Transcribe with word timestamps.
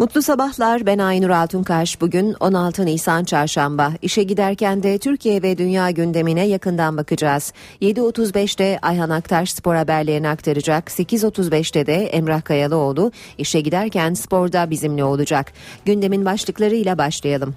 Mutlu 0.00 0.22
sabahlar 0.22 0.86
ben 0.86 0.98
Aynur 0.98 1.30
Altunkaş. 1.30 2.00
Bugün 2.00 2.36
16 2.40 2.86
Nisan 2.86 3.24
Çarşamba. 3.24 3.92
İşe 4.02 4.22
giderken 4.22 4.82
de 4.82 4.98
Türkiye 4.98 5.42
ve 5.42 5.58
dünya 5.58 5.90
gündemine 5.90 6.46
yakından 6.46 6.96
bakacağız. 6.96 7.52
7.35'te 7.82 8.78
Ayhan 8.82 9.10
Aktaş 9.10 9.52
spor 9.52 9.74
haberlerini 9.74 10.28
aktaracak. 10.28 10.88
8.35'te 10.88 11.86
de 11.86 11.94
Emrah 11.94 12.44
Kayalıoğlu 12.44 13.12
işe 13.38 13.60
giderken 13.60 14.14
sporda 14.14 14.70
bizimle 14.70 15.04
olacak. 15.04 15.52
Gündemin 15.84 16.24
başlıklarıyla 16.24 16.98
başlayalım. 16.98 17.54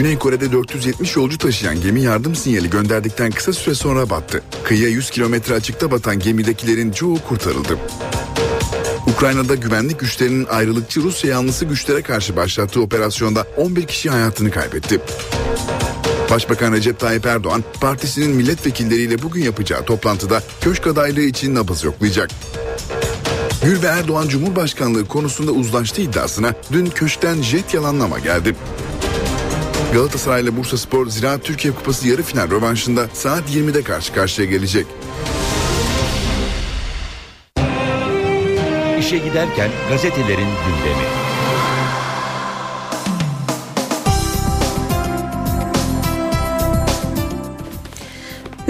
Güney 0.00 0.18
Kore'de 0.18 0.52
470 0.52 1.16
yolcu 1.16 1.38
taşıyan 1.38 1.80
gemi 1.80 2.02
yardım 2.02 2.34
sinyali 2.34 2.70
gönderdikten 2.70 3.30
kısa 3.30 3.52
süre 3.52 3.74
sonra 3.74 4.10
battı. 4.10 4.42
Kıyıya 4.64 4.88
100 4.88 5.10
kilometre 5.10 5.54
açıkta 5.54 5.90
batan 5.90 6.18
gemidekilerin 6.18 6.92
çoğu 6.92 7.18
kurtarıldı. 7.28 7.78
Ukrayna'da 9.06 9.54
güvenlik 9.54 10.00
güçlerinin 10.00 10.46
ayrılıkçı 10.46 11.02
Rusya 11.02 11.30
yanlısı 11.30 11.64
güçlere 11.64 12.02
karşı 12.02 12.36
başlattığı 12.36 12.80
operasyonda 12.80 13.46
11 13.56 13.86
kişi 13.86 14.10
hayatını 14.10 14.50
kaybetti. 14.50 15.00
Başbakan 16.30 16.72
Recep 16.72 16.98
Tayyip 16.98 17.26
Erdoğan 17.26 17.64
partisinin 17.80 18.30
milletvekilleriyle 18.30 19.22
bugün 19.22 19.42
yapacağı 19.42 19.84
toplantıda 19.84 20.42
köşk 20.60 20.86
adaylığı 20.86 21.20
için 21.20 21.54
nabız 21.54 21.84
yoklayacak. 21.84 22.30
Gül 23.64 23.82
ve 23.82 23.86
Erdoğan 23.86 24.28
Cumhurbaşkanlığı 24.28 25.08
konusunda 25.08 25.52
uzlaştı 25.52 26.02
iddiasına 26.02 26.54
dün 26.72 26.86
köşkten 26.86 27.42
jet 27.42 27.74
yalanlama 27.74 28.18
geldi. 28.18 28.56
Galatasaray 29.92 30.42
ile 30.42 30.56
Bursa 30.56 30.76
Spor 30.76 31.06
Ziraat 31.06 31.44
Türkiye 31.44 31.74
Kupası 31.74 32.08
yarı 32.08 32.22
final 32.22 32.50
rövanşında 32.50 33.08
saat 33.12 33.50
20'de 33.50 33.82
karşı 33.82 34.12
karşıya 34.12 34.48
gelecek. 34.48 34.86
İşe 38.98 39.18
giderken 39.18 39.70
gazetelerin 39.90 40.48
gündemi. 40.66 41.29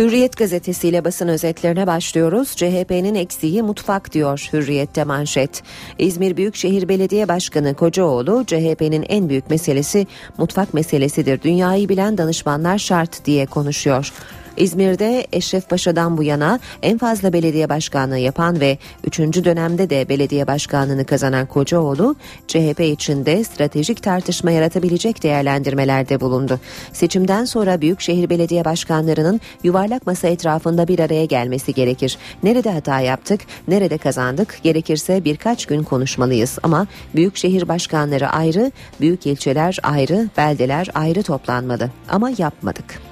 Hürriyet 0.00 0.36
gazetesiyle 0.36 1.04
basın 1.04 1.28
özetlerine 1.28 1.86
başlıyoruz. 1.86 2.56
CHP'nin 2.56 3.14
eksiği 3.14 3.62
mutfak 3.62 4.12
diyor 4.12 4.48
Hürriyet'te 4.52 5.04
manşet. 5.04 5.62
İzmir 5.98 6.36
Büyükşehir 6.36 6.88
Belediye 6.88 7.28
Başkanı 7.28 7.74
Kocaoğlu 7.74 8.44
CHP'nin 8.46 9.06
en 9.08 9.28
büyük 9.28 9.50
meselesi 9.50 10.06
mutfak 10.38 10.74
meselesidir. 10.74 11.42
Dünyayı 11.42 11.88
bilen 11.88 12.18
danışmanlar 12.18 12.78
şart 12.78 13.24
diye 13.24 13.46
konuşuyor. 13.46 14.12
İzmir'de 14.60 15.26
Eşref 15.32 15.68
Paşa'dan 15.68 16.18
bu 16.18 16.22
yana 16.22 16.60
en 16.82 16.98
fazla 16.98 17.32
belediye 17.32 17.68
başkanlığı 17.68 18.18
yapan 18.18 18.60
ve 18.60 18.78
3. 19.04 19.18
dönemde 19.18 19.90
de 19.90 20.08
belediye 20.08 20.46
başkanlığını 20.46 21.04
kazanan 21.04 21.46
Kocaoğlu, 21.46 22.16
CHP 22.48 22.80
içinde 22.80 23.44
stratejik 23.44 24.02
tartışma 24.02 24.50
yaratabilecek 24.50 25.22
değerlendirmelerde 25.22 26.20
bulundu. 26.20 26.60
Seçimden 26.92 27.44
sonra 27.44 27.80
Büyükşehir 27.80 28.30
Belediye 28.30 28.64
Başkanlarının 28.64 29.40
yuvarlak 29.62 30.06
masa 30.06 30.28
etrafında 30.28 30.88
bir 30.88 30.98
araya 30.98 31.24
gelmesi 31.24 31.74
gerekir. 31.74 32.18
Nerede 32.42 32.70
hata 32.70 33.00
yaptık, 33.00 33.40
nerede 33.68 33.98
kazandık, 33.98 34.58
gerekirse 34.62 35.24
birkaç 35.24 35.66
gün 35.66 35.82
konuşmalıyız 35.82 36.58
ama 36.62 36.86
Büyükşehir 37.14 37.68
Başkanları 37.68 38.28
ayrı, 38.28 38.72
büyük 39.00 39.26
ilçeler 39.26 39.78
ayrı, 39.82 40.28
beldeler 40.36 40.88
ayrı 40.94 41.22
toplanmalı 41.22 41.90
ama 42.08 42.30
yapmadık. 42.38 43.09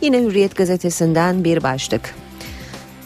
Yine 0.00 0.18
Hürriyet 0.22 0.56
gazetesinden 0.56 1.44
bir 1.44 1.62
başlık. 1.62 2.14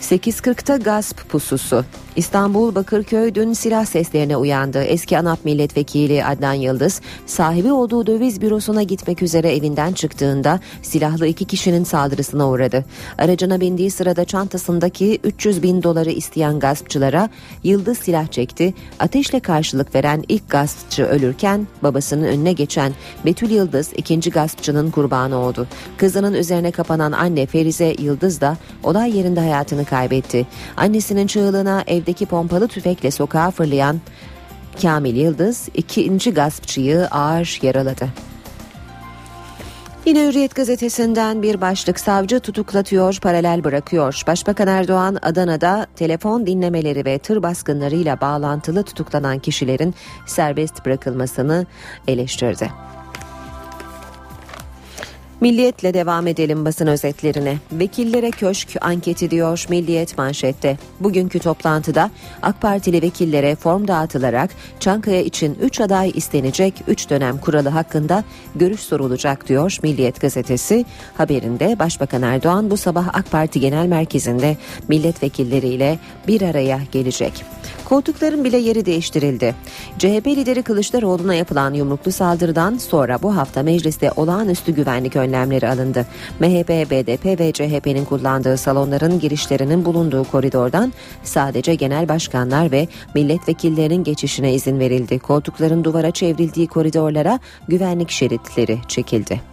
8.40'ta 0.01 0.77
gasp 0.77 1.31
pususu. 1.31 1.85
İstanbul 2.17 2.75
Bakırköy 2.75 3.35
dün 3.35 3.53
silah 3.53 3.85
seslerine 3.85 4.37
uyandı. 4.37 4.83
Eski 4.83 5.19
ANAP 5.19 5.45
milletvekili 5.45 6.25
Adnan 6.25 6.53
Yıldız 6.53 7.01
sahibi 7.27 7.73
olduğu 7.73 8.07
döviz 8.07 8.41
bürosuna 8.41 8.83
gitmek 8.83 9.23
üzere 9.23 9.57
evinden 9.57 9.93
çıktığında 9.93 10.61
silahlı 10.83 11.27
iki 11.27 11.45
kişinin 11.45 11.85
saldırısına 11.85 12.49
uğradı. 12.49 12.85
Aracına 13.19 13.61
bindiği 13.61 13.91
sırada 13.91 14.25
çantasındaki 14.25 15.21
300 15.25 15.63
bin 15.63 15.83
doları 15.83 16.11
isteyen 16.11 16.59
gaspçılara 16.59 17.29
Yıldız 17.65 17.99
silah 17.99 18.27
çekti. 18.27 18.75
Ateşle 19.01 19.41
karşılık 19.41 19.95
veren 19.95 20.25
ilk 20.29 20.51
gaspçı 20.51 21.05
ölürken 21.05 21.67
babasının 21.83 22.25
önüne 22.25 22.53
geçen 22.53 22.93
Betül 23.25 23.51
Yıldız 23.51 23.93
ikinci 23.97 24.31
gaspçının 24.31 24.91
kurbanı 24.91 25.37
oldu. 25.37 25.67
Kızının 25.97 26.35
üzerine 26.35 26.71
kapanan 26.71 27.13
anne 27.13 27.47
Ferize 27.47 27.95
Yıldız 27.99 28.41
da 28.41 28.57
olay 28.83 29.17
yerinde 29.17 29.41
hayatını 29.41 29.85
kaybetti. 29.85 30.47
Annesinin 30.77 31.27
çığlığına 31.27 31.85
ev 31.87 32.02
evdeki 32.03 32.27
pompalı 32.27 32.69
tüfekle 32.69 33.11
sokağa 33.11 33.51
fırlayan 33.51 34.01
Kamil 34.83 35.17
Yıldız 35.17 35.69
ikinci 35.75 36.35
gaspçıyı 36.35 37.07
ağır 37.11 37.59
yaraladı. 37.63 38.09
Yine 40.07 40.27
Hürriyet 40.27 40.55
gazetesinden 40.55 41.43
bir 41.43 41.61
başlık 41.61 42.01
savcı 42.01 42.41
tutuklatıyor, 42.41 43.19
paralel 43.23 43.65
bırakıyor. 43.65 44.23
Başbakan 44.27 44.69
Erdoğan 44.69 45.19
Adana'da 45.23 45.87
telefon 45.97 46.47
dinlemeleri 46.47 47.05
ve 47.05 47.19
tır 47.19 47.43
baskınlarıyla 47.43 48.21
bağlantılı 48.21 48.83
tutuklanan 48.83 49.39
kişilerin 49.39 49.95
serbest 50.27 50.87
bırakılmasını 50.87 51.67
eleştirdi. 52.09 52.71
Milliyetle 55.43 55.95
devam 55.95 56.27
edelim 56.27 56.65
basın 56.65 56.87
özetlerine. 56.87 57.59
Vekillere 57.73 58.31
köşk 58.31 58.69
anketi 58.81 59.31
diyor 59.31 59.67
Milliyet 59.69 60.19
manşette. 60.19 60.79
Bugünkü 61.01 61.39
toplantıda 61.39 62.11
AK 62.43 62.61
Partili 62.61 63.03
vekillere 63.03 63.57
form 63.57 63.89
dağıtılarak 63.89 64.51
Çankaya 64.81 65.23
için 65.23 65.59
3 65.63 65.81
aday 65.81 66.13
istenecek 66.15 66.75
3 66.89 67.11
dönem 67.11 67.39
kuralı 67.39 67.69
hakkında 67.69 68.25
görüş 68.55 68.81
sorulacak 68.81 69.49
diyor 69.49 69.79
Milliyet 69.83 70.21
gazetesi. 70.21 70.85
Haberinde 71.17 71.79
Başbakan 71.79 72.23
Erdoğan 72.23 72.71
bu 72.71 72.77
sabah 72.77 73.09
AK 73.13 73.31
Parti 73.31 73.61
Genel 73.61 73.87
Merkezi'nde 73.87 74.57
milletvekilleriyle 74.89 75.99
bir 76.29 76.43
araya 76.43 76.81
gelecek. 76.93 77.45
Koltukların 77.85 78.45
bile 78.45 78.57
yeri 78.57 78.87
değiştirildi. 78.87 79.55
CHP 79.99 80.27
lideri 80.27 80.63
Kılıçdaroğlu'na 80.63 81.35
yapılan 81.35 81.75
yumruklu 81.75 82.13
saldırıdan 82.13 82.79
sonra 82.79 83.23
bu 83.23 83.37
hafta 83.37 83.63
mecliste 83.63 84.11
olağanüstü 84.17 84.73
güvenlik 84.73 85.17
önlemleri 85.17 85.69
alındı. 85.69 86.07
MHP, 86.41 86.69
BDP 86.91 87.41
ve 87.41 87.53
CHP'nin 87.53 88.05
kullandığı 88.05 88.57
salonların 88.57 89.21
girişlerinin 89.21 89.85
bulunduğu 89.85 90.25
koridordan 90.25 90.93
sadece 91.23 91.75
genel 91.75 92.09
başkanlar 92.09 92.73
ve 92.73 92.89
milletvekillerinin 93.15 94.05
geçişine 94.05 94.55
izin 94.55 94.79
verildi. 94.79 95.19
Koltukların 95.19 95.85
duvara 95.85 96.11
çevrildiği 96.11 96.67
koridorlara 96.67 97.39
güvenlik 97.69 98.11
şeritleri 98.11 98.79
çekildi. 98.89 99.52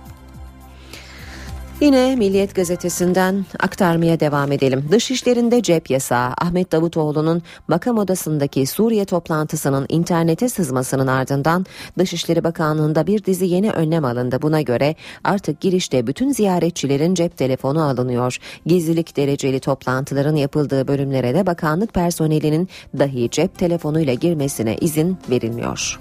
Yine 1.81 2.16
Milliyet 2.16 2.56
gazetesinden 2.56 3.45
aktarmaya 3.59 4.19
devam 4.19 4.51
edelim. 4.51 4.85
Dışişlerinde 4.91 5.62
cep 5.62 5.90
yasağı 5.90 6.34
Ahmet 6.41 6.72
Davutoğlu'nun 6.72 7.41
makam 7.67 7.97
odasındaki 7.97 8.66
Suriye 8.66 9.06
toplantısının 9.06 9.85
internete 9.89 10.50
sızmasının 10.50 11.07
ardından 11.07 11.66
Dışişleri 11.97 12.44
Bakanlığı'nda 12.44 13.07
bir 13.07 13.23
dizi 13.23 13.45
yeni 13.45 13.72
önlem 13.72 14.06
alındı. 14.06 14.41
Buna 14.41 14.62
göre 14.62 14.95
artık 15.23 15.62
girişte 15.62 16.07
bütün 16.07 16.31
ziyaretçilerin 16.31 17.16
cep 17.16 17.38
telefonu 17.38 17.84
alınıyor. 17.84 18.38
Gizlilik 18.66 19.18
dereceli 19.18 19.59
toplantıların 19.59 20.35
yapıldığı 20.35 20.88
bölümlere 20.88 21.35
de 21.35 21.45
bakanlık 21.45 21.94
personelinin 21.94 22.69
dahi 23.00 23.29
cep 23.29 23.57
telefonuyla 23.57 24.13
girmesine 24.13 24.77
izin 24.77 25.18
verilmiyor. 25.30 26.00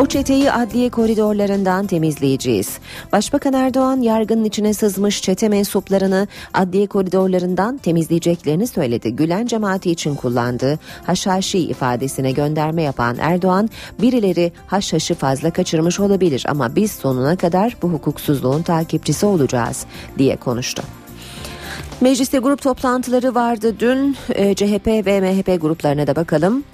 O 0.00 0.06
çeteyi 0.06 0.52
adliye 0.52 0.90
koridorlarından 0.90 1.86
temizleyeceğiz. 1.86 2.78
Başbakan 3.12 3.52
Erdoğan 3.52 4.00
yargının 4.00 4.44
içine 4.44 4.74
sızmış 4.74 5.22
çete 5.22 5.48
mensuplarını 5.48 6.28
adliye 6.54 6.86
koridorlarından 6.86 7.78
temizleyeceklerini 7.78 8.66
söyledi. 8.66 9.16
Gülen 9.16 9.46
cemaati 9.46 9.90
için 9.90 10.14
kullandığı 10.14 10.78
haşhaşi 11.06 11.58
ifadesine 11.58 12.32
gönderme 12.32 12.82
yapan 12.82 13.16
Erdoğan 13.20 13.70
birileri 14.02 14.52
haşhaşı 14.66 15.14
fazla 15.14 15.50
kaçırmış 15.50 16.00
olabilir 16.00 16.44
ama 16.48 16.76
biz 16.76 16.92
sonuna 16.92 17.36
kadar 17.36 17.76
bu 17.82 17.88
hukuksuzluğun 17.88 18.62
takipçisi 18.62 19.26
olacağız 19.26 19.86
diye 20.18 20.36
konuştu. 20.36 20.82
Mecliste 22.00 22.38
grup 22.38 22.62
toplantıları 22.62 23.34
vardı 23.34 23.74
dün. 23.80 24.16
E, 24.34 24.54
CHP 24.54 24.86
ve 24.86 25.20
MHP 25.20 25.60
gruplarına 25.62 26.06
da 26.06 26.16
bakalım. 26.16 26.64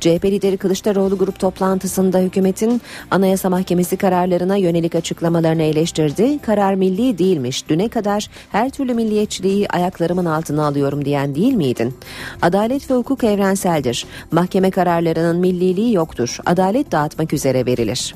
CHP 0.00 0.24
lideri 0.24 0.56
Kılıçdaroğlu 0.56 1.18
grup 1.18 1.38
toplantısında 1.38 2.18
hükümetin 2.18 2.82
Anayasa 3.10 3.50
Mahkemesi 3.50 3.96
kararlarına 3.96 4.56
yönelik 4.56 4.94
açıklamalarını 4.94 5.62
eleştirdi. 5.62 6.38
Karar 6.38 6.74
milli 6.74 7.18
değilmiş. 7.18 7.68
Düne 7.68 7.88
kadar 7.88 8.30
her 8.52 8.70
türlü 8.70 8.94
milliyetçiliği 8.94 9.68
ayaklarımın 9.68 10.24
altına 10.24 10.66
alıyorum 10.66 11.04
diyen 11.04 11.34
değil 11.34 11.54
miydin? 11.54 11.94
Adalet 12.42 12.90
ve 12.90 12.94
hukuk 12.94 13.24
evrenseldir. 13.24 14.06
Mahkeme 14.32 14.70
kararlarının 14.70 15.36
milliliği 15.36 15.94
yoktur. 15.94 16.38
Adalet 16.46 16.92
dağıtmak 16.92 17.32
üzere 17.32 17.66
verilir. 17.66 18.14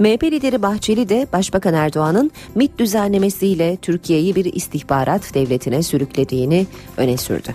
MHP 0.00 0.22
lideri 0.22 0.62
Bahçeli 0.62 1.08
de 1.08 1.26
Başbakan 1.32 1.74
Erdoğan'ın 1.74 2.30
MIT 2.54 2.78
düzenlemesiyle 2.78 3.76
Türkiye'yi 3.76 4.34
bir 4.34 4.44
istihbarat 4.44 5.34
devletine 5.34 5.82
sürüklediğini 5.82 6.66
öne 6.96 7.16
sürdü. 7.16 7.54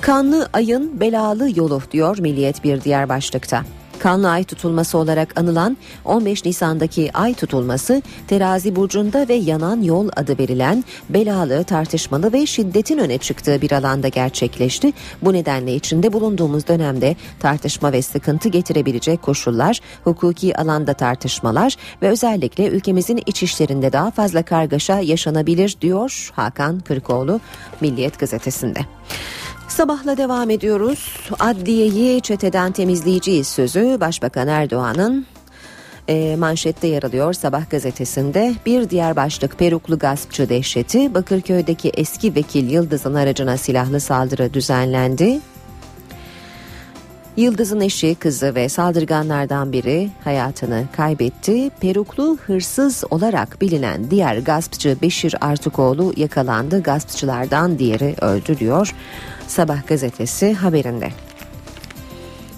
Kanlı 0.00 0.48
ayın 0.52 1.00
belalı 1.00 1.58
yolu 1.58 1.82
diyor 1.92 2.18
Milliyet 2.18 2.64
bir 2.64 2.80
diğer 2.80 3.08
başlıkta. 3.08 3.64
Kanlı 3.98 4.30
ay 4.30 4.44
tutulması 4.44 4.98
olarak 4.98 5.40
anılan 5.40 5.76
15 6.04 6.44
Nisan'daki 6.44 7.10
ay 7.14 7.34
tutulması 7.34 8.02
terazi 8.28 8.76
burcunda 8.76 9.28
ve 9.28 9.34
yanan 9.34 9.82
yol 9.82 10.08
adı 10.16 10.38
verilen 10.38 10.84
belalı, 11.10 11.64
tartışmalı 11.64 12.32
ve 12.32 12.46
şiddetin 12.46 12.98
öne 12.98 13.18
çıktığı 13.18 13.62
bir 13.62 13.72
alanda 13.72 14.08
gerçekleşti. 14.08 14.92
Bu 15.22 15.32
nedenle 15.32 15.74
içinde 15.74 16.12
bulunduğumuz 16.12 16.68
dönemde 16.68 17.16
tartışma 17.40 17.92
ve 17.92 18.02
sıkıntı 18.02 18.48
getirebilecek 18.48 19.22
koşullar, 19.22 19.80
hukuki 20.04 20.58
alanda 20.58 20.94
tartışmalar 20.94 21.76
ve 22.02 22.08
özellikle 22.08 22.66
ülkemizin 22.68 23.22
iç 23.26 23.42
işlerinde 23.42 23.92
daha 23.92 24.10
fazla 24.10 24.42
kargaşa 24.42 25.00
yaşanabilir 25.00 25.76
diyor 25.80 26.30
Hakan 26.34 26.80
Kırıkoğlu 26.80 27.40
Milliyet 27.80 28.18
gazetesinde. 28.18 28.80
Sabahla 29.68 30.16
devam 30.16 30.50
ediyoruz. 30.50 31.30
Adliyeyi 31.38 32.20
çeteden 32.20 32.72
temizleyeceğiz 32.72 33.48
sözü 33.48 33.96
Başbakan 34.00 34.48
Erdoğan'ın 34.48 35.26
e, 36.08 36.36
manşette 36.36 36.86
yer 36.86 37.02
alıyor 37.02 37.32
Sabah 37.32 37.70
gazetesinde. 37.70 38.54
Bir 38.66 38.90
diğer 38.90 39.16
başlık 39.16 39.58
peruklu 39.58 39.98
gaspçı 39.98 40.48
dehşeti 40.48 41.14
Bakırköy'deki 41.14 41.88
eski 41.88 42.34
vekil 42.34 42.70
Yıldız'ın 42.70 43.14
aracına 43.14 43.56
silahlı 43.56 44.00
saldırı 44.00 44.54
düzenlendi. 44.54 45.40
Yıldız'ın 47.36 47.80
eşi, 47.80 48.14
kızı 48.14 48.54
ve 48.54 48.68
saldırganlardan 48.68 49.72
biri 49.72 50.10
hayatını 50.24 50.84
kaybetti. 50.96 51.70
Peruklu 51.80 52.38
hırsız 52.46 53.04
olarak 53.10 53.60
bilinen 53.60 54.10
diğer 54.10 54.36
gaspçı 54.36 54.96
Beşir 55.02 55.34
Artukoğlu 55.40 56.12
yakalandı. 56.16 56.82
Gaspçılardan 56.82 57.78
diğeri 57.78 58.14
öldürüyor. 58.20 58.94
Sabah 59.46 59.86
gazetesi 59.86 60.54
haberinde. 60.54 61.08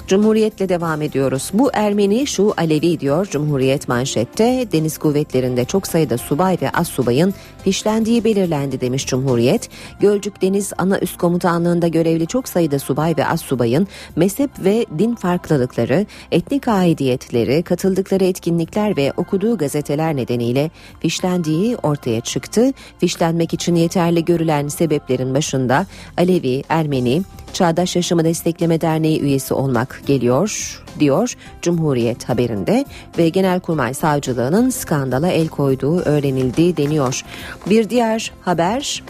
Cumhuriyetle 0.08 0.68
devam 0.68 1.02
ediyoruz. 1.02 1.50
Bu 1.54 1.70
Ermeni 1.72 2.26
şu 2.26 2.54
Alevi 2.56 3.00
diyor 3.00 3.26
Cumhuriyet 3.26 3.88
manşette. 3.88 4.68
Deniz 4.72 4.98
kuvvetlerinde 4.98 5.64
çok 5.64 5.86
sayıda 5.86 6.18
subay 6.18 6.58
ve 6.62 6.70
az 6.70 6.88
subayın 6.88 7.34
fişlendiği 7.64 8.24
belirlendi 8.24 8.80
demiş 8.80 9.06
Cumhuriyet. 9.06 9.68
Gölcük 10.00 10.42
Deniz 10.42 10.72
Ana 10.78 10.98
Üst 10.98 11.18
Komutanlığı'nda 11.18 11.88
görevli 11.88 12.26
çok 12.26 12.48
sayıda 12.48 12.78
subay 12.78 13.14
ve 13.18 13.26
az 13.26 13.40
subayın 13.40 13.88
mezhep 14.16 14.50
ve 14.64 14.86
din 14.98 15.14
farklılıkları, 15.14 16.06
etnik 16.30 16.68
aidiyetleri, 16.68 17.62
katıldıkları 17.62 18.24
etkinlikler 18.24 18.96
ve 18.96 19.12
okuduğu 19.16 19.58
gazeteler 19.58 20.16
nedeniyle 20.16 20.70
fişlendiği 21.00 21.76
ortaya 21.76 22.20
çıktı. 22.20 22.72
Fişlenmek 22.98 23.54
için 23.54 23.74
yeterli 23.74 24.24
görülen 24.24 24.68
sebeplerin 24.68 25.34
başında 25.34 25.86
Alevi, 26.16 26.62
Ermeni, 26.68 27.22
Çağdaş 27.58 27.96
Yaşamı 27.96 28.24
Destekleme 28.24 28.80
Derneği 28.80 29.20
üyesi 29.20 29.54
olmak 29.54 30.02
geliyor 30.06 30.82
diyor 31.00 31.34
Cumhuriyet 31.62 32.28
haberinde 32.28 32.84
ve 33.18 33.28
Genelkurmay 33.28 33.94
Savcılığı'nın 33.94 34.70
skandala 34.70 35.28
el 35.28 35.48
koyduğu 35.48 36.00
öğrenildi 36.00 36.76
deniyor. 36.76 37.22
Bir 37.70 37.90
diğer 37.90 38.32
haber 38.40 39.02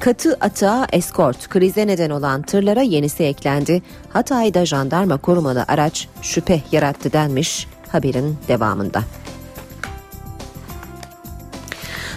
Katı 0.00 0.36
atağa 0.40 0.86
eskort 0.92 1.48
krize 1.48 1.86
neden 1.86 2.10
olan 2.10 2.42
tırlara 2.42 2.82
yenisi 2.82 3.24
eklendi. 3.24 3.82
Hatay'da 4.12 4.66
jandarma 4.66 5.16
korumalı 5.16 5.64
araç 5.68 6.08
şüphe 6.22 6.62
yarattı 6.72 7.12
denmiş 7.12 7.66
haberin 7.88 8.36
devamında. 8.48 9.02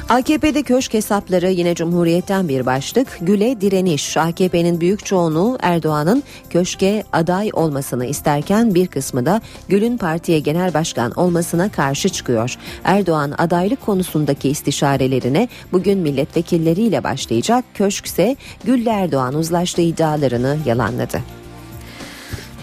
AKP'de 0.09 0.63
köşk 0.63 0.93
hesapları 0.93 1.51
yine 1.51 1.75
Cumhuriyet'ten 1.75 2.47
bir 2.47 2.65
başlık. 2.65 3.17
Güle 3.21 3.61
direniş. 3.61 4.17
AKP'nin 4.17 4.81
büyük 4.81 5.05
çoğunluğu 5.05 5.57
Erdoğan'ın 5.61 6.23
köşke 6.49 7.03
aday 7.13 7.49
olmasını 7.53 8.05
isterken 8.05 8.75
bir 8.75 8.87
kısmı 8.87 9.25
da 9.25 9.41
Gül'ün 9.67 9.97
partiye 9.97 10.39
genel 10.39 10.73
başkan 10.73 11.11
olmasına 11.11 11.71
karşı 11.71 12.09
çıkıyor. 12.09 12.55
Erdoğan 12.83 13.33
adaylık 13.37 13.81
konusundaki 13.81 14.49
istişarelerine 14.49 15.47
bugün 15.71 15.99
milletvekilleriyle 15.99 17.03
başlayacak. 17.03 17.65
Köşk 17.73 18.05
ise 18.05 18.35
Gül'le 18.63 18.87
Erdoğan 18.87 19.33
uzlaştığı 19.33 19.81
iddialarını 19.81 20.57
yalanladı. 20.65 21.38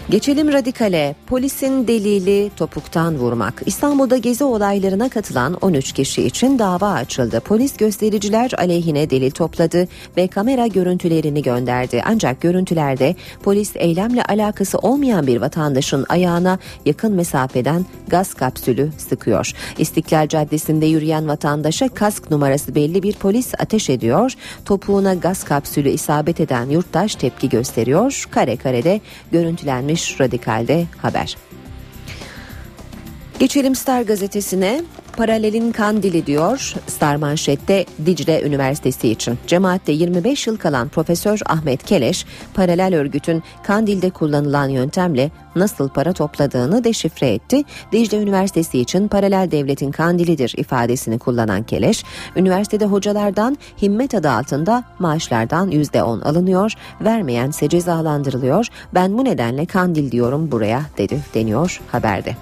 Geçelim 0.09 0.53
radikale. 0.53 1.15
Polisin 1.25 1.87
delili 1.87 2.51
topuktan 2.57 3.17
vurmak. 3.17 3.61
İstanbul'da 3.65 4.17
gezi 4.17 4.43
olaylarına 4.43 5.09
katılan 5.09 5.53
13 5.53 5.91
kişi 5.91 6.23
için 6.23 6.59
dava 6.59 6.91
açıldı. 6.91 7.39
Polis 7.39 7.77
göstericiler 7.77 8.51
aleyhine 8.57 9.09
delil 9.09 9.31
topladı 9.31 9.87
ve 10.17 10.27
kamera 10.27 10.67
görüntülerini 10.67 11.41
gönderdi. 11.41 12.01
Ancak 12.05 12.41
görüntülerde 12.41 13.15
polis 13.43 13.71
eylemle 13.75 14.23
alakası 14.23 14.77
olmayan 14.77 15.27
bir 15.27 15.41
vatandaşın 15.41 16.05
ayağına 16.09 16.59
yakın 16.85 17.13
mesafeden 17.13 17.85
gaz 18.07 18.33
kapsülü 18.33 18.91
sıkıyor. 18.97 19.51
İstiklal 19.77 20.27
Caddesi'nde 20.27 20.85
yürüyen 20.85 21.27
vatandaşa 21.27 21.87
kask 21.89 22.31
numarası 22.31 22.75
belli 22.75 23.03
bir 23.03 23.13
polis 23.13 23.53
ateş 23.59 23.89
ediyor. 23.89 24.33
Topuğuna 24.65 25.13
gaz 25.13 25.43
kapsülü 25.43 25.89
isabet 25.89 26.39
eden 26.39 26.69
yurttaş 26.69 27.15
tepki 27.15 27.49
gösteriyor. 27.49 28.25
Kare 28.31 28.57
karede 28.57 29.01
görüntülenmiş 29.31 29.96
demiş 29.97 30.21
Radikal'de 30.21 30.85
haber. 30.97 31.46
Geçelim 33.39 33.75
Star 33.75 34.01
gazetesine. 34.01 34.81
Paralelin 35.17 35.71
kandili 35.71 36.25
diyor 36.25 36.73
Star 36.87 37.15
manşette 37.15 37.85
Dicle 38.05 38.41
Üniversitesi 38.43 39.09
için. 39.09 39.37
Cemaatte 39.47 39.91
25 39.91 40.47
yıl 40.47 40.57
kalan 40.57 40.89
Profesör 40.89 41.39
Ahmet 41.45 41.83
Keleş, 41.83 42.25
paralel 42.53 42.95
örgütün 42.95 43.43
Kandil'de 43.63 44.09
kullanılan 44.09 44.69
yöntemle 44.69 45.31
nasıl 45.55 45.89
para 45.89 46.13
topladığını 46.13 46.83
deşifre 46.83 47.27
etti. 47.27 47.63
Dicle 47.91 48.17
Üniversitesi 48.17 48.79
için 48.79 49.07
paralel 49.07 49.51
devletin 49.51 49.91
kandilidir 49.91 50.53
ifadesini 50.57 51.19
kullanan 51.19 51.63
Keleş, 51.63 52.03
üniversitede 52.35 52.85
hocalardan 52.85 53.57
himmet 53.81 54.15
adı 54.15 54.29
altında 54.29 54.83
maaşlardan 54.99 55.71
%10 55.71 56.23
alınıyor, 56.23 56.73
vermeyense 57.01 57.69
cezalandırılıyor. 57.69 58.67
Ben 58.93 59.17
bu 59.17 59.25
nedenle 59.25 59.65
kandil 59.65 60.11
diyorum 60.11 60.51
buraya 60.51 60.81
dedi 60.97 61.19
deniyor 61.33 61.81
haberde. 61.91 62.35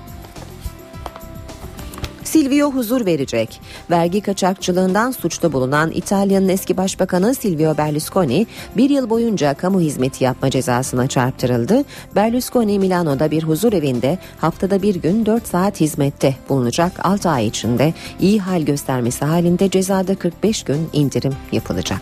Silvio 2.36 2.72
huzur 2.72 3.06
verecek. 3.06 3.62
Vergi 3.92 4.22
kaçakçılığından 4.22 5.12
suçlu 5.12 5.54
bulunan 5.54 5.92
İtalya'nın 5.92 6.50
eski 6.50 6.78
başbakanı 6.78 7.36
Silvio 7.36 7.78
Berlusconi 7.78 8.48
bir 8.78 8.90
yıl 8.90 9.10
boyunca 9.10 9.54
kamu 9.54 9.82
hizmeti 9.82 10.24
yapma 10.24 10.50
cezasına 10.50 11.08
çarptırıldı. 11.08 11.84
Berlusconi 12.16 12.80
Milano'da 12.80 13.32
bir 13.32 13.44
huzur 13.44 13.74
evinde 13.74 14.18
haftada 14.38 14.82
bir 14.82 14.96
gün 14.96 15.26
4 15.26 15.48
saat 15.48 15.82
hizmette 15.82 16.36
bulunacak 16.50 17.06
6 17.06 17.30
ay 17.30 17.48
içinde 17.48 17.94
iyi 18.20 18.40
hal 18.40 18.62
göstermesi 18.62 19.26
halinde 19.26 19.70
cezada 19.70 20.16
45 20.16 20.64
gün 20.64 20.90
indirim 20.94 21.34
yapılacak. 21.52 22.02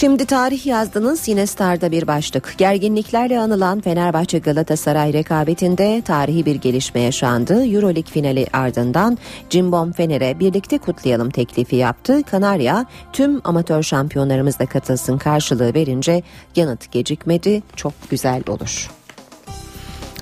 Şimdi 0.00 0.26
tarih 0.26 0.66
yazdınız 0.66 1.28
yine 1.28 1.46
Star'da 1.46 1.90
bir 1.90 2.06
başlık. 2.06 2.54
Gerginliklerle 2.58 3.40
anılan 3.40 3.80
Fenerbahçe 3.80 4.38
Galatasaray 4.38 5.12
rekabetinde 5.12 6.02
tarihi 6.04 6.46
bir 6.46 6.54
gelişme 6.54 7.00
yaşandı. 7.00 7.66
Euroleague 7.66 8.12
finali 8.12 8.46
ardından 8.52 9.18
Cimbom 9.50 9.92
Fener'e 9.92 10.38
birlikte 10.38 10.78
kutlayalım 10.78 11.30
teklifi 11.30 11.76
yaptı. 11.76 12.22
Kanarya 12.22 12.86
tüm 13.12 13.40
amatör 13.44 13.82
şampiyonlarımız 13.82 14.58
da 14.58 14.66
katılsın 14.66 15.18
karşılığı 15.18 15.74
verince 15.74 16.22
yanıt 16.56 16.92
gecikmedi. 16.92 17.62
Çok 17.76 17.92
güzel 18.10 18.42
olur. 18.48 18.97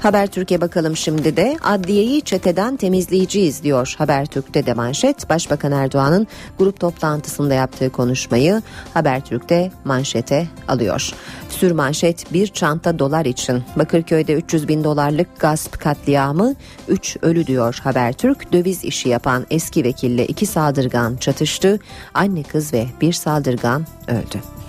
Habertürk'e 0.03 0.61
bakalım 0.61 0.97
şimdi 0.97 1.37
de 1.37 1.57
adliyeyi 1.65 2.23
çeteden 2.23 2.76
temizleyeceğiz 2.76 3.62
diyor 3.62 3.95
Habertürk'te 3.99 4.67
de 4.67 4.75
manşet. 4.75 5.31
Başbakan 5.31 5.73
Erdoğan'ın 5.73 6.26
grup 6.59 6.81
toplantısında 6.81 7.55
yaptığı 7.55 7.91
konuşmayı 7.91 8.62
Habertürk'te 8.95 9.71
manşete 9.85 10.49
alıyor. 10.69 11.11
Sür 11.49 11.71
manşet 11.71 12.33
bir 12.33 12.47
çanta 12.47 12.99
dolar 12.99 13.25
için 13.25 13.62
Bakırköy'de 13.76 14.35
300 14.35 14.69
bin 14.69 14.85
dolarlık 14.85 15.41
gasp 15.41 15.81
katliamı 15.81 16.55
3 16.88 17.17
ölü 17.23 17.47
diyor 17.47 17.81
Habertürk. 17.85 18.53
Döviz 18.53 18.85
işi 18.85 19.09
yapan 19.09 19.47
eski 19.50 19.85
vekille 19.85 20.26
iki 20.26 20.47
saldırgan 20.47 21.17
çatıştı. 21.17 21.81
Anne 22.15 22.43
kız 22.43 22.73
ve 22.73 22.87
bir 23.00 23.12
saldırgan 23.12 23.87
öldü. 24.09 24.66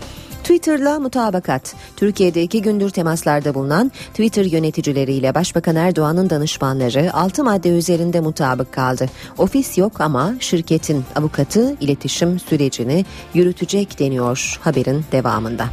Twitter'la 0.48 1.00
mutabakat. 1.00 1.76
Türkiye'de 1.96 2.44
iki 2.44 2.62
gündür 2.62 2.90
temaslarda 2.90 3.54
bulunan 3.54 3.92
Twitter 4.10 4.46
yöneticileriyle 4.46 5.36
Başbakan 5.36 5.76
Erdoğan'ın 5.76 6.30
danışmanları 6.30 7.14
6 7.14 7.44
madde 7.44 7.70
üzerinde 7.70 8.20
mutabık 8.20 8.72
kaldı. 8.72 9.06
Ofis 9.38 9.78
yok 9.78 10.02
ama 10.02 10.34
şirketin 10.40 11.06
avukatı 11.16 11.76
iletişim 11.82 12.40
sürecini 12.40 13.06
yürütecek 13.34 14.00
deniyor 14.00 14.60
haberin 14.62 15.06
devamında. 15.12 15.66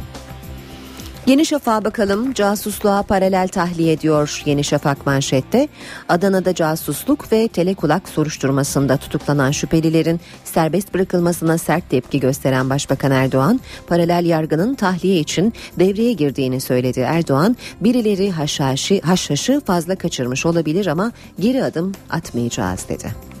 Yeni 1.25 1.45
Şafak'a 1.45 1.85
bakalım. 1.85 2.33
Casusluğa 2.33 3.03
paralel 3.03 3.47
tahliye 3.47 3.93
ediyor 3.93 4.41
Yeni 4.45 4.63
Şafak 4.63 5.05
manşette. 5.05 5.67
Adana'da 6.09 6.55
casusluk 6.55 7.31
ve 7.31 7.47
telekulak 7.47 8.09
soruşturmasında 8.09 8.97
tutuklanan 8.97 9.51
şüphelilerin 9.51 10.19
serbest 10.43 10.93
bırakılmasına 10.93 11.57
sert 11.57 11.89
tepki 11.89 12.19
gösteren 12.19 12.69
Başbakan 12.69 13.11
Erdoğan, 13.11 13.59
paralel 13.87 14.25
yargının 14.25 14.75
tahliye 14.75 15.19
için 15.19 15.53
devreye 15.79 16.13
girdiğini 16.13 16.61
söyledi. 16.61 16.99
Erdoğan, 16.99 17.57
birileri 17.81 18.31
haşhaşı, 18.31 19.01
haşhaşı 19.03 19.61
fazla 19.65 19.95
kaçırmış 19.95 20.45
olabilir 20.45 20.87
ama 20.87 21.11
geri 21.39 21.63
adım 21.63 21.91
atmayacağız 22.09 22.89
dedi. 22.89 23.34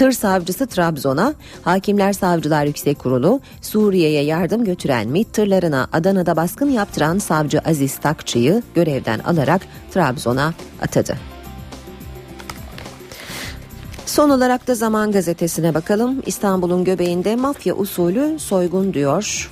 Tır 0.00 0.12
savcısı 0.12 0.66
Trabzon'a, 0.66 1.34
Hakimler 1.62 2.12
Savcılar 2.12 2.64
Yüksek 2.64 2.98
Kurulu 2.98 3.40
Suriye'ye 3.60 4.22
yardım 4.22 4.64
götüren 4.64 5.08
MİT 5.08 5.32
tırlarına 5.32 5.88
Adana'da 5.92 6.36
baskın 6.36 6.70
yaptıran 6.70 7.18
savcı 7.18 7.58
Aziz 7.58 7.98
Takçı'yı 7.98 8.62
görevden 8.74 9.18
alarak 9.18 9.62
Trabzon'a 9.90 10.54
atadı. 10.82 11.16
Son 14.06 14.30
olarak 14.30 14.68
da 14.68 14.74
Zaman 14.74 15.12
Gazetesi'ne 15.12 15.74
bakalım. 15.74 16.22
İstanbul'un 16.26 16.84
göbeğinde 16.84 17.36
mafya 17.36 17.74
usulü 17.74 18.38
soygun 18.38 18.94
diyor. 18.94 19.50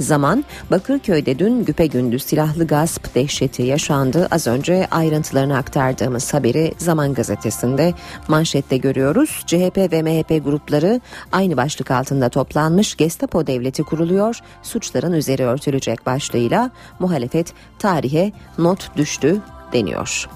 Zaman 0.00 0.44
Bakırköy'de 0.70 1.38
dün 1.38 1.64
güpe 1.64 1.86
gündüz 1.86 2.22
silahlı 2.22 2.66
gasp 2.66 3.14
dehşeti 3.14 3.62
yaşandı. 3.62 4.28
Az 4.30 4.46
önce 4.46 4.86
ayrıntılarını 4.90 5.56
aktardığımız 5.56 6.34
haberi 6.34 6.72
Zaman 6.78 7.14
gazetesinde 7.14 7.94
manşette 8.28 8.76
görüyoruz. 8.76 9.42
CHP 9.46 9.76
ve 9.76 10.02
MHP 10.02 10.44
grupları 10.44 11.00
aynı 11.32 11.56
başlık 11.56 11.90
altında 11.90 12.28
toplanmış 12.28 12.96
Gestapo 12.96 13.46
devleti 13.46 13.82
kuruluyor. 13.82 14.38
Suçların 14.62 15.12
üzeri 15.12 15.44
örtülecek 15.44 16.06
başlığıyla 16.06 16.70
muhalefet 16.98 17.52
tarihe 17.78 18.32
not 18.58 18.96
düştü 18.96 19.40
deniyor. 19.72 20.28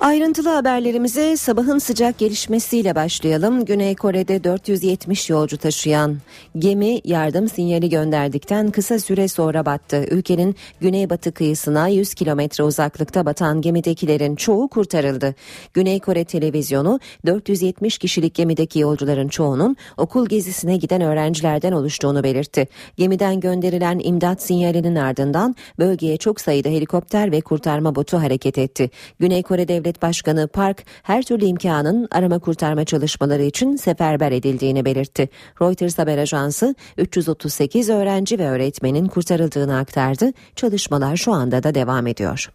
Ayrıntılı 0.00 0.48
haberlerimize 0.48 1.36
sabahın 1.36 1.78
sıcak 1.78 2.18
gelişmesiyle 2.18 2.94
başlayalım. 2.94 3.64
Güney 3.64 3.94
Kore'de 3.94 4.44
470 4.44 5.30
yolcu 5.30 5.56
taşıyan 5.56 6.16
gemi 6.58 7.00
yardım 7.04 7.48
sinyali 7.48 7.88
gönderdikten 7.88 8.70
kısa 8.70 8.98
süre 8.98 9.28
sonra 9.28 9.66
battı. 9.66 10.04
Ülkenin 10.10 10.56
güneybatı 10.80 11.32
kıyısına 11.32 11.88
100 11.88 12.14
kilometre 12.14 12.64
uzaklıkta 12.64 13.26
batan 13.26 13.60
gemidekilerin 13.60 14.36
çoğu 14.36 14.68
kurtarıldı. 14.68 15.34
Güney 15.74 16.00
Kore 16.00 16.24
televizyonu 16.24 17.00
470 17.26 17.98
kişilik 17.98 18.34
gemideki 18.34 18.78
yolcuların 18.78 19.28
çoğunun 19.28 19.76
okul 19.96 20.26
gezisine 20.26 20.76
giden 20.76 21.00
öğrencilerden 21.00 21.72
oluştuğunu 21.72 22.22
belirtti. 22.22 22.68
Gemiden 22.96 23.40
gönderilen 23.40 24.00
imdat 24.04 24.42
sinyalinin 24.42 24.96
ardından 24.96 25.56
bölgeye 25.78 26.16
çok 26.16 26.40
sayıda 26.40 26.68
helikopter 26.68 27.32
ve 27.32 27.40
kurtarma 27.40 27.94
botu 27.94 28.18
hareket 28.18 28.58
etti. 28.58 28.90
Güney 29.18 29.42
Kore 29.42 29.68
Devlet 29.68 29.87
Devlet 29.88 30.02
Başkanı 30.02 30.48
Park 30.48 30.84
her 31.02 31.22
türlü 31.22 31.44
imkanın 31.44 32.08
arama 32.10 32.38
kurtarma 32.38 32.84
çalışmaları 32.84 33.42
için 33.42 33.76
seferber 33.76 34.32
edildiğini 34.32 34.84
belirtti. 34.84 35.28
Reuters 35.62 35.98
haber 35.98 36.18
ajansı 36.18 36.74
338 36.98 37.90
öğrenci 37.90 38.38
ve 38.38 38.48
öğretmenin 38.48 39.06
kurtarıldığını 39.06 39.78
aktardı. 39.78 40.32
Çalışmalar 40.56 41.16
şu 41.16 41.32
anda 41.32 41.62
da 41.62 41.74
devam 41.74 42.06
ediyor. 42.06 42.50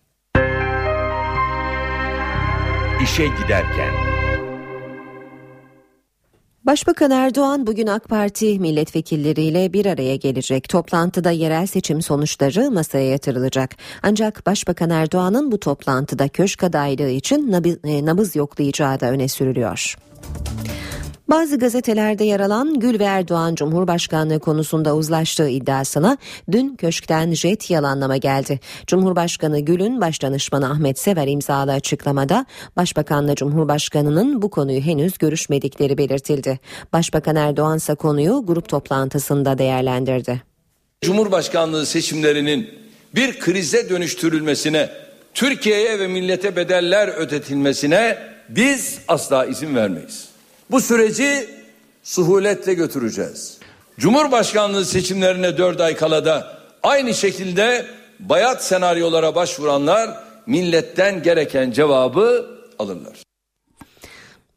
İşe 3.03 3.25
giderken 3.27 4.12
Başbakan 6.65 7.11
Erdoğan 7.11 7.67
bugün 7.67 7.87
AK 7.87 8.09
Parti 8.09 8.59
milletvekilleriyle 8.59 9.73
bir 9.73 9.85
araya 9.85 10.15
gelecek. 10.15 10.69
Toplantıda 10.69 11.31
yerel 11.31 11.65
seçim 11.65 12.01
sonuçları 12.01 12.71
masaya 12.71 13.09
yatırılacak. 13.09 13.75
Ancak 14.03 14.45
Başbakan 14.45 14.89
Erdoğan'ın 14.89 15.51
bu 15.51 15.59
toplantıda 15.59 16.27
köşk 16.27 16.63
adaylığı 16.63 17.09
için 17.09 17.51
nabız 18.05 18.35
yoklayacağı 18.35 18.99
da 18.99 19.11
öne 19.11 19.27
sürülüyor. 19.27 19.95
Bazı 21.27 21.59
gazetelerde 21.59 22.23
yer 22.23 22.39
alan 22.39 22.79
Gül 22.79 22.99
ve 22.99 23.03
Erdoğan 23.03 23.55
Cumhurbaşkanlığı 23.55 24.39
konusunda 24.39 24.95
uzlaştığı 24.95 25.49
iddiasına 25.49 26.17
dün 26.51 26.75
köşkten 26.75 27.33
jet 27.33 27.69
yalanlama 27.69 28.17
geldi. 28.17 28.59
Cumhurbaşkanı 28.87 29.59
Gül'ün 29.59 30.01
başdanışmanı 30.01 30.69
Ahmet 30.69 30.99
Sever 30.99 31.27
imzalı 31.27 31.71
açıklamada 31.71 32.45
Başbakanla 32.75 33.35
Cumhurbaşkanı'nın 33.35 34.41
bu 34.41 34.49
konuyu 34.49 34.81
henüz 34.81 35.17
görüşmedikleri 35.17 35.97
belirtildi. 35.97 36.59
Başbakan 36.93 37.35
Erdoğan 37.35 37.77
ise 37.77 37.95
konuyu 37.95 38.43
grup 38.45 38.69
toplantısında 38.69 39.57
değerlendirdi. 39.57 40.41
Cumhurbaşkanlığı 41.01 41.85
seçimlerinin 41.85 42.69
bir 43.15 43.39
krize 43.39 43.89
dönüştürülmesine, 43.89 44.89
Türkiye'ye 45.33 45.99
ve 45.99 46.07
millete 46.07 46.55
bedeller 46.55 47.07
ödetilmesine 47.07 48.17
biz 48.49 48.99
asla 49.07 49.45
izin 49.45 49.75
vermeyiz. 49.75 50.32
Bu 50.73 50.81
süreci 50.81 51.49
suhuletle 52.03 52.73
götüreceğiz. 52.73 53.57
Cumhurbaşkanlığı 53.99 54.85
seçimlerine 54.85 55.57
dört 55.57 55.81
ay 55.81 55.95
kala 55.95 56.25
da 56.25 56.57
aynı 56.83 57.13
şekilde 57.13 57.85
bayat 58.19 58.63
senaryolara 58.63 59.35
başvuranlar 59.35 60.09
milletten 60.45 61.23
gereken 61.23 61.71
cevabı 61.71 62.45
alırlar. 62.79 63.23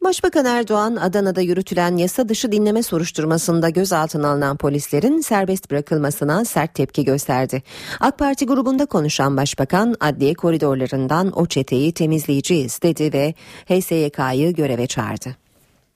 Başbakan 0.04 0.44
Erdoğan 0.44 0.96
Adana'da 0.96 1.40
yürütülen 1.40 1.96
yasa 1.96 2.28
dışı 2.28 2.52
dinleme 2.52 2.82
soruşturmasında 2.82 3.68
gözaltına 3.68 4.28
alınan 4.28 4.56
polislerin 4.56 5.20
serbest 5.20 5.70
bırakılmasına 5.70 6.44
sert 6.44 6.74
tepki 6.74 7.04
gösterdi. 7.04 7.62
AK 8.00 8.18
Parti 8.18 8.46
grubunda 8.46 8.86
konuşan 8.86 9.36
başbakan 9.36 9.96
adliye 10.00 10.34
koridorlarından 10.34 11.38
o 11.38 11.46
çeteyi 11.46 11.92
temizleyeceğiz 11.92 12.82
dedi 12.82 13.12
ve 13.12 13.34
HSYK'yı 13.68 14.54
göreve 14.54 14.86
çağırdı. 14.86 15.45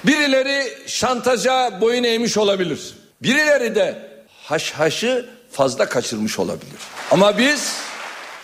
Birileri 0.06 0.68
şantaja 0.86 1.80
boyun 1.80 2.04
eğmiş 2.04 2.36
olabilir. 2.36 2.94
Birileri 3.22 3.74
de 3.74 4.10
haşhaşı 4.44 5.26
fazla 5.50 5.88
kaçırmış 5.88 6.38
olabilir. 6.38 6.80
Ama 7.10 7.38
biz 7.38 7.76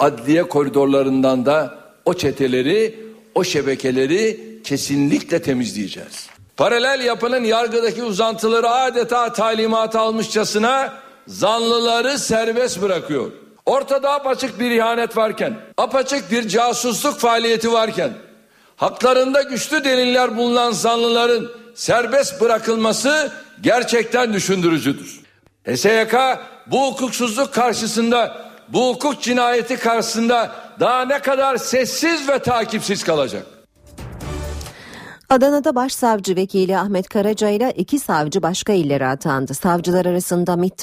adliye 0.00 0.48
koridorlarından 0.48 1.46
da 1.46 1.78
o 2.04 2.14
çeteleri, 2.14 2.94
o 3.34 3.44
şebekeleri 3.44 4.40
kesinlikle 4.64 5.42
temizleyeceğiz. 5.42 6.26
Paralel 6.56 7.04
yapının 7.04 7.44
yargıdaki 7.44 8.02
uzantıları 8.02 8.70
adeta 8.70 9.32
talimat 9.32 9.96
almışçasına 9.96 10.92
zanlıları 11.26 12.18
serbest 12.18 12.82
bırakıyor. 12.82 13.32
Ortada 13.66 14.12
apaçık 14.12 14.60
bir 14.60 14.70
ihanet 14.70 15.16
varken, 15.16 15.56
apaçık 15.76 16.30
bir 16.30 16.48
casusluk 16.48 17.18
faaliyeti 17.18 17.72
varken 17.72 18.12
haklarında 18.76 19.42
güçlü 19.42 19.84
deliller 19.84 20.36
bulunan 20.36 20.72
zanlıların 20.72 21.48
serbest 21.74 22.40
bırakılması 22.40 23.32
gerçekten 23.60 24.32
düşündürücüdür. 24.32 25.20
HSYK 25.68 26.14
bu 26.66 26.86
hukuksuzluk 26.86 27.54
karşısında, 27.54 28.50
bu 28.68 28.88
hukuk 28.88 29.22
cinayeti 29.22 29.76
karşısında 29.76 30.52
daha 30.80 31.04
ne 31.04 31.18
kadar 31.18 31.56
sessiz 31.56 32.28
ve 32.28 32.38
takipsiz 32.38 33.04
kalacak? 33.04 33.46
Adana'da 35.30 35.74
başsavcı 35.74 36.36
vekili 36.36 36.78
Ahmet 36.78 37.08
Karaca 37.08 37.48
ile 37.48 37.72
iki 37.76 37.98
savcı 37.98 38.42
başka 38.42 38.72
illere 38.72 39.06
atandı. 39.06 39.54
Savcılar 39.54 40.06
arasında 40.06 40.56
MİT 40.56 40.82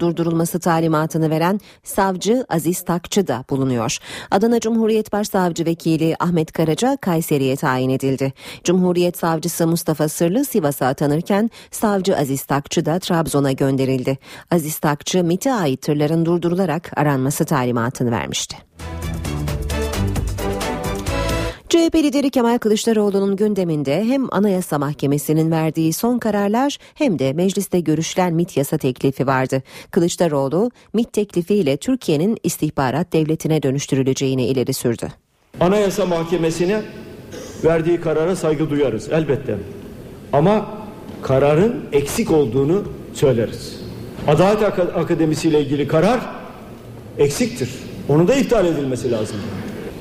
durdurulması 0.00 0.60
talimatını 0.60 1.30
veren 1.30 1.60
savcı 1.84 2.44
Aziz 2.48 2.84
Takçı 2.84 3.26
da 3.26 3.44
bulunuyor. 3.50 3.98
Adana 4.30 4.60
Cumhuriyet 4.60 5.12
Başsavcı 5.12 5.64
Vekili 5.64 6.16
Ahmet 6.20 6.52
Karaca 6.52 6.96
Kayseri'ye 6.96 7.56
tayin 7.56 7.90
edildi. 7.90 8.32
Cumhuriyet 8.64 9.18
Savcısı 9.18 9.66
Mustafa 9.66 10.08
Sırlı 10.08 10.44
Sivas'a 10.44 10.86
atanırken 10.86 11.50
savcı 11.70 12.16
Aziz 12.16 12.44
Takçı 12.44 12.86
da 12.86 12.98
Trabzon'a 12.98 13.52
gönderildi. 13.52 14.18
Aziz 14.50 14.78
Takçı 14.78 15.24
MİT'e 15.24 15.52
ait 15.52 15.82
tırların 15.82 16.24
durdurularak 16.24 16.92
aranması 16.96 17.44
talimatını 17.44 18.10
vermişti. 18.10 18.56
CHP 21.74 21.94
lideri 21.94 22.30
Kemal 22.30 22.58
Kılıçdaroğlu'nun 22.58 23.36
gündeminde 23.36 24.04
hem 24.04 24.34
Anayasa 24.34 24.78
Mahkemesi'nin 24.78 25.50
verdiği 25.50 25.92
son 25.92 26.18
kararlar 26.18 26.78
hem 26.94 27.18
de 27.18 27.32
mecliste 27.32 27.80
görüşülen 27.80 28.34
MIT 28.34 28.56
yasa 28.56 28.78
teklifi 28.78 29.26
vardı. 29.26 29.62
Kılıçdaroğlu 29.90 30.70
MIT 30.92 31.12
teklifiyle 31.12 31.76
Türkiye'nin 31.76 32.38
istihbarat 32.42 33.12
devletine 33.12 33.62
dönüştürüleceğini 33.62 34.46
ileri 34.46 34.74
sürdü. 34.74 35.08
Anayasa 35.60 36.06
Mahkemesi'ne 36.06 36.82
verdiği 37.64 38.00
karara 38.00 38.36
saygı 38.36 38.70
duyarız 38.70 39.08
elbette. 39.12 39.58
Ama 40.32 40.78
kararın 41.22 41.84
eksik 41.92 42.30
olduğunu 42.30 42.82
söyleriz. 43.14 43.80
Adalet 44.28 44.62
Akademisi 44.78 45.48
ile 45.48 45.60
ilgili 45.60 45.88
karar 45.88 46.20
eksiktir. 47.18 47.70
Onu 48.08 48.28
da 48.28 48.34
iptal 48.34 48.66
edilmesi 48.66 49.12
lazım. 49.12 49.36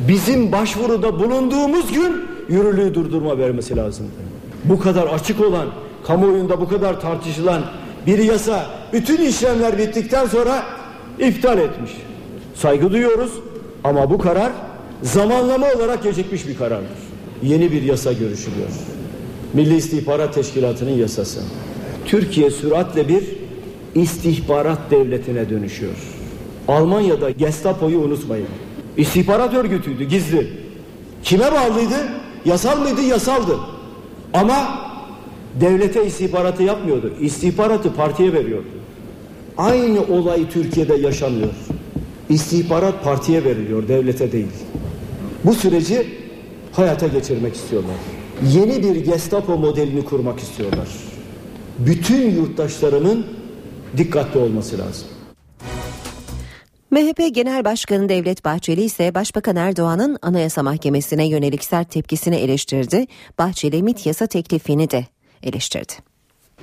Bizim 0.08 0.52
başvuruda 0.52 1.20
bulunduğumuz 1.20 1.92
gün 1.92 2.26
yürürlüğü 2.50 2.94
durdurma 2.94 3.38
vermesi 3.38 3.76
lazım. 3.76 4.06
Bu 4.64 4.80
kadar 4.80 5.08
açık 5.08 5.42
olan, 5.42 5.68
kamuoyunda 6.08 6.62
bu 6.62 6.68
kadar 6.68 7.02
tartışılan 7.02 7.62
bir 8.08 8.18
yasa 8.20 8.66
bütün 8.94 9.26
işlemler 9.26 9.78
bittikten 9.78 10.26
sonra 10.28 10.64
iptal 11.20 11.58
etmiş. 11.58 11.92
Saygı 12.56 12.92
duyuyoruz 12.92 13.32
ama 13.84 14.10
bu 14.10 14.18
karar 14.18 14.52
zamanlama 15.04 15.68
olarak 15.78 16.04
gecikmiş 16.04 16.48
bir 16.48 16.58
karardır. 16.58 16.88
Yeni 17.44 17.72
bir 17.72 17.82
yasa 17.82 18.14
görüşülüyor. 18.14 18.70
Milli 19.54 19.76
İstihbarat 19.76 20.34
Teşkilatı'nın 20.34 20.98
yasası. 20.98 21.40
Türkiye 22.06 22.50
süratle 22.50 23.08
bir 23.08 23.24
istihbarat 23.96 24.80
devletine 24.92 25.50
dönüşüyor. 25.50 25.96
Almanya'da 26.68 27.30
Gestapo'yu 27.30 28.00
unutmayın. 28.00 28.48
İstihbarat 28.98 29.54
örgütüydü 29.54 30.04
gizli. 30.04 30.48
Kime 31.24 31.52
bağlıydı? 31.52 31.96
Yasal 32.46 32.80
mıydı? 32.82 33.02
Yasaldı. 33.02 33.60
Ama 34.34 34.80
devlete 35.62 36.06
istihbaratı 36.06 36.64
yapmıyordu. 36.64 37.14
İstihbaratı 37.22 37.94
partiye 37.94 38.34
veriyordu. 38.34 38.68
Aynı 39.58 40.02
olay 40.02 40.50
Türkiye'de 40.50 40.94
yaşanıyor. 40.96 41.50
İstihbarat 42.30 43.04
partiye 43.04 43.44
veriliyor, 43.44 43.88
devlete 43.88 44.32
değil. 44.32 44.48
Bu 45.46 45.54
süreci 45.54 46.08
hayata 46.72 47.08
geçirmek 47.08 47.56
istiyorlar. 47.56 47.96
Yeni 48.54 48.84
bir 48.84 48.96
Gestapo 48.96 49.58
modelini 49.58 50.06
kurmak 50.06 50.40
istiyorlar. 50.40 50.88
Bütün 51.80 52.36
yurttaşlarının 52.36 53.26
dikkatli 53.98 54.40
olması 54.40 54.78
lazım. 54.78 55.08
MHP 56.94 57.36
Genel 57.36 57.66
Başkanı 57.66 58.10
Devlet 58.10 58.46
Bahçeli 58.46 58.82
ise 58.82 59.16
Başbakan 59.16 59.56
Erdoğan'ın 59.56 60.18
Anayasa 60.22 60.64
Mahkemesi'ne 60.64 61.28
yönelik 61.28 61.64
sert 61.64 61.92
tepkisini 61.92 62.36
eleştirdi. 62.36 63.06
Bahçeli 63.40 63.84
MIT 63.84 64.06
yasa 64.06 64.28
teklifini 64.28 64.90
de 64.90 65.06
eleştirdi. 65.44 65.94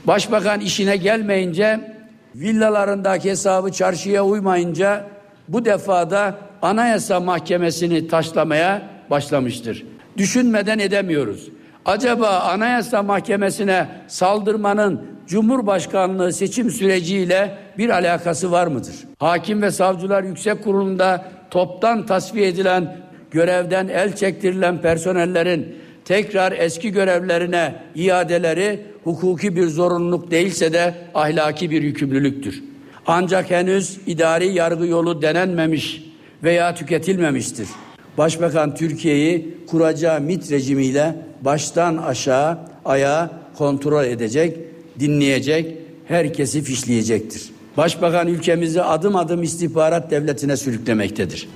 Başbakan 0.05 0.61
işine 0.61 0.97
gelmeyince 0.97 1.81
villalarındaki 2.35 3.31
hesabı 3.31 3.73
çarşıya 3.73 4.25
uymayınca 4.25 5.07
bu 5.49 5.65
defada 5.65 6.39
Anayasa 6.63 7.21
Mahkemesi'ni 7.21 8.09
taşlamaya 8.09 8.83
başlamıştır. 9.11 9.87
Düşünmeden 10.17 10.79
edemiyoruz. 10.79 11.49
Acaba 11.85 12.29
Anayasa 12.29 13.03
Mahkemesi'ne 13.03 13.89
saldırmanın 14.09 15.01
Cumhurbaşkanlığı 15.27 16.33
seçim 16.33 16.71
süreciyle 16.71 17.59
bir 17.79 17.89
alakası 17.89 18.53
var 18.53 18.67
mıdır? 18.67 18.95
Hakim 19.19 19.63
ve 19.63 19.71
Savcılar 19.71 20.23
Yüksek 20.23 20.65
Kurulu'nda 20.65 21.25
toptan 21.51 22.07
tasfiye 22.07 22.49
edilen 22.49 22.97
görevden 23.31 23.89
el 23.89 24.17
çektirilen 24.17 24.83
personellerin 24.83 25.77
tekrar 26.05 26.53
eski 26.53 26.93
görevlerine 26.93 27.75
iadeleri 27.95 28.87
hukuki 29.05 29.57
bir 29.57 29.67
zorunluluk 29.67 30.31
değilse 30.31 30.73
de 30.73 30.95
ahlaki 31.15 31.71
bir 31.71 31.83
yükümlülüktür. 31.83 32.63
Ancak 33.07 33.51
henüz 33.51 33.99
idari 34.07 34.47
yargı 34.47 34.87
yolu 34.87 35.23
denenmemiş 35.23 36.05
veya 36.43 36.75
tüketilmemiştir. 36.75 37.69
Başbakan 38.21 38.75
Türkiye'yi 38.75 39.57
kuracağı 39.67 40.21
MIT 40.21 40.50
rejimiyle 40.50 41.17
baştan 41.41 41.97
aşağı 41.97 42.59
ayağa 42.85 43.31
kontrol 43.59 44.05
edecek, 44.05 44.59
dinleyecek, 45.00 45.79
herkesi 46.09 46.62
fişleyecektir. 46.62 47.50
Başbakan 47.77 48.27
ülkemizi 48.27 48.83
adım 48.83 49.17
adım 49.17 49.43
istihbarat 49.43 50.11
devletine 50.11 50.57
sürüklemektedir. 50.57 51.49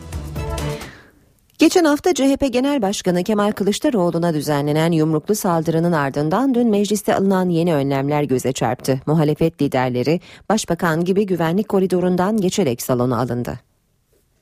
Geçen 1.58 1.84
hafta 1.84 2.14
CHP 2.14 2.52
Genel 2.52 2.82
Başkanı 2.82 3.24
Kemal 3.24 3.52
Kılıçdaroğlu'na 3.52 4.34
düzenlenen 4.34 4.92
yumruklu 4.92 5.34
saldırının 5.34 5.92
ardından 5.92 6.54
dün 6.54 6.70
mecliste 6.70 7.14
alınan 7.14 7.48
yeni 7.48 7.74
önlemler 7.74 8.22
göze 8.22 8.52
çarptı. 8.52 9.00
Muhalefet 9.06 9.62
liderleri 9.62 10.20
başbakan 10.48 11.04
gibi 11.04 11.26
güvenlik 11.26 11.68
koridorundan 11.68 12.36
geçerek 12.36 12.82
salona 12.82 13.20
alındı. 13.20 13.60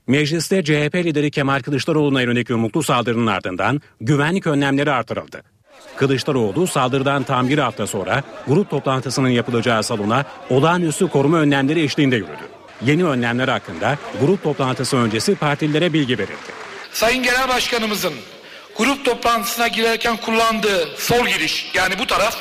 Mecliste 0.06 0.64
CHP 0.64 0.94
lideri 0.94 1.30
Kemal 1.30 1.60
Kılıçdaroğlu'na 1.60 2.22
yönelik 2.22 2.50
yumruklu 2.50 2.82
saldırının 2.82 3.26
ardından 3.26 3.80
güvenlik 4.00 4.46
önlemleri 4.46 4.90
artırıldı. 4.90 5.42
Kılıçdaroğlu 5.96 6.66
saldırıdan 6.66 7.22
tam 7.22 7.48
bir 7.48 7.58
hafta 7.58 7.86
sonra 7.86 8.22
grup 8.48 8.70
toplantısının 8.70 9.28
yapılacağı 9.28 9.82
salona 9.82 10.24
olağanüstü 10.50 11.08
koruma 11.08 11.38
önlemleri 11.38 11.82
eşliğinde 11.82 12.16
yürüdü. 12.16 12.48
Yeni 12.86 13.04
önlemler 13.04 13.48
hakkında 13.48 13.98
grup 14.20 14.42
toplantısı 14.42 14.96
öncesi 14.96 15.34
partililere 15.34 15.92
bilgi 15.92 16.18
verildi. 16.18 16.52
Sayın 16.92 17.22
Genel 17.22 17.48
Başkanımızın 17.48 18.14
grup 18.78 19.04
toplantısına 19.04 19.68
girerken 19.68 20.16
kullandığı 20.16 20.86
sol 20.96 21.26
giriş 21.26 21.70
yani 21.74 21.98
bu 21.98 22.06
taraf 22.06 22.36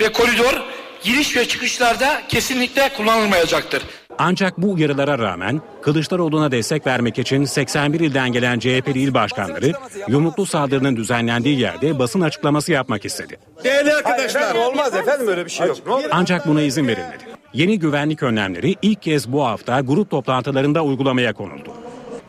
ve 0.00 0.12
koridor 0.12 0.54
giriş 1.02 1.36
ve 1.36 1.48
çıkışlarda 1.48 2.22
kesinlikle 2.28 2.88
kullanılmayacaktır. 2.96 3.82
Ancak 4.18 4.58
bu 4.58 4.72
uyarılara 4.72 5.18
rağmen 5.18 5.60
Kılıçdaroğlu'na 5.82 6.50
destek 6.50 6.86
vermek 6.86 7.18
için 7.18 7.44
81 7.44 8.00
ilden 8.00 8.32
gelen 8.32 8.58
CHP'li 8.58 8.98
il 8.98 9.14
başkanları 9.14 9.72
yumruklu 10.08 10.46
saldırının 10.46 10.96
düzenlendiği 10.96 11.60
yerde 11.60 11.98
basın 11.98 12.20
açıklaması 12.20 12.72
yapmak 12.72 13.04
istedi. 13.04 13.36
Değerli 13.64 13.92
arkadaşlar 13.92 14.42
Hayır, 14.42 14.66
olmaz 14.66 14.94
efendim 14.94 15.28
öyle 15.28 15.44
bir 15.44 15.50
şey 15.50 15.66
yok. 15.66 15.76
Ancak 16.10 16.46
buna 16.46 16.62
izin 16.62 16.88
verilmedi. 16.88 17.24
Yeni 17.52 17.78
güvenlik 17.78 18.22
önlemleri 18.22 18.74
ilk 18.82 19.02
kez 19.02 19.32
bu 19.32 19.46
hafta 19.46 19.80
grup 19.80 20.10
toplantılarında 20.10 20.84
uygulamaya 20.84 21.32
konuldu. 21.32 21.72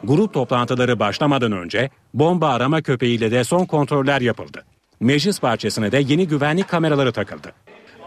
Grup 0.03 0.33
toplantıları 0.33 0.99
başlamadan 0.99 1.51
önce 1.51 1.89
bomba 2.13 2.49
arama 2.49 2.81
köpeğiyle 2.81 3.31
de 3.31 3.43
son 3.43 3.65
kontroller 3.65 4.21
yapıldı. 4.21 4.65
Meclis 4.99 5.43
bahçesine 5.43 5.91
de 5.91 5.97
yeni 6.07 6.27
güvenlik 6.27 6.67
kameraları 6.67 7.11
takıldı. 7.11 7.51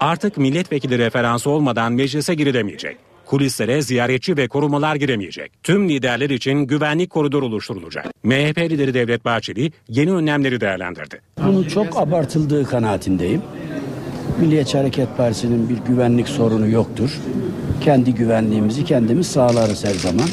Artık 0.01 0.37
milletvekili 0.37 0.99
referansı 0.99 1.51
olmadan 1.51 1.93
meclise 1.93 2.35
girilemeyecek. 2.35 3.10
Kulislere 3.31 3.83
ziyaretçi 3.83 4.37
ve 4.37 4.49
korumalar 4.49 4.97
giremeyecek. 4.97 5.53
Tüm 5.63 5.89
liderler 5.89 6.31
için 6.31 6.59
güvenlik 6.59 7.11
koridoru 7.11 7.47
oluşturulacak. 7.47 8.07
MHP 8.23 8.59
lideri 8.59 8.95
Devlet 8.95 9.25
Bahçeli 9.25 9.73
yeni 9.89 10.13
önlemleri 10.13 10.61
değerlendirdi. 10.61 11.21
Bunun 11.47 11.63
çok 11.63 11.97
abartıldığı 12.01 12.65
kanaatindeyim. 12.65 13.43
Milliyetçi 14.41 14.79
Hareket 14.79 15.17
Partisi'nin 15.17 15.69
bir 15.69 15.77
güvenlik 15.77 16.29
sorunu 16.29 16.69
yoktur. 16.69 17.11
Kendi 17.81 18.15
güvenliğimizi 18.15 18.85
kendimiz 18.85 19.27
sağlarız 19.27 19.85
her 19.85 19.95
zaman. 19.95 20.29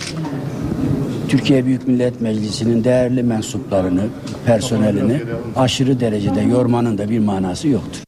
Türkiye 1.30 1.66
Büyük 1.66 1.88
Millet 1.88 2.22
Meclisi'nin 2.22 2.84
değerli 2.84 3.24
mensuplarını, 3.24 4.08
personelini 4.46 5.22
aşırı 5.56 6.00
derecede 6.00 6.42
yormanın 6.42 6.98
da 6.98 7.10
bir 7.10 7.20
manası 7.20 7.68
yoktur. 7.68 8.07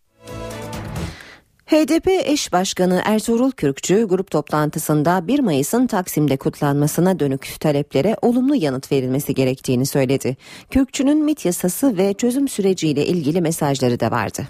HDP 1.69 2.07
eş 2.07 2.53
başkanı 2.53 3.01
Ertuğrul 3.05 3.51
Kürkçü 3.51 4.07
grup 4.07 4.31
toplantısında 4.31 5.27
1 5.27 5.39
Mayıs'ın 5.39 5.87
Taksim'de 5.87 6.37
kutlanmasına 6.37 7.19
dönük 7.19 7.55
taleplere 7.59 8.15
olumlu 8.21 8.55
yanıt 8.55 8.91
verilmesi 8.91 9.33
gerektiğini 9.33 9.85
söyledi. 9.85 10.37
Kürkçü'nün 10.69 11.25
MIT 11.25 11.45
yasası 11.45 11.97
ve 11.97 12.13
çözüm 12.13 12.47
süreciyle 12.47 13.05
ilgili 13.05 13.41
mesajları 13.41 13.99
da 13.99 14.11
vardı. 14.11 14.41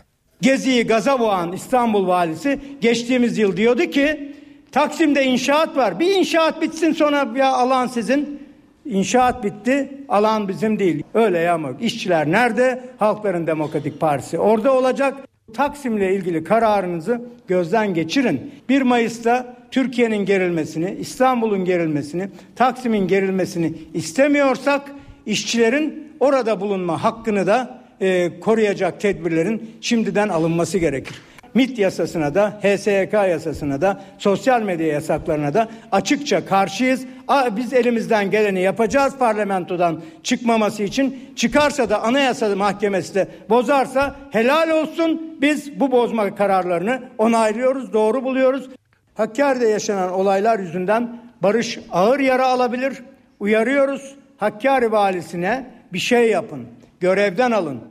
Gezi'yi 0.41 0.87
gaza 0.87 1.19
boğan 1.19 1.51
İstanbul 1.51 2.07
valisi 2.07 2.59
geçtiğimiz 2.81 3.37
yıl 3.37 3.57
diyordu 3.57 3.83
ki 3.83 4.35
Taksim'de 4.71 5.23
inşaat 5.23 5.77
var. 5.77 5.99
Bir 5.99 6.15
inşaat 6.15 6.61
bitsin 6.61 6.93
sonra 6.93 7.27
ya 7.35 7.53
alan 7.53 7.87
sizin. 7.87 8.49
İnşaat 8.85 9.43
bitti, 9.43 10.05
alan 10.09 10.47
bizim 10.47 10.79
değil. 10.79 11.03
Öyle 11.13 11.39
ya 11.39 11.53
ama 11.53 11.69
işçiler 11.81 12.31
nerede? 12.31 12.83
Halkların 12.97 13.47
Demokratik 13.47 13.99
Partisi 13.99 14.39
orada 14.39 14.73
olacak. 14.73 15.28
Taksim'le 15.53 16.11
ilgili 16.11 16.43
kararınızı 16.43 17.21
gözden 17.47 17.93
geçirin. 17.93 18.51
1 18.69 18.81
Mayıs'ta 18.81 19.55
Türkiye'nin 19.71 20.25
gerilmesini, 20.25 20.97
İstanbul'un 20.99 21.65
gerilmesini, 21.65 22.29
Taksim'in 22.55 23.07
gerilmesini 23.07 23.73
istemiyorsak 23.93 24.91
işçilerin 25.25 26.13
orada 26.19 26.61
bulunma 26.61 27.03
hakkını 27.03 27.47
da 27.47 27.81
e, 28.01 28.39
koruyacak 28.39 29.01
tedbirlerin 29.01 29.71
şimdiden 29.81 30.29
alınması 30.29 30.77
gerekir. 30.77 31.21
MIT 31.53 31.79
yasasına 31.79 32.35
da, 32.35 32.59
HSYK 32.61 33.13
yasasına 33.13 33.81
da, 33.81 34.01
sosyal 34.17 34.61
medya 34.61 34.87
yasaklarına 34.87 35.53
da 35.53 35.67
açıkça 35.91 36.45
karşıyız. 36.45 37.05
Biz 37.51 37.73
elimizden 37.73 38.31
geleni 38.31 38.61
yapacağız 38.61 39.17
parlamentodan 39.19 40.01
çıkmaması 40.23 40.83
için. 40.83 41.33
Çıkarsa 41.35 41.89
da 41.89 42.01
anayasa 42.01 42.55
mahkemesi 42.55 43.15
de 43.15 43.27
bozarsa 43.49 44.15
helal 44.31 44.69
olsun. 44.69 45.37
Biz 45.41 45.79
bu 45.79 45.91
bozma 45.91 46.35
kararlarını 46.35 47.01
onaylıyoruz, 47.17 47.93
doğru 47.93 48.23
buluyoruz. 48.23 48.69
Hakkari'de 49.13 49.67
yaşanan 49.67 50.11
olaylar 50.11 50.59
yüzünden 50.59 51.19
Barış 51.43 51.79
ağır 51.91 52.19
yara 52.19 52.47
alabilir. 52.47 53.03
Uyarıyoruz. 53.39 54.15
Hakkari 54.37 54.91
valisine 54.91 55.65
bir 55.93 55.99
şey 55.99 56.29
yapın. 56.29 56.67
Görevden 56.99 57.51
alın. 57.51 57.81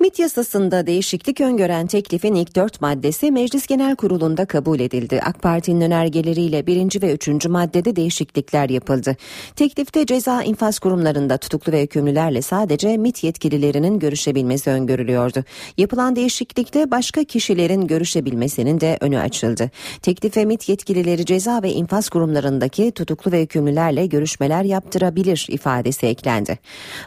MİT 0.00 0.18
yasasında 0.18 0.86
değişiklik 0.86 1.40
öngören 1.40 1.86
teklifin 1.86 2.34
ilk 2.34 2.56
dört 2.56 2.80
maddesi 2.80 3.30
Meclis 3.30 3.66
Genel 3.66 3.96
Kurulu'nda 3.96 4.44
kabul 4.44 4.80
edildi. 4.80 5.20
AK 5.24 5.42
Parti'nin 5.42 5.80
önergeleriyle 5.80 6.66
birinci 6.66 7.02
ve 7.02 7.12
üçüncü 7.12 7.48
maddede 7.48 7.96
değişiklikler 7.96 8.68
yapıldı. 8.68 9.16
Teklifte 9.56 10.06
ceza 10.06 10.42
infaz 10.42 10.78
kurumlarında 10.78 11.36
tutuklu 11.36 11.72
ve 11.72 11.82
hükümlülerle 11.82 12.42
sadece 12.42 12.96
MİT 12.96 13.24
yetkililerinin 13.24 13.98
görüşebilmesi 13.98 14.70
öngörülüyordu. 14.70 15.44
Yapılan 15.78 16.16
değişiklikte 16.16 16.90
başka 16.90 17.24
kişilerin 17.24 17.86
görüşebilmesinin 17.86 18.80
de 18.80 18.98
önü 19.00 19.18
açıldı. 19.18 19.70
Teklife 20.02 20.44
MİT 20.44 20.68
yetkilileri 20.68 21.26
ceza 21.26 21.62
ve 21.62 21.72
infaz 21.72 22.08
kurumlarındaki 22.08 22.90
tutuklu 22.90 23.32
ve 23.32 23.42
hükümlülerle 23.42 24.06
görüşmeler 24.06 24.64
yaptırabilir 24.64 25.46
ifadesi 25.50 26.06
eklendi. 26.06 26.58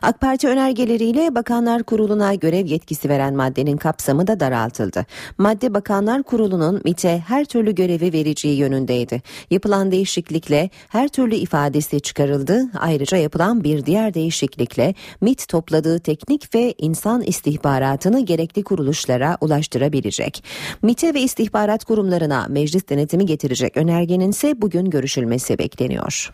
AK 0.01 0.21
Parti 0.21 0.47
önergeleriyle 0.47 1.35
Bakanlar 1.35 1.83
Kurulu'na 1.83 2.35
görev 2.35 2.65
yetkilileri 2.65 2.80
yetkisi 2.81 3.09
veren 3.09 3.35
maddenin 3.35 3.77
kapsamı 3.77 4.27
da 4.27 4.39
daraltıldı. 4.39 5.05
Madde 5.37 5.73
Bakanlar 5.73 6.23
Kurulu'nun 6.23 6.81
MIT'e 6.83 7.23
her 7.27 7.45
türlü 7.45 7.75
görevi 7.75 8.13
vereceği 8.13 8.57
yönündeydi. 8.57 9.21
Yapılan 9.51 9.91
değişiklikle 9.91 10.69
her 10.89 11.07
türlü 11.07 11.35
ifadesi 11.35 12.01
çıkarıldı. 12.01 12.65
Ayrıca 12.79 13.17
yapılan 13.17 13.63
bir 13.63 13.85
diğer 13.85 14.13
değişiklikle 14.13 14.95
MIT 15.21 15.47
topladığı 15.47 15.99
teknik 15.99 16.55
ve 16.55 16.73
insan 16.77 17.21
istihbaratını 17.21 18.25
gerekli 18.25 18.63
kuruluşlara 18.63 19.37
ulaştırabilecek. 19.41 20.43
MIT'e 20.81 21.13
ve 21.13 21.21
istihbarat 21.21 21.85
kurumlarına 21.85 22.45
meclis 22.49 22.89
denetimi 22.89 23.25
getirecek 23.25 23.77
önergenin 23.77 24.31
ise 24.31 24.61
bugün 24.61 24.89
görüşülmesi 24.89 25.57
bekleniyor. 25.57 26.31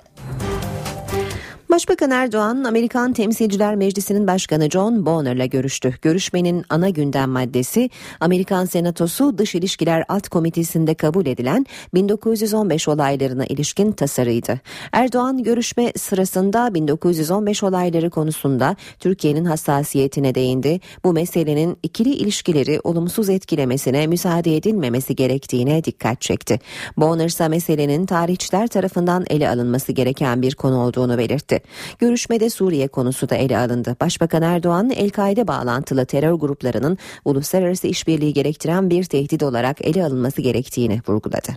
Başbakan 1.72 2.12
Erdoğan, 2.12 2.64
Amerikan 2.64 3.14
Temsilciler 3.14 3.76
Meclisi'nin 3.76 4.28
başkanı 4.28 4.70
John 4.70 5.06
Boehner'la 5.06 5.46
görüştü. 5.46 5.94
Görüşmenin 6.02 6.66
ana 6.70 6.90
gündem 6.90 7.30
maddesi 7.30 7.90
Amerikan 8.20 8.66
Senatosu 8.66 9.38
Dış 9.38 9.56
İlişkiler 9.56 10.04
Alt 10.08 10.30
Komitesi'nde 10.30 10.94
kabul 10.94 11.26
edilen 11.26 11.66
1915 11.94 12.88
olaylarına 12.88 13.46
ilişkin 13.46 13.92
tasarıydı. 13.92 14.60
Erdoğan 14.92 15.44
görüşme 15.44 15.94
sırasında 15.98 16.74
1915 16.74 17.64
olayları 17.64 18.10
konusunda 18.10 18.76
Türkiye'nin 19.00 19.46
hassasiyetine 19.46 20.36
değindi. 20.36 20.80
Bu 21.04 21.14
meselenin 21.14 21.78
ikili 21.84 22.14
ilişkileri 22.14 22.80
olumsuz 22.84 23.30
etkilemesine 23.30 24.08
müsaade 24.08 24.58
edilmemesi 24.58 25.16
gerektiğine 25.16 25.84
dikkat 25.84 26.22
çekti. 26.22 26.60
Boehner 26.98 27.26
ise 27.26 27.48
meselenin 27.48 28.06
tarihçiler 28.06 28.68
tarafından 28.68 29.26
ele 29.30 29.50
alınması 29.50 29.92
gereken 29.92 30.42
bir 30.42 30.56
konu 30.56 30.78
olduğunu 30.84 31.18
belirtti. 31.18 31.57
Görüşmede 32.00 32.50
Suriye 32.50 32.88
konusu 32.88 33.30
da 33.30 33.36
ele 33.36 33.58
alındı. 33.58 33.96
Başbakan 34.02 34.42
Erdoğan 34.42 34.90
El-Kaide 34.90 35.48
bağlantılı 35.48 36.06
terör 36.06 36.34
gruplarının 36.34 36.98
uluslararası 37.26 37.88
işbirliği 37.88 38.34
gerektiren 38.34 38.90
bir 38.90 39.04
tehdit 39.04 39.44
olarak 39.44 39.82
ele 39.82 40.04
alınması 40.04 40.42
gerektiğini 40.42 41.02
vurguladı. 41.08 41.52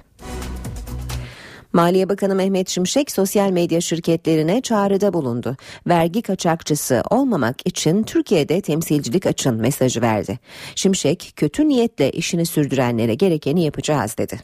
Maliye 1.72 2.08
Bakanı 2.08 2.34
Mehmet 2.34 2.68
Şimşek 2.68 3.10
sosyal 3.10 3.50
medya 3.50 3.80
şirketlerine 3.80 4.60
çağrıda 4.60 5.12
bulundu. 5.12 5.56
Vergi 5.86 6.22
kaçakçısı 6.22 7.02
olmamak 7.10 7.56
için 7.64 8.02
Türkiye'de 8.02 8.60
temsilcilik 8.60 9.26
açın 9.26 9.54
mesajı 9.54 10.02
verdi. 10.02 10.38
Şimşek 10.74 11.32
kötü 11.36 11.68
niyetle 11.68 12.10
işini 12.10 12.46
sürdürenlere 12.46 13.14
gerekeni 13.14 13.64
yapacağız 13.64 14.18
dedi. 14.18 14.40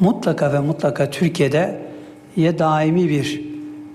Mutlaka 0.00 0.52
ve 0.52 0.58
mutlaka 0.58 1.10
Türkiye'de 1.10 1.80
ya 2.36 2.58
daimi 2.58 3.08
bir 3.08 3.53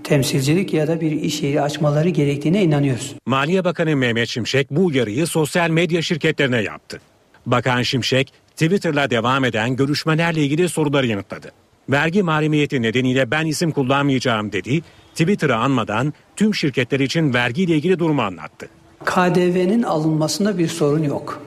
temsilcilik 0.10 0.74
ya 0.74 0.88
da 0.88 1.02
bir 1.02 1.12
iş 1.12 1.44
yeri 1.44 1.62
açmaları 1.62 2.10
gerektiğine 2.10 2.64
inanıyoruz. 2.64 3.16
Maliye 3.26 3.64
Bakanı 3.64 3.96
Mehmet 3.96 4.30
Şimşek 4.30 4.72
bu 4.72 4.86
uyarıyı 4.86 5.28
sosyal 5.28 5.70
medya 5.70 6.02
şirketlerine 6.02 6.62
yaptı. 6.62 7.00
Bakan 7.46 7.82
Şimşek 7.82 8.34
Twitter'la 8.52 9.10
devam 9.10 9.46
eden 9.46 9.76
görüşmelerle 9.76 10.44
ilgili 10.44 10.70
soruları 10.70 11.08
yanıtladı. 11.08 11.52
Vergi 11.90 12.24
mahremiyeti 12.24 12.82
nedeniyle 12.82 13.32
ben 13.32 13.46
isim 13.46 13.72
kullanmayacağım 13.72 14.52
dedi. 14.52 14.82
Twitter'ı 15.16 15.56
anmadan 15.56 16.14
tüm 16.36 16.56
şirketler 16.56 17.00
için 17.00 17.34
vergiyle 17.34 17.76
ilgili 17.76 18.00
durumu 18.00 18.22
anlattı. 18.22 18.68
KDV'nin 19.06 19.84
alınmasında 19.84 20.58
bir 20.58 20.68
sorun 20.68 21.04
yok. 21.04 21.42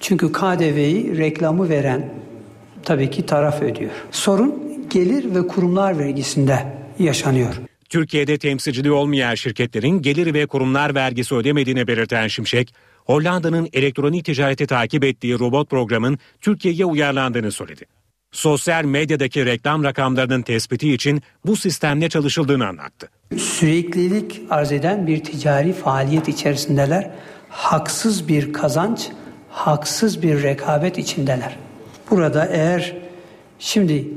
Çünkü 0.00 0.32
KDV'yi 0.32 1.18
reklamı 1.18 1.68
veren 1.68 2.10
tabii 2.82 3.10
ki 3.10 3.26
taraf 3.26 3.62
ödüyor. 3.62 3.90
Sorun 4.10 4.54
gelir 4.90 5.34
ve 5.34 5.46
kurumlar 5.46 5.98
vergisinde 5.98 6.58
yaşanıyor. 6.98 7.60
Türkiye'de 7.88 8.38
temsilciliği 8.38 8.92
olmayan 8.92 9.34
şirketlerin 9.34 10.02
gelir 10.02 10.34
ve 10.34 10.46
kurumlar 10.46 10.94
vergisi 10.94 11.34
ödemediğini 11.34 11.86
belirten 11.86 12.28
Şimşek, 12.28 12.74
Hollanda'nın 13.04 13.68
elektronik 13.72 14.24
ticareti 14.24 14.66
takip 14.66 15.04
ettiği 15.04 15.38
robot 15.38 15.70
programın 15.70 16.18
Türkiye'ye 16.40 16.84
uyarlandığını 16.84 17.52
söyledi. 17.52 17.84
Sosyal 18.32 18.84
medyadaki 18.84 19.46
reklam 19.46 19.84
rakamlarının 19.84 20.42
tespiti 20.42 20.92
için 20.92 21.22
bu 21.46 21.56
sistemle 21.56 22.08
çalışıldığını 22.08 22.66
anlattı. 22.66 23.08
Süreklilik 23.38 24.40
arz 24.50 24.72
eden 24.72 25.06
bir 25.06 25.24
ticari 25.24 25.72
faaliyet 25.72 26.28
içerisindeler. 26.28 27.10
Haksız 27.48 28.28
bir 28.28 28.52
kazanç, 28.52 29.08
haksız 29.50 30.22
bir 30.22 30.42
rekabet 30.42 30.98
içindeler. 30.98 31.56
Burada 32.10 32.46
eğer 32.46 32.96
şimdi 33.58 34.08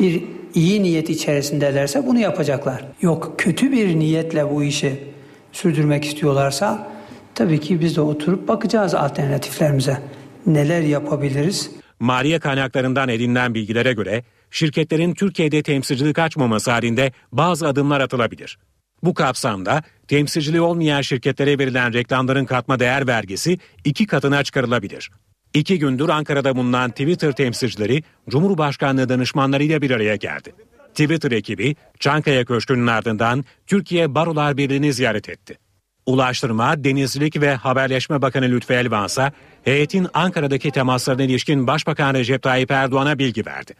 bir 0.00 0.22
iyi 0.54 0.82
niyet 0.82 1.10
içerisindelerse 1.10 2.06
bunu 2.06 2.18
yapacaklar. 2.18 2.84
Yok 3.00 3.34
kötü 3.38 3.72
bir 3.72 3.98
niyetle 3.98 4.50
bu 4.50 4.64
işi 4.64 5.04
sürdürmek 5.52 6.04
istiyorlarsa 6.04 6.88
tabii 7.34 7.60
ki 7.60 7.80
biz 7.80 7.96
de 7.96 8.00
oturup 8.00 8.48
bakacağız 8.48 8.94
alternatiflerimize. 8.94 9.98
Neler 10.46 10.80
yapabiliriz? 10.80 11.70
Maliye 12.00 12.38
kaynaklarından 12.38 13.08
edinilen 13.08 13.54
bilgilere 13.54 13.92
göre 13.92 14.24
şirketlerin 14.50 15.14
Türkiye'de 15.14 15.62
temsilcilik 15.62 16.18
açmaması 16.18 16.70
halinde 16.70 17.12
bazı 17.32 17.68
adımlar 17.68 18.00
atılabilir. 18.00 18.58
Bu 19.02 19.14
kapsamda 19.14 19.82
temsilciliği 20.08 20.60
olmayan 20.60 21.00
şirketlere 21.00 21.58
verilen 21.58 21.92
reklamların 21.92 22.44
katma 22.44 22.80
değer 22.80 23.06
vergisi 23.06 23.58
iki 23.84 24.06
katına 24.06 24.44
çıkarılabilir. 24.44 25.10
İki 25.54 25.78
gündür 25.78 26.08
Ankara'da 26.08 26.56
bulunan 26.56 26.90
Twitter 26.90 27.32
temsilcileri 27.32 28.02
Cumhurbaşkanlığı 28.28 29.08
danışmanlarıyla 29.08 29.82
bir 29.82 29.90
araya 29.90 30.16
geldi. 30.16 30.54
Twitter 30.88 31.30
ekibi 31.30 31.76
Çankaya 32.00 32.44
Köşkü'nün 32.44 32.86
ardından 32.86 33.44
Türkiye 33.66 34.14
Barolar 34.14 34.56
Birliği'ni 34.56 34.92
ziyaret 34.92 35.28
etti. 35.28 35.58
Ulaştırma, 36.06 36.84
Denizcilik 36.84 37.40
ve 37.40 37.54
Haberleşme 37.54 38.22
Bakanı 38.22 38.44
Lütfü 38.44 38.74
Elvan 38.74 39.06
ise 39.06 39.32
heyetin 39.64 40.06
Ankara'daki 40.14 40.70
temaslarına 40.70 41.22
ilişkin 41.22 41.66
Başbakan 41.66 42.14
Recep 42.14 42.42
Tayyip 42.42 42.70
Erdoğan'a 42.70 43.18
bilgi 43.18 43.46
verdi. 43.46 43.74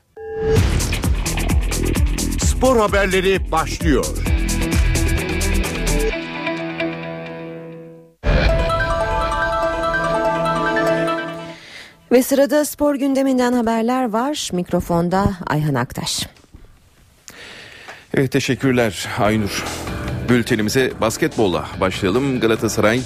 Spor 2.38 2.76
haberleri 2.76 3.52
başlıyor. 3.52 4.04
Ve 12.12 12.22
sırada 12.22 12.64
spor 12.64 12.94
gündeminden 12.94 13.52
haberler 13.52 14.08
var. 14.12 14.50
Mikrofonda 14.52 15.36
Ayhan 15.46 15.74
Aktaş. 15.74 16.26
Evet 18.14 18.32
teşekkürler 18.32 19.08
Aynur. 19.18 19.64
Bültenimize 20.28 20.92
basketbolla 21.00 21.68
başlayalım. 21.80 22.40
Galatasaray 22.40 23.00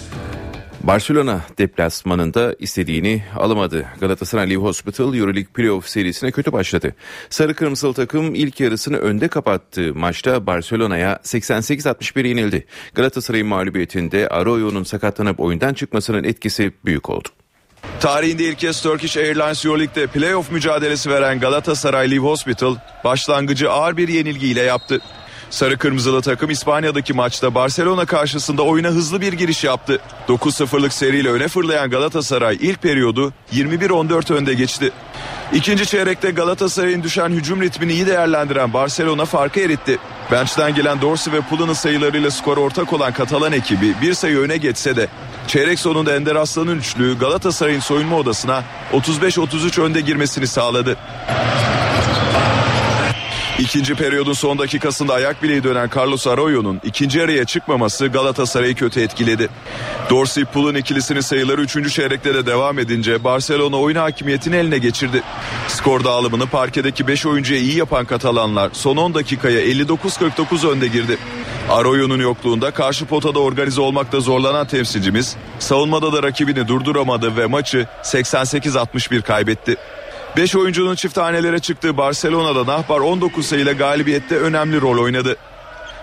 Barcelona 0.82 1.40
deplasmanında 1.58 2.56
istediğini 2.58 3.22
alamadı. 3.36 3.86
Galatasaray 4.00 4.50
Live 4.50 4.62
Hospital 4.62 5.14
Euroleague 5.14 5.52
Playoff 5.54 5.88
serisine 5.88 6.30
kötü 6.30 6.52
başladı. 6.52 6.94
Sarı 7.30 7.54
Kırmızılı 7.54 7.94
takım 7.94 8.34
ilk 8.34 8.60
yarısını 8.60 8.96
önde 8.96 9.28
kapattığı 9.28 9.94
maçta 9.94 10.46
Barcelona'ya 10.46 11.20
88-61 11.22 12.28
yenildi. 12.28 12.66
Galatasaray'ın 12.94 13.46
mağlubiyetinde 13.46 14.28
Arroyo'nun 14.28 14.82
sakatlanıp 14.82 15.40
oyundan 15.40 15.74
çıkmasının 15.74 16.24
etkisi 16.24 16.72
büyük 16.84 17.10
oldu. 17.10 17.28
Tarihinde 18.02 18.44
ilk 18.44 18.58
kez 18.58 18.82
Turkish 18.82 19.16
Airlines 19.16 19.64
Euroleague'de 19.64 20.06
playoff 20.06 20.50
mücadelesi 20.50 21.10
veren 21.10 21.40
Galatasaray 21.40 22.10
Live 22.10 22.26
Hospital 22.26 22.76
başlangıcı 23.04 23.70
ağır 23.70 23.96
bir 23.96 24.08
yenilgiyle 24.08 24.62
yaptı. 24.62 25.00
Sarı 25.50 25.78
kırmızılı 25.78 26.22
takım 26.22 26.50
İspanya'daki 26.50 27.12
maçta 27.12 27.54
Barcelona 27.54 28.06
karşısında 28.06 28.62
oyuna 28.62 28.88
hızlı 28.88 29.20
bir 29.20 29.32
giriş 29.32 29.64
yaptı. 29.64 30.00
9-0'lık 30.28 30.92
seriyle 30.92 31.30
öne 31.30 31.48
fırlayan 31.48 31.90
Galatasaray 31.90 32.58
ilk 32.60 32.82
periyodu 32.82 33.32
21-14 33.52 34.34
önde 34.34 34.54
geçti. 34.54 34.92
İkinci 35.52 35.86
çeyrekte 35.86 36.30
Galatasaray'ın 36.30 37.02
düşen 37.02 37.30
hücum 37.30 37.62
ritmini 37.62 37.92
iyi 37.92 38.06
değerlendiren 38.06 38.72
Barcelona 38.72 39.24
farkı 39.24 39.60
eritti. 39.60 39.98
Bench'ten 40.32 40.74
gelen 40.74 41.00
Dorsey 41.00 41.32
ve 41.32 41.40
Pulan'ın 41.40 41.72
sayılarıyla 41.72 42.30
skor 42.30 42.56
ortak 42.56 42.92
olan 42.92 43.12
Katalan 43.12 43.52
ekibi 43.52 43.94
bir 44.02 44.14
sayı 44.14 44.38
öne 44.38 44.56
geçse 44.56 44.96
de 44.96 45.08
çeyrek 45.46 45.80
sonunda 45.80 46.14
Ender 46.14 46.36
Aslan'ın 46.36 46.78
üçlüğü 46.78 47.18
Galatasaray'ın 47.18 47.80
soyunma 47.80 48.16
odasına 48.16 48.64
35-33 48.92 49.82
önde 49.82 50.00
girmesini 50.00 50.46
sağladı. 50.46 50.96
İkinci 53.58 53.94
periyodun 53.94 54.32
son 54.32 54.58
dakikasında 54.58 55.14
ayak 55.14 55.42
bileği 55.42 55.64
dönen 55.64 55.90
Carlos 55.96 56.26
Arroyo'nun 56.26 56.80
ikinci 56.84 57.18
yarıya 57.18 57.44
çıkmaması 57.44 58.06
Galatasaray'ı 58.06 58.74
kötü 58.74 59.00
etkiledi. 59.00 59.48
Dorsey 60.10 60.44
Pul'un 60.44 60.74
ikilisinin 60.74 61.20
sayıları 61.20 61.62
3. 61.62 61.94
çeyrekte 61.94 62.34
de 62.34 62.46
devam 62.46 62.78
edince 62.78 63.24
Barcelona 63.24 63.76
oyun 63.76 63.96
hakimiyetini 63.96 64.56
eline 64.56 64.78
geçirdi. 64.78 65.22
Skor 65.68 66.04
dağılımını 66.04 66.46
parkedeki 66.46 67.06
5 67.06 67.26
oyuncuya 67.26 67.60
iyi 67.60 67.76
yapan 67.76 68.04
Katalanlar 68.04 68.70
son 68.72 68.96
10 68.96 69.14
dakikaya 69.14 69.60
59-49 69.60 70.68
önde 70.68 70.86
girdi. 70.88 71.18
Arroyo'nun 71.70 72.20
yokluğunda 72.20 72.70
karşı 72.70 73.06
potada 73.06 73.38
organize 73.38 73.80
olmakta 73.80 74.20
zorlanan 74.20 74.66
temsilcimiz 74.66 75.36
savunmada 75.58 76.12
da 76.12 76.22
rakibini 76.22 76.68
durduramadı 76.68 77.36
ve 77.36 77.46
maçı 77.46 77.86
88-61 78.02 79.22
kaybetti. 79.22 79.76
5 80.36 80.56
oyuncunun 80.56 80.94
çift 80.94 81.14
tanelere 81.14 81.58
çıktığı 81.58 81.96
Barcelona'da 81.96 82.66
Nahbar 82.66 83.00
19 83.00 83.46
sayıyla 83.46 83.72
galibiyette 83.72 84.36
önemli 84.36 84.80
rol 84.80 85.02
oynadı. 85.02 85.36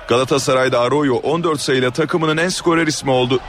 Galatasaray'da 0.08 0.80
Arroyo 0.80 1.15
14 1.15 1.62
sayıyla 1.62 1.92
takımının 1.92 2.38
en 2.38 2.50
skorer 2.50 2.88
ismi 2.88 3.12
oldu. 3.12 3.39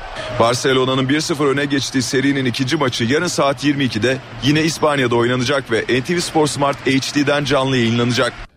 Barcelona'nın 0.41 1.09
1-0 1.09 1.47
öne 1.47 1.65
geçtiği 1.65 2.03
serinin 2.03 2.45
ikinci 2.45 2.77
maçı 2.77 3.05
yarın 3.05 3.27
saat 3.27 3.65
22'de 3.65 4.19
yine 4.43 4.63
İspanya'da 4.63 5.17
oynanacak 5.17 5.71
ve 5.71 6.01
NTV 6.01 6.19
Spor 6.19 6.47
Smart 6.47 6.87
HD'den 6.87 7.45
canlı 7.45 7.77
yayınlanacak. 7.77 8.50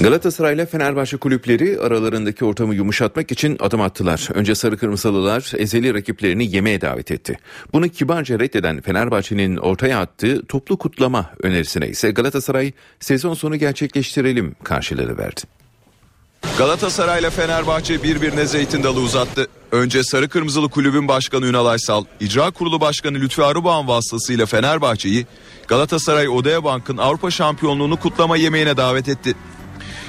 Galatasaray 0.00 0.54
ile 0.54 0.66
Fenerbahçe 0.66 1.16
kulüpleri 1.16 1.80
aralarındaki 1.80 2.44
ortamı 2.44 2.74
yumuşatmak 2.74 3.32
için 3.32 3.56
adım 3.60 3.80
attılar. 3.80 4.28
Önce 4.34 4.54
sarı 4.54 4.76
kırmızılılar 4.76 5.52
ezeli 5.56 5.94
rakiplerini 5.94 6.54
yemeğe 6.54 6.80
davet 6.80 7.10
etti. 7.10 7.38
Bunu 7.72 7.88
kibarca 7.88 8.38
reddeden 8.38 8.80
Fenerbahçe'nin 8.80 9.56
ortaya 9.56 10.00
attığı 10.00 10.46
toplu 10.46 10.76
kutlama 10.76 11.30
önerisine 11.42 11.88
ise 11.88 12.10
Galatasaray 12.10 12.72
sezon 13.00 13.34
sonu 13.34 13.56
gerçekleştirelim 13.56 14.54
karşılığı 14.64 15.18
verdi. 15.18 15.40
Galatasaray 16.58 17.20
ile 17.20 17.30
Fenerbahçe 17.30 18.02
birbirine 18.02 18.46
zeytin 18.46 18.82
dalı 18.82 19.00
uzattı. 19.00 19.48
Önce 19.72 20.04
Sarı 20.04 20.28
Kırmızılı 20.28 20.68
Kulübün 20.68 21.08
Başkanı 21.08 21.46
Ünal 21.46 21.66
Aysal, 21.66 22.04
İcra 22.20 22.50
Kurulu 22.50 22.80
Başkanı 22.80 23.18
Lütfi 23.18 23.44
Arıbağ'ın 23.44 23.88
vasıtasıyla 23.88 24.46
Fenerbahçe'yi 24.46 25.26
Galatasaray 25.68 26.28
Odea 26.28 26.64
Bank'ın 26.64 26.96
Avrupa 26.96 27.30
şampiyonluğunu 27.30 27.96
kutlama 27.96 28.36
yemeğine 28.36 28.76
davet 28.76 29.08
etti. 29.08 29.34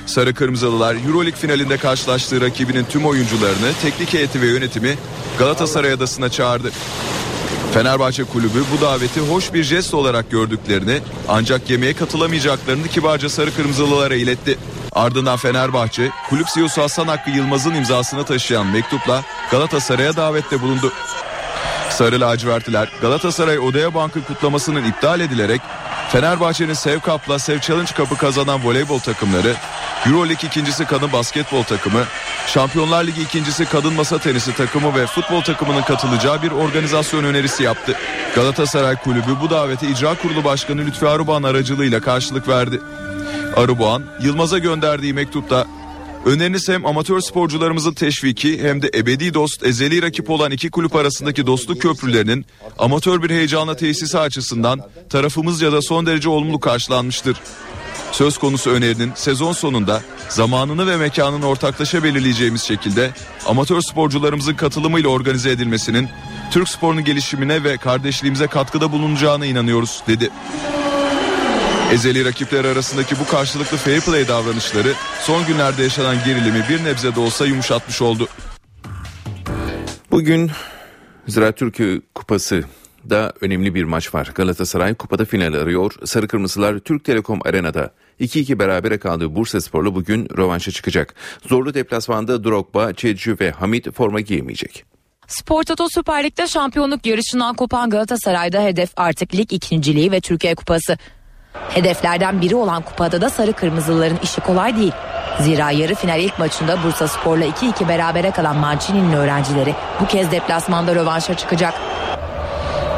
Sarı 0.05 0.33
Kırmızılılar 0.33 0.95
Euroleague 0.95 1.39
finalinde 1.39 1.77
karşılaştığı 1.77 2.41
rakibinin 2.41 2.85
tüm 2.85 3.05
oyuncularını, 3.05 3.73
teknik 3.81 4.13
heyeti 4.13 4.41
ve 4.41 4.47
yönetimi 4.47 4.95
Galatasaray 5.39 5.91
adasına 5.91 6.29
çağırdı. 6.29 6.71
Fenerbahçe 7.73 8.23
kulübü 8.23 8.63
bu 8.77 8.81
daveti 8.81 9.19
hoş 9.19 9.53
bir 9.53 9.63
jest 9.63 9.93
olarak 9.93 10.31
gördüklerini 10.31 10.99
ancak 11.27 11.69
yemeğe 11.69 11.93
katılamayacaklarını 11.93 12.87
kibarca 12.87 13.29
Sarı 13.29 13.55
Kırmızılılara 13.55 14.15
iletti. 14.15 14.57
Ardından 14.91 15.37
Fenerbahçe 15.37 16.09
kulüp 16.29 16.47
CEO'su 16.55 16.81
Hasan 16.81 17.07
Hakkı 17.07 17.29
Yılmaz'ın 17.31 17.73
imzasını 17.73 18.23
taşıyan 18.23 18.67
mektupla 18.67 19.23
Galatasaray'a 19.51 20.15
davette 20.15 20.61
bulundu. 20.61 20.91
Sarı 21.89 22.21
lacivertliler 22.21 22.89
Galatasaray 23.01 23.59
Odea 23.59 23.93
Bank'ın 23.93 24.21
kutlamasının 24.21 24.83
iptal 24.83 25.19
edilerek 25.19 25.61
Fenerbahçe'nin 26.11 26.73
Sev 26.73 26.99
Cup'la 26.99 27.39
Sev 27.39 27.59
Challenge 27.59 27.91
Cup'ı 27.97 28.17
kazanan 28.17 28.63
voleybol 28.63 28.99
takımları, 28.99 29.55
Euroleague 30.07 30.47
ikincisi 30.47 30.85
kadın 30.85 31.11
basketbol 31.11 31.63
takımı, 31.63 32.03
Şampiyonlar 32.47 33.03
Ligi 33.03 33.21
ikincisi 33.21 33.65
kadın 33.65 33.93
masa 33.93 34.17
tenisi 34.17 34.55
takımı 34.55 34.95
ve 34.95 35.05
futbol 35.05 35.41
takımının 35.41 35.81
katılacağı 35.81 36.41
bir 36.41 36.51
organizasyon 36.51 37.23
önerisi 37.23 37.63
yaptı. 37.63 37.95
Galatasaray 38.35 38.95
Kulübü 38.95 39.35
bu 39.41 39.49
davete 39.49 39.87
İcra 39.87 40.15
Kurulu 40.15 40.43
Başkanı 40.43 40.81
Lütfi 40.81 41.07
Arıbağ'ın 41.07 41.43
aracılığıyla 41.43 42.01
karşılık 42.01 42.47
verdi. 42.47 42.81
Arıboğan, 43.55 44.03
Yılmaz'a 44.19 44.57
gönderdiği 44.57 45.13
mektupta 45.13 45.65
Öneriniz 46.25 46.69
hem 46.69 46.85
amatör 46.85 47.19
sporcularımızın 47.19 47.93
teşviki 47.93 48.63
hem 48.63 48.81
de 48.81 48.91
ebedi 48.95 49.33
dost, 49.33 49.63
ezeli 49.63 50.01
rakip 50.01 50.29
olan 50.29 50.51
iki 50.51 50.71
kulüp 50.71 50.95
arasındaki 50.95 51.47
dostluk 51.47 51.81
köprülerinin 51.81 52.45
amatör 52.77 53.23
bir 53.23 53.29
heyecanla 53.29 53.75
tesisi 53.75 54.19
açısından 54.19 54.81
tarafımızca 55.09 55.71
da 55.71 55.81
son 55.81 56.05
derece 56.05 56.29
olumlu 56.29 56.59
karşılanmıştır. 56.59 57.37
Söz 58.11 58.37
konusu 58.37 58.69
önerinin 58.69 59.11
sezon 59.15 59.53
sonunda 59.53 60.01
zamanını 60.29 60.87
ve 60.87 60.97
mekanını 60.97 61.47
ortaklaşa 61.47 62.03
belirleyeceğimiz 62.03 62.61
şekilde 62.61 63.11
amatör 63.45 63.81
sporcularımızın 63.81 64.53
katılımıyla 64.53 65.09
organize 65.09 65.51
edilmesinin 65.51 66.09
Türk 66.51 66.69
sporunun 66.69 67.03
gelişimine 67.03 67.63
ve 67.63 67.77
kardeşliğimize 67.77 68.47
katkıda 68.47 68.91
bulunacağına 68.91 69.45
inanıyoruz 69.45 70.03
dedi. 70.07 70.29
Ezeli 71.91 72.25
rakipler 72.25 72.65
arasındaki 72.65 73.15
bu 73.19 73.27
karşılıklı 73.27 73.77
fair 73.77 74.01
play 74.01 74.27
davranışları 74.27 74.93
son 75.21 75.45
günlerde 75.47 75.83
yaşanan 75.83 76.15
gerilimi 76.25 76.65
bir 76.69 76.83
nebze 76.83 77.15
de 77.15 77.19
olsa 77.19 77.45
yumuşatmış 77.45 78.01
oldu. 78.01 78.27
Bugün 80.11 80.51
Ziraat 81.27 81.57
Türkiye 81.57 82.01
Kupası 82.15 82.63
da 83.09 83.33
önemli 83.41 83.75
bir 83.75 83.83
maç 83.83 84.15
var. 84.15 84.31
Galatasaray 84.35 84.95
kupada 84.95 85.25
final 85.25 85.53
arıyor. 85.53 85.91
Sarı 86.05 86.27
Kırmızılar 86.27 86.79
Türk 86.79 87.05
Telekom 87.05 87.39
Arena'da 87.45 87.91
2-2 88.19 88.59
berabere 88.59 88.97
kaldığı 88.97 89.35
Bursa 89.35 89.61
Spor'la 89.61 89.95
bugün 89.95 90.29
rövanşa 90.37 90.71
çıkacak. 90.71 91.15
Zorlu 91.47 91.73
deplasmanda 91.73 92.43
Drogba, 92.43 92.93
Çedcu 92.93 93.37
ve 93.41 93.51
Hamit 93.51 93.91
forma 93.91 94.19
giyemeyecek. 94.19 94.85
Spor 95.27 95.63
Toto 95.63 95.89
Süper 95.89 96.23
Lig'de 96.23 96.47
şampiyonluk 96.47 97.05
yarışından 97.05 97.55
kopan 97.55 97.89
Galatasaray'da 97.89 98.63
hedef 98.63 98.89
artık 98.97 99.35
lig 99.35 99.53
ikinciliği 99.53 100.11
ve 100.11 100.21
Türkiye 100.21 100.55
Kupası. 100.55 100.97
Hedeflerden 101.69 102.41
biri 102.41 102.55
olan 102.55 102.81
kupada 102.81 103.21
da 103.21 103.29
sarı 103.29 103.53
kırmızıların 103.53 104.19
işi 104.23 104.41
kolay 104.41 104.77
değil. 104.77 104.93
Zira 105.39 105.71
yarı 105.71 105.95
final 105.95 106.19
ilk 106.19 106.39
maçında 106.39 106.83
Bursa 106.83 107.07
Spor'la 107.07 107.45
2-2 107.45 107.87
berabere 107.87 108.31
kalan 108.31 108.57
Mancini'nin 108.57 109.13
öğrencileri 109.13 109.75
bu 110.01 110.07
kez 110.07 110.31
deplasmanda 110.31 110.95
rövanşa 110.95 111.37
çıkacak. 111.37 111.73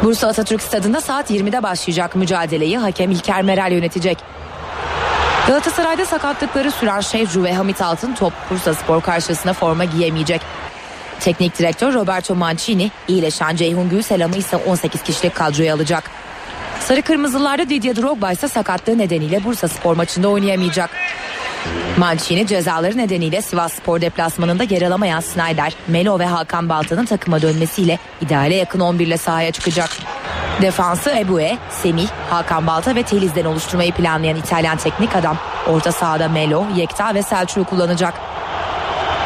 Bursa 0.04 0.28
Atatürk 0.28 0.62
Stadı'nda 0.62 1.02
saat 1.02 1.32
20'de 1.32 1.64
başlayacak 1.64 2.16
mücadeleyi 2.16 2.78
hakem 2.78 3.12
İlker 3.12 3.42
Meral 3.42 3.72
yönetecek. 3.72 4.18
Galatasaray'da 5.48 6.06
sakatlıkları 6.06 6.72
süren 6.72 7.00
Şevcu 7.00 7.44
ve 7.44 7.54
Hamit 7.54 7.82
Altın 7.82 8.14
top 8.14 8.34
Bursa 8.50 8.74
Spor 8.74 9.02
karşısında 9.02 9.54
forma 9.54 9.86
giyemeyecek. 9.86 10.42
Teknik 11.20 11.60
direktör 11.60 11.94
Roberto 11.94 12.36
Mancini 12.36 12.92
iyileşen 13.08 13.56
Ceyhun 13.56 13.90
Gülselam'ı 13.90 14.36
ise 14.36 14.58
18 14.58 15.04
kişilik 15.04 15.36
kadroya 15.36 15.76
alacak. 15.76 16.12
Sarı 16.80 17.02
Kırmızılarda 17.02 17.70
Didier 17.70 17.96
Drogba 17.96 18.32
ise 18.32 18.48
sakatlığı 18.48 18.98
nedeniyle 18.98 19.44
Bursa 19.44 19.68
Spor 19.68 19.96
maçında 19.96 20.28
oynayamayacak. 20.28 20.90
Mancini 21.98 22.48
cezaları 22.48 22.98
nedeniyle 22.98 23.42
Sivas 23.42 23.74
Spor 23.74 24.02
deplasmanında 24.02 24.64
yer 24.64 24.82
alamayan 24.82 25.20
Snyder, 25.20 25.74
Melo 25.88 26.20
ve 26.20 26.26
Hakan 26.26 26.70
Balta'nın 26.70 27.06
takıma 27.06 27.42
dönmesiyle 27.42 28.00
ideale 28.22 28.56
yakın 28.56 28.80
11 28.80 29.08
ile 29.08 29.18
sahaya 29.18 29.52
çıkacak. 29.52 29.90
Defansı 30.62 31.10
Ebue, 31.10 31.58
Semih, 31.70 32.08
Hakan 32.30 32.68
Balta 32.68 32.96
ve 32.96 33.04
Teliz'den 33.04 33.46
oluşturmayı 33.46 33.92
planlayan 33.92 34.38
İtalyan 34.38 34.78
teknik 34.78 35.16
adam 35.16 35.38
orta 35.68 35.92
sahada 35.92 36.28
Melo, 36.28 36.66
Yekta 36.76 37.16
ve 37.16 37.24
Selçuk'u 37.24 37.64
kullanacak. 37.64 38.14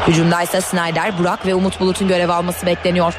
Hücumda 0.07 0.41
ise 0.41 0.61
Snyder, 0.61 1.19
Burak 1.19 1.45
ve 1.45 1.55
Umut 1.55 1.79
Bulut'un 1.79 2.07
görev 2.07 2.29
alması 2.29 2.65
bekleniyor. 2.65 3.13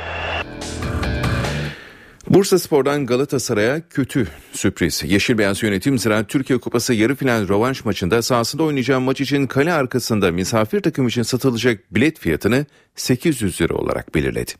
Bursa 2.32 2.58
Spor'dan 2.58 3.06
Galatasaray'a 3.06 3.80
kötü 3.88 4.28
sürpriz. 4.52 5.02
Yeşil 5.04 5.38
Beyaz 5.38 5.62
Yönetim 5.62 5.98
Ziraat 5.98 6.28
Türkiye 6.28 6.58
Kupası 6.58 6.94
yarı 6.94 7.14
final 7.14 7.48
rövanş 7.48 7.84
maçında 7.84 8.22
sahasında 8.22 8.62
oynayacağı 8.62 9.00
maç 9.00 9.20
için 9.20 9.46
kale 9.46 9.72
arkasında 9.72 10.30
misafir 10.32 10.80
takım 10.80 11.08
için 11.08 11.22
satılacak 11.22 11.94
bilet 11.94 12.18
fiyatını 12.18 12.66
800 12.96 13.60
lira 13.60 13.74
olarak 13.74 14.14
belirledi. 14.14 14.52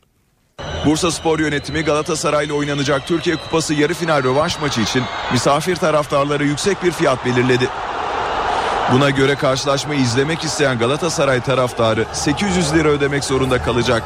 Bursa 0.87 1.11
Spor 1.11 1.39
Yönetimi 1.39 1.83
Galatasaray'la 1.83 2.55
oynanacak 2.55 3.07
Türkiye 3.07 3.37
Kupası 3.37 3.75
yarı 3.75 3.95
final 3.95 4.25
rövanş 4.25 4.61
maçı 4.61 4.81
için 4.81 5.03
misafir 5.33 5.77
taraftarlara 5.77 6.45
yüksek 6.45 6.83
bir 6.83 6.91
fiyat 6.91 7.27
belirledi. 7.27 7.69
Buna 8.93 9.11
göre 9.11 9.35
karşılaşmayı 9.35 10.01
izlemek 10.01 10.45
isteyen 10.45 10.79
Galatasaray 10.79 11.41
taraftarı 11.41 12.07
800 12.13 12.75
lira 12.75 12.89
ödemek 12.89 13.25
zorunda 13.25 13.63
kalacak. 13.63 14.03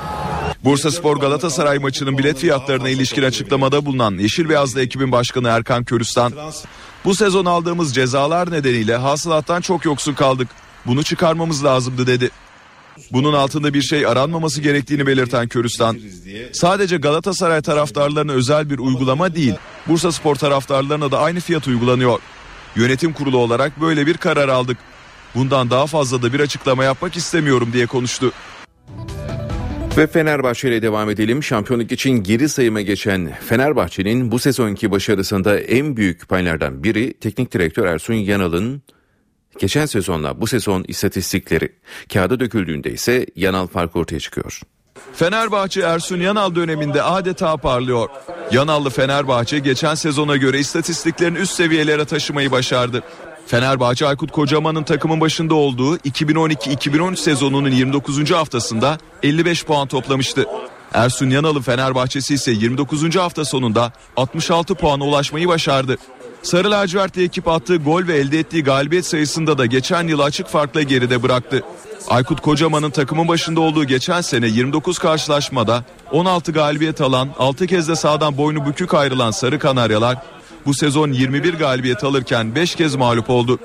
Bursa 0.67 0.91
Spor 0.91 1.17
Galatasaray 1.17 1.79
maçının 1.79 2.19
bilet 2.19 2.39
fiyatlarına 2.39 2.89
ilişkin 2.89 3.23
açıklamada 3.23 3.87
bulunan 3.87 4.19
Yeşil 4.19 4.49
Beyazlı 4.49 4.81
ekibin 4.83 5.13
başkanı 5.13 5.49
Erkan 5.49 5.85
Körüstan, 5.85 6.33
bu 7.05 7.15
sezon 7.15 7.45
aldığımız 7.45 7.95
cezalar 7.95 8.53
nedeniyle 8.53 8.97
hasılattan 8.97 9.61
çok 9.61 9.85
yoksun 9.85 10.15
kaldık. 10.15 10.49
Bunu 10.87 11.03
çıkarmamız 11.03 11.65
lazımdı 11.65 12.07
dedi. 12.07 12.31
Bunun 13.13 13.33
altında 13.33 13.75
bir 13.75 13.83
şey 13.83 14.07
aranmaması 14.07 14.61
gerektiğini 14.61 15.07
belirten 15.07 15.49
Körüstan, 15.49 15.99
sadece 16.53 16.97
Galatasaray 16.97 17.63
taraftarlarına 17.63 18.33
özel 18.33 18.71
bir 18.71 18.79
uygulama 18.79 19.35
değil, 19.35 19.55
Bursa 19.89 20.13
Spor 20.13 20.35
taraftarlarına 20.35 21.11
da 21.11 21.19
aynı 21.19 21.41
fiyat 21.41 21.69
uygulanıyor. 21.69 22.19
Yönetim 22.77 23.13
kurulu 23.13 23.39
olarak 23.39 23.81
böyle 23.81 24.07
bir 24.07 24.17
karar 24.17 24.49
aldık. 24.49 24.79
Bundan 25.35 25.71
daha 25.71 25.87
fazla 25.87 26.23
da 26.23 26.33
bir 26.33 26.41
açıklama 26.41 26.85
yapmak 26.85 27.17
istemiyorum 27.17 27.71
diye 27.73 27.87
konuştu. 27.87 28.33
Ve 29.97 30.07
Fenerbahçe 30.07 30.69
ile 30.69 30.83
devam 30.83 31.11
edelim. 31.11 31.43
Şampiyonluk 31.43 31.93
için 31.93 32.11
geri 32.11 32.49
sayıma 32.49 32.81
geçen 32.81 33.33
Fenerbahçe'nin 33.49 34.31
bu 34.31 34.39
sezonki 34.39 34.91
başarısında 34.91 35.61
en 35.61 35.97
büyük 35.97 36.29
paylardan 36.29 36.85
biri 36.85 37.13
teknik 37.13 37.53
direktör 37.53 37.87
Ersun 37.87 38.15
Yanal'ın 38.15 38.83
geçen 39.59 39.87
sezonla 39.87 40.41
bu 40.41 40.47
sezon 40.47 40.85
istatistikleri. 40.89 41.73
Kağıda 42.13 42.41
döküldüğünde 42.41 42.91
ise 42.91 43.27
Yanal 43.37 43.67
fark 43.67 43.97
ortaya 43.97 44.21
çıkıyor. 44.21 44.61
Fenerbahçe 45.13 45.81
Ersun 45.81 46.21
Yanal 46.21 46.55
döneminde 46.55 47.03
adeta 47.03 47.57
parlıyor. 47.57 48.09
Yanallı 48.51 48.91
Fenerbahçe 48.91 49.59
geçen 49.59 49.95
sezona 49.95 50.37
göre 50.37 50.59
istatistiklerini 50.59 51.39
üst 51.39 51.53
seviyelere 51.53 52.05
taşımayı 52.05 52.51
başardı. 52.51 53.03
Fenerbahçe 53.47 54.07
Aykut 54.07 54.33
Kocaman'ın 54.33 54.83
takımın 54.83 55.21
başında 55.21 55.55
olduğu 55.55 55.97
2012-2013 55.97 57.17
sezonunun 57.17 57.71
29. 57.71 58.31
haftasında 58.31 58.99
55 59.23 59.65
puan 59.65 59.89
toplamıştı. 59.89 60.45
Ersun 60.95 61.31
Yanal'ın 61.31 61.63
Fenerbahçesi 61.63 62.35
ise 62.35 62.51
29. 62.51 63.17
hafta 63.17 63.45
sonunda 63.45 63.93
66 64.17 64.75
puana 64.75 65.05
ulaşmayı 65.05 65.49
başardı. 65.49 65.97
Sarı 66.43 66.71
lacivertli 66.71 67.25
ekip 67.25 67.49
attığı 67.49 67.77
gol 67.77 68.07
ve 68.07 68.17
elde 68.17 68.39
ettiği 68.39 68.65
galibiyet 68.65 69.07
sayısında 69.07 69.59
da 69.59 69.67
geçen 69.67 70.09
yıl 70.09 70.21
açık 70.21 70.47
farkla 70.47 70.83
geride 70.83 71.23
bıraktı. 71.23 71.63
Aykut 72.09 72.41
Kocaman'ın 72.41 72.91
takımın 72.91 73.29
başında 73.29 73.61
olduğu 73.61 73.85
geçen 73.85 74.21
sene 74.21 74.47
29 74.47 74.99
karşılaşmada 74.99 75.85
16 76.13 76.53
galibiyet 76.53 77.01
alan 77.01 77.29
6 77.39 77.67
kez 77.67 77.89
de 77.89 77.97
sağdan 77.97 78.37
boynu 78.37 78.67
bükük 78.67 78.95
ayrılan 78.95 79.31
Sarı 79.31 79.59
Kanaryalar 79.59 80.19
bu 80.67 80.75
sezon 80.75 81.13
21 81.13 81.55
galibiyet 81.55 82.05
alırken 82.05 82.55
5 82.55 82.75
kez 82.75 82.95
mağlup 82.95 83.31
oldu. 83.31 83.59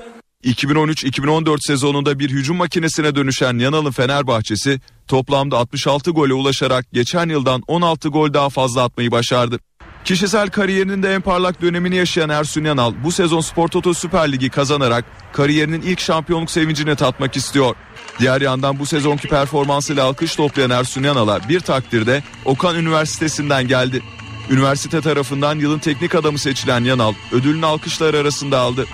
2013-2014 0.44 1.56
sezonunda 1.66 2.18
bir 2.18 2.30
hücum 2.30 2.56
makinesine 2.56 3.14
dönüşen 3.14 3.58
Yanal'ın 3.58 3.90
Fenerbahçesi 3.90 4.80
toplamda 5.08 5.58
66 5.58 6.10
gole 6.10 6.34
ulaşarak 6.34 6.86
geçen 6.92 7.28
yıldan 7.28 7.62
16 7.66 8.08
gol 8.08 8.34
daha 8.34 8.50
fazla 8.50 8.82
atmayı 8.82 9.10
başardı. 9.10 9.58
Kişisel 10.04 10.50
kariyerinin 10.50 11.02
de 11.02 11.14
en 11.14 11.20
parlak 11.20 11.62
dönemini 11.62 11.96
yaşayan 11.96 12.28
Ersun 12.28 12.64
Yanal 12.64 12.92
bu 13.04 13.12
sezon 13.12 13.40
Spor 13.40 13.68
Toto 13.68 13.94
Süper 13.94 14.32
Ligi 14.32 14.50
kazanarak 14.50 15.04
kariyerinin 15.32 15.82
ilk 15.82 16.00
şampiyonluk 16.00 16.50
sevincini 16.50 16.96
tatmak 16.96 17.36
istiyor. 17.36 17.76
Diğer 18.18 18.40
yandan 18.40 18.78
bu 18.78 18.86
sezonki 18.86 19.28
performansıyla 19.28 20.04
alkış 20.04 20.36
toplayan 20.36 20.70
Ersun 20.70 21.02
Yanal'a 21.02 21.48
bir 21.48 21.60
takdirde 21.60 22.22
Okan 22.44 22.76
Üniversitesi'nden 22.76 23.68
geldi. 23.68 24.02
Üniversite 24.50 25.00
tarafından 25.00 25.58
yılın 25.58 25.78
teknik 25.78 26.14
adamı 26.14 26.38
seçilen 26.38 26.84
Yanal 26.84 27.14
ödülünü 27.32 27.66
alkışlar 27.66 28.14
arasında 28.14 28.58
aldı. 28.58 28.86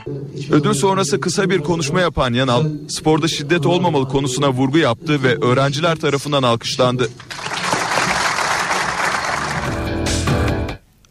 Ödül 0.50 0.74
sonrası 0.74 1.20
kısa 1.20 1.50
bir 1.50 1.58
konuşma 1.58 2.00
yapan 2.00 2.32
Yanal 2.32 2.64
sporda 2.88 3.28
şiddet 3.28 3.66
olmamalı 3.66 4.08
konusuna 4.08 4.50
vurgu 4.50 4.78
yaptı 4.78 5.22
ve 5.22 5.36
öğrenciler 5.36 5.96
tarafından 5.96 6.42
alkışlandı. 6.42 7.10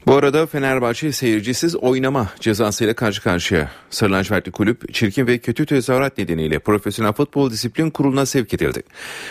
Bu 0.07 0.15
arada 0.15 0.45
Fenerbahçe 0.45 1.11
seyircisiz 1.11 1.75
oynama 1.75 2.29
cezasıyla 2.39 2.93
karşı 2.93 3.23
karşıya. 3.23 3.71
Sarı 3.89 4.11
lacivertli 4.11 4.51
kulüp 4.51 4.93
çirkin 4.93 5.27
ve 5.27 5.37
kötü 5.37 5.65
tezahürat 5.65 6.17
nedeniyle 6.17 6.59
Profesyonel 6.59 7.13
Futbol 7.13 7.51
Disiplin 7.51 7.89
Kurulu'na 7.89 8.25
sevk 8.25 8.53
edildi. 8.53 8.83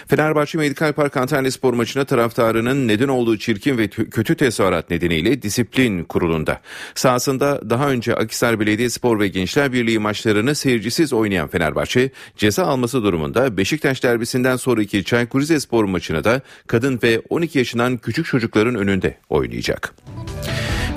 Fenerbahçe 0.07 0.59
Medikal 0.59 0.93
Park 0.93 1.17
Antalya 1.17 1.51
Spor 1.51 1.75
maçına 1.75 2.05
taraftarının 2.05 2.89
neden 2.89 3.09
olduğu 3.09 3.39
çirkin 3.39 3.79
ve 3.79 3.89
kötü 3.89 4.37
tezahürat 4.37 4.91
nedeniyle 4.91 5.43
Disiplin 5.43 6.05
Kurulu'nda. 6.05 6.61
Sahasında 6.95 7.71
daha 7.71 7.89
önce 7.89 8.15
Akhisar 8.15 8.61
Belediyespor 8.61 9.21
ve 9.21 9.29
Gençler 9.29 9.73
Birliği 9.73 9.99
maçlarını 9.99 10.55
seyircisiz 10.55 11.13
oynayan 11.13 11.49
Fenerbahçe 11.49 12.11
ceza 12.37 12.65
alması 12.65 13.03
durumunda 13.03 13.57
Beşiktaş 13.57 14.03
derbisinden 14.03 14.57
sonraki 14.57 15.05
Çaykur 15.05 15.41
Rizespor 15.41 15.85
maçına 15.85 16.25
da 16.25 16.41
kadın 16.67 17.01
ve 17.03 17.23
12 17.29 17.59
yaşından 17.59 17.97
küçük 17.97 18.27
çocukların 18.27 18.75
önünde 18.75 19.19
oynayacak. 19.29 19.95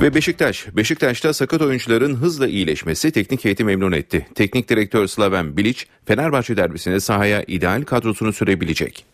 Ve 0.01 0.13
Beşiktaş, 0.13 0.67
Beşiktaş'ta 0.73 1.33
sakat 1.33 1.61
oyuncuların 1.61 2.15
hızla 2.15 2.47
iyileşmesi 2.47 3.11
teknik 3.11 3.45
heyeti 3.45 3.63
memnun 3.63 3.91
etti. 3.91 4.27
Teknik 4.35 4.69
direktör 4.69 5.07
Slaven 5.07 5.57
Bilic, 5.57 5.83
Fenerbahçe 6.05 6.57
derbisinde 6.57 6.99
sahaya 6.99 7.43
ideal 7.47 7.83
kadrosunu 7.83 8.33
sürebilecek. 8.33 9.05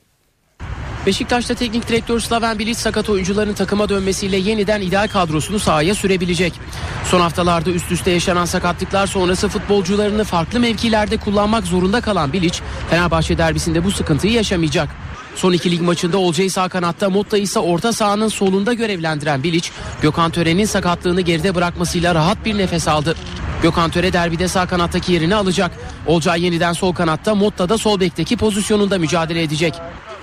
Beşiktaş'ta 1.05 1.53
teknik 1.53 1.87
direktör 1.87 2.19
Slaven 2.19 2.59
Bilic 2.59 2.79
sakat 2.79 3.09
oyuncuların 3.09 3.53
takıma 3.53 3.89
dönmesiyle 3.89 4.37
yeniden 4.37 4.81
ideal 4.81 5.07
kadrosunu 5.07 5.59
sahaya 5.59 5.95
sürebilecek. 5.95 6.53
Son 7.05 7.21
haftalarda 7.21 7.71
üst 7.71 7.91
üste 7.91 8.11
yaşanan 8.11 8.45
sakatlıklar 8.45 9.07
sonrası 9.07 9.49
futbolcularını 9.49 10.23
farklı 10.23 10.59
mevkilerde 10.59 11.17
kullanmak 11.17 11.63
zorunda 11.63 12.01
kalan 12.01 12.33
Bilic, 12.33 12.59
Fenerbahçe 12.89 13.37
derbisinde 13.37 13.83
bu 13.83 13.91
sıkıntıyı 13.91 14.33
yaşamayacak. 14.33 14.89
Son 15.35 15.53
iki 15.53 15.71
lig 15.71 15.81
maçında 15.81 16.17
Olcay 16.17 16.49
sağ 16.49 16.69
kanatta 16.69 17.09
Motta 17.09 17.37
ise 17.37 17.59
orta 17.59 17.93
sahanın 17.93 18.27
solunda 18.27 18.73
görevlendiren 18.73 19.43
Bilic, 19.43 19.69
Gökhan 20.01 20.31
Tören'in 20.31 20.65
sakatlığını 20.65 21.21
geride 21.21 21.55
bırakmasıyla 21.55 22.15
rahat 22.15 22.45
bir 22.45 22.57
nefes 22.57 22.87
aldı. 22.87 23.15
Gökhan 23.61 23.89
Töre 23.89 24.13
derbide 24.13 24.47
sağ 24.47 24.65
kanattaki 24.65 25.13
yerini 25.13 25.35
alacak. 25.35 25.71
Olcay 26.07 26.45
yeniden 26.45 26.73
sol 26.73 26.93
kanatta, 26.93 27.35
Motta 27.35 27.69
da 27.69 27.77
sol 27.77 27.99
bekteki 27.99 28.37
pozisyonunda 28.37 28.97
mücadele 28.97 29.43
edecek. 29.43 29.73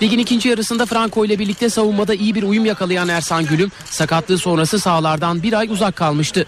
Ligin 0.02 0.18
ikinci 0.18 0.48
yarısında 0.48 0.86
Franco 0.86 1.24
ile 1.24 1.38
birlikte 1.38 1.70
savunmada 1.70 2.14
iyi 2.14 2.34
bir 2.34 2.42
uyum 2.42 2.64
yakalayan 2.64 3.08
Ersan 3.08 3.46
Gülüm 3.46 3.70
sakatlığı 3.84 4.38
sonrası 4.38 4.78
sahalardan 4.78 5.42
bir 5.42 5.52
ay 5.52 5.68
uzak 5.68 5.96
kalmıştı. 5.96 6.46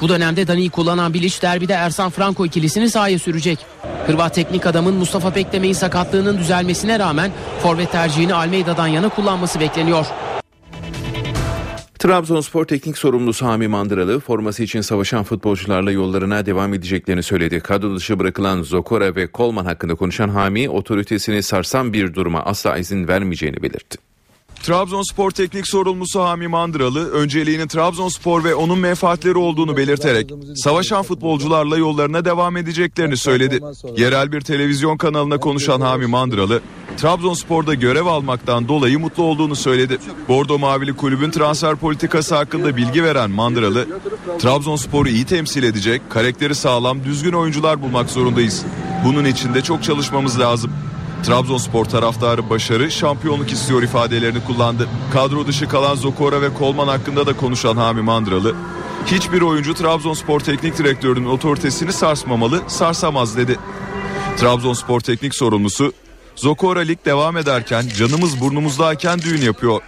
Bu 0.00 0.08
dönemde 0.08 0.48
Dani'yi 0.48 0.70
kullanan 0.70 1.14
Bilic 1.14 1.42
derbide 1.42 1.72
Ersan 1.72 2.10
Franco 2.10 2.46
ikilisini 2.46 2.90
sahaya 2.90 3.18
sürecek. 3.18 3.58
Hırvat 4.06 4.34
teknik 4.34 4.66
adamın 4.66 4.94
Mustafa 4.94 5.34
Bekleme'nin 5.34 5.72
sakatlığının 5.72 6.38
düzelmesine 6.38 6.98
rağmen 6.98 7.32
forvet 7.62 7.92
tercihini 7.92 8.34
Almeida'dan 8.34 8.86
yana 8.86 9.08
kullanması 9.08 9.60
bekleniyor. 9.60 10.06
Trabzonspor 12.06 12.64
teknik 12.64 12.98
sorumlusu 12.98 13.46
Hami 13.46 13.68
Mandıralı 13.68 14.20
forması 14.20 14.62
için 14.62 14.80
savaşan 14.80 15.24
futbolcularla 15.24 15.90
yollarına 15.90 16.46
devam 16.46 16.74
edeceklerini 16.74 17.22
söyledi. 17.22 17.60
Kadro 17.60 17.96
dışı 17.96 18.18
bırakılan 18.18 18.62
Zokora 18.62 19.16
ve 19.16 19.26
Kolman 19.26 19.64
hakkında 19.64 19.94
konuşan 19.94 20.28
Hami 20.28 20.70
otoritesini 20.70 21.42
sarsan 21.42 21.92
bir 21.92 22.14
duruma 22.14 22.40
asla 22.40 22.78
izin 22.78 23.08
vermeyeceğini 23.08 23.62
belirtti. 23.62 23.98
Trabzonspor 24.62 25.30
teknik 25.30 25.66
sorumlusu 25.66 26.20
Hami 26.20 26.48
Mandıralı 26.48 27.10
önceliğinin 27.10 27.68
Trabzonspor 27.68 28.44
ve 28.44 28.54
onun 28.54 28.78
menfaatleri 28.78 29.38
olduğunu 29.38 29.76
belirterek 29.76 30.30
savaşan 30.56 31.02
futbolcularla 31.02 31.76
yollarına 31.78 32.24
devam 32.24 32.56
edeceklerini 32.56 33.16
söyledi. 33.16 33.60
Yerel 33.96 34.32
bir 34.32 34.40
televizyon 34.40 34.96
kanalına 34.96 35.38
konuşan 35.38 35.80
Hami 35.80 36.06
Mandıralı 36.06 36.60
Trabzonspor'da 36.96 37.74
görev 37.74 38.06
almaktan 38.06 38.68
dolayı 38.68 38.98
mutlu 38.98 39.22
olduğunu 39.22 39.56
söyledi. 39.56 39.98
Bordo 40.28 40.58
Mavili 40.58 40.96
kulübün 40.96 41.30
transfer 41.30 41.76
politikası 41.76 42.34
hakkında 42.34 42.76
bilgi 42.76 43.04
veren 43.04 43.30
Mandıralı, 43.30 43.86
Trabzonspor'u 44.38 45.08
iyi 45.08 45.24
temsil 45.24 45.62
edecek, 45.62 46.02
karakteri 46.10 46.54
sağlam, 46.54 47.04
düzgün 47.04 47.32
oyuncular 47.32 47.82
bulmak 47.82 48.10
zorundayız. 48.10 48.64
Bunun 49.04 49.24
için 49.24 49.54
de 49.54 49.62
çok 49.62 49.82
çalışmamız 49.82 50.40
lazım. 50.40 50.70
Trabzonspor 51.22 51.84
taraftarı 51.84 52.50
başarı, 52.50 52.90
şampiyonluk 52.90 53.52
istiyor 53.52 53.82
ifadelerini 53.82 54.44
kullandı. 54.44 54.88
Kadro 55.12 55.46
dışı 55.46 55.68
kalan 55.68 55.94
Zokora 55.94 56.42
ve 56.42 56.54
Kolman 56.54 56.88
hakkında 56.88 57.26
da 57.26 57.36
konuşan 57.36 57.76
Hami 57.76 58.02
Mandıralı, 58.02 58.54
hiçbir 59.06 59.42
oyuncu 59.42 59.74
Trabzonspor 59.74 60.40
teknik 60.40 60.78
direktörünün 60.78 61.26
otoritesini 61.28 61.92
sarsmamalı, 61.92 62.62
sarsamaz 62.66 63.36
dedi. 63.36 63.58
Trabzonspor 64.36 65.00
teknik 65.00 65.34
sorumlusu, 65.34 65.92
Zokora 66.36 66.80
lig 66.80 66.98
devam 67.04 67.36
ederken 67.36 67.84
canımız 67.98 68.40
burnumuzdayken 68.40 69.18
düğün 69.18 69.42
yapıyor. 69.42 69.80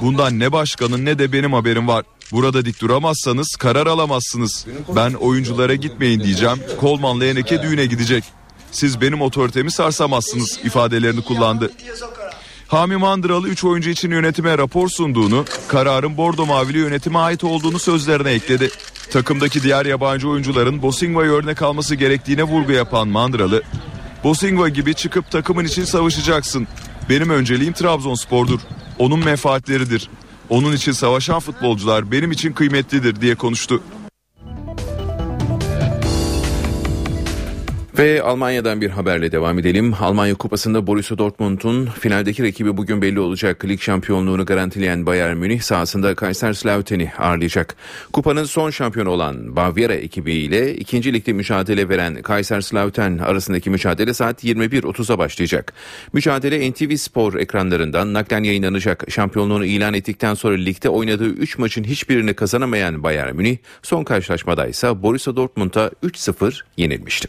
Bundan 0.00 0.38
ne 0.38 0.52
başkanın 0.52 1.04
ne 1.04 1.18
de 1.18 1.32
benim 1.32 1.52
haberim 1.52 1.88
var. 1.88 2.04
Burada 2.32 2.64
dik 2.64 2.80
duramazsanız 2.80 3.56
karar 3.56 3.86
alamazsınız. 3.86 4.66
Ben 4.96 5.12
oyunculara 5.12 5.74
gitmeyin 5.74 6.20
diyeceğim. 6.20 6.58
Kolman'la 6.80 7.24
Eneke 7.24 7.62
düğüne 7.62 7.86
gidecek. 7.86 8.24
Siz 8.72 9.00
benim 9.00 9.22
otoritemi 9.22 9.70
sarsamazsınız 9.70 10.60
ifadelerini 10.64 11.22
kullandı. 11.24 11.72
Hami 12.68 12.96
Mandıralı 12.96 13.48
3 13.48 13.64
oyuncu 13.64 13.90
için 13.90 14.10
yönetime 14.10 14.58
rapor 14.58 14.88
sunduğunu, 14.88 15.44
kararın 15.68 16.16
Bordo 16.16 16.46
Mavili 16.46 16.78
yönetime 16.78 17.18
ait 17.18 17.44
olduğunu 17.44 17.78
sözlerine 17.78 18.30
ekledi. 18.30 18.70
Takımdaki 19.10 19.62
diğer 19.62 19.86
yabancı 19.86 20.28
oyuncuların 20.28 20.82
Bosingva'yı 20.82 21.30
örnek 21.30 21.62
alması 21.62 21.94
gerektiğine 21.94 22.42
vurgu 22.42 22.72
yapan 22.72 23.08
Mandıralı, 23.08 23.62
Bosingva 24.24 24.68
gibi 24.68 24.94
çıkıp 24.94 25.30
takımın 25.30 25.64
için 25.64 25.84
savaşacaksın. 25.84 26.68
Benim 27.08 27.30
önceliğim 27.30 27.72
Trabzonspor'dur. 27.72 28.60
Onun 28.98 29.24
menfaatleridir. 29.24 30.08
Onun 30.48 30.72
için 30.72 30.92
savaşan 30.92 31.40
futbolcular 31.40 32.12
benim 32.12 32.32
için 32.32 32.52
kıymetlidir 32.52 33.20
diye 33.20 33.34
konuştu. 33.34 33.82
Ve 37.98 38.22
Almanya'dan 38.22 38.80
bir 38.80 38.90
haberle 38.90 39.32
devam 39.32 39.58
edelim. 39.58 39.94
Almanya 40.00 40.34
Kupası'nda 40.34 40.86
Borussia 40.86 41.18
Dortmund'un 41.18 41.86
finaldeki 41.86 42.42
rakibi 42.42 42.76
bugün 42.76 43.02
belli 43.02 43.20
olacak. 43.20 43.64
Lig 43.64 43.80
şampiyonluğunu 43.80 44.46
garantileyen 44.46 45.06
Bayern 45.06 45.36
Münih 45.36 45.60
sahasında 45.60 46.14
Kaiserslautern'i 46.14 47.12
ağırlayacak. 47.18 47.76
Kupanın 48.12 48.44
son 48.44 48.70
şampiyonu 48.70 49.10
olan 49.10 49.56
Bavyera 49.56 49.94
ekibiyle 49.94 50.74
ikinci 50.74 51.12
ligde 51.12 51.32
mücadele 51.32 51.88
veren 51.88 52.22
Kaiserslautern 52.22 53.18
arasındaki 53.18 53.70
mücadele 53.70 54.14
saat 54.14 54.44
21.30'a 54.44 55.18
başlayacak. 55.18 55.72
Mücadele 56.12 56.70
NTV 56.70 56.96
Spor 56.96 57.34
ekranlarından 57.34 58.14
naklen 58.14 58.42
yayınlanacak. 58.42 59.04
Şampiyonluğunu 59.10 59.64
ilan 59.64 59.94
ettikten 59.94 60.34
sonra 60.34 60.56
ligde 60.56 60.88
oynadığı 60.88 61.28
3 61.28 61.58
maçın 61.58 61.84
hiçbirini 61.84 62.34
kazanamayan 62.34 63.02
Bayern 63.02 63.36
Münih 63.36 63.56
son 63.82 64.04
karşılaşmada 64.04 64.66
ise 64.66 65.02
Borussia 65.02 65.36
Dortmund'a 65.36 65.90
3-0 66.04 66.60
yenilmişti. 66.76 67.28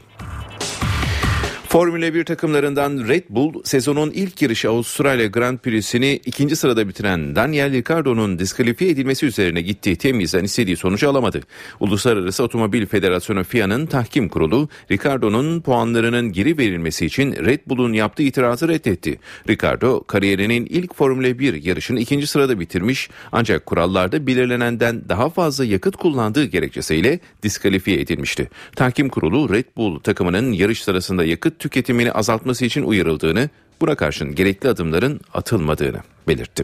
Formula 1.74 2.14
1 2.14 2.26
takımlarından 2.26 3.08
Red 3.08 3.24
Bull 3.30 3.64
sezonun 3.64 4.12
ilk 4.12 4.42
yarışı 4.42 4.70
Avustralya 4.70 5.28
Grand 5.28 5.58
Prix'sini 5.58 6.20
ikinci 6.26 6.56
sırada 6.56 6.88
bitiren 6.88 7.36
Daniel 7.36 7.72
Ricciardo'nun 7.72 8.40
diskalifiye 8.40 8.92
edilmesi 8.92 9.26
üzerine 9.26 9.62
gittiği 9.62 9.96
temizden 9.96 10.44
istediği 10.44 10.78
sonucu 10.78 11.10
alamadı. 11.10 11.42
Uluslararası 11.80 12.44
Otomobil 12.44 12.86
Federasyonu 12.86 13.44
FIA'nın 13.44 13.86
tahkim 13.86 14.30
kurulu 14.30 14.70
Ricciardo'nun 14.92 15.62
puanlarının 15.62 16.32
geri 16.32 16.58
verilmesi 16.58 17.06
için 17.06 17.32
Red 17.32 17.60
Bull'un 17.68 17.94
yaptığı 17.94 18.24
itirazı 18.24 18.68
reddetti. 18.68 19.20
Ricciardo 19.50 20.04
kariyerinin 20.04 20.66
ilk 20.66 20.96
Formula 20.96 21.40
1 21.40 21.64
yarışını 21.64 22.00
ikinci 22.00 22.28
sırada 22.28 22.60
bitirmiş 22.60 23.10
ancak 23.32 23.66
kurallarda 23.66 24.28
belirlenenden 24.28 25.10
daha 25.10 25.30
fazla 25.30 25.66
yakıt 25.66 25.96
kullandığı 25.96 26.46
gerekçesiyle 26.46 27.20
diskalifiye 27.44 28.00
edilmişti. 28.00 28.50
Tahkim 28.76 29.10
kurulu 29.10 29.54
Red 29.54 29.66
Bull 29.78 30.00
takımının 30.00 30.52
yarış 30.52 30.84
sırasında 30.84 31.26
yakıt 31.26 31.63
tüketimini 31.64 32.12
azaltması 32.12 32.66
için 32.66 32.84
uyarıldığını, 32.84 33.50
buna 33.82 33.96
karşın 33.96 34.36
gerekli 34.36 34.70
adımların 34.70 35.22
atılmadığını 35.34 36.00
belirtti. 36.28 36.64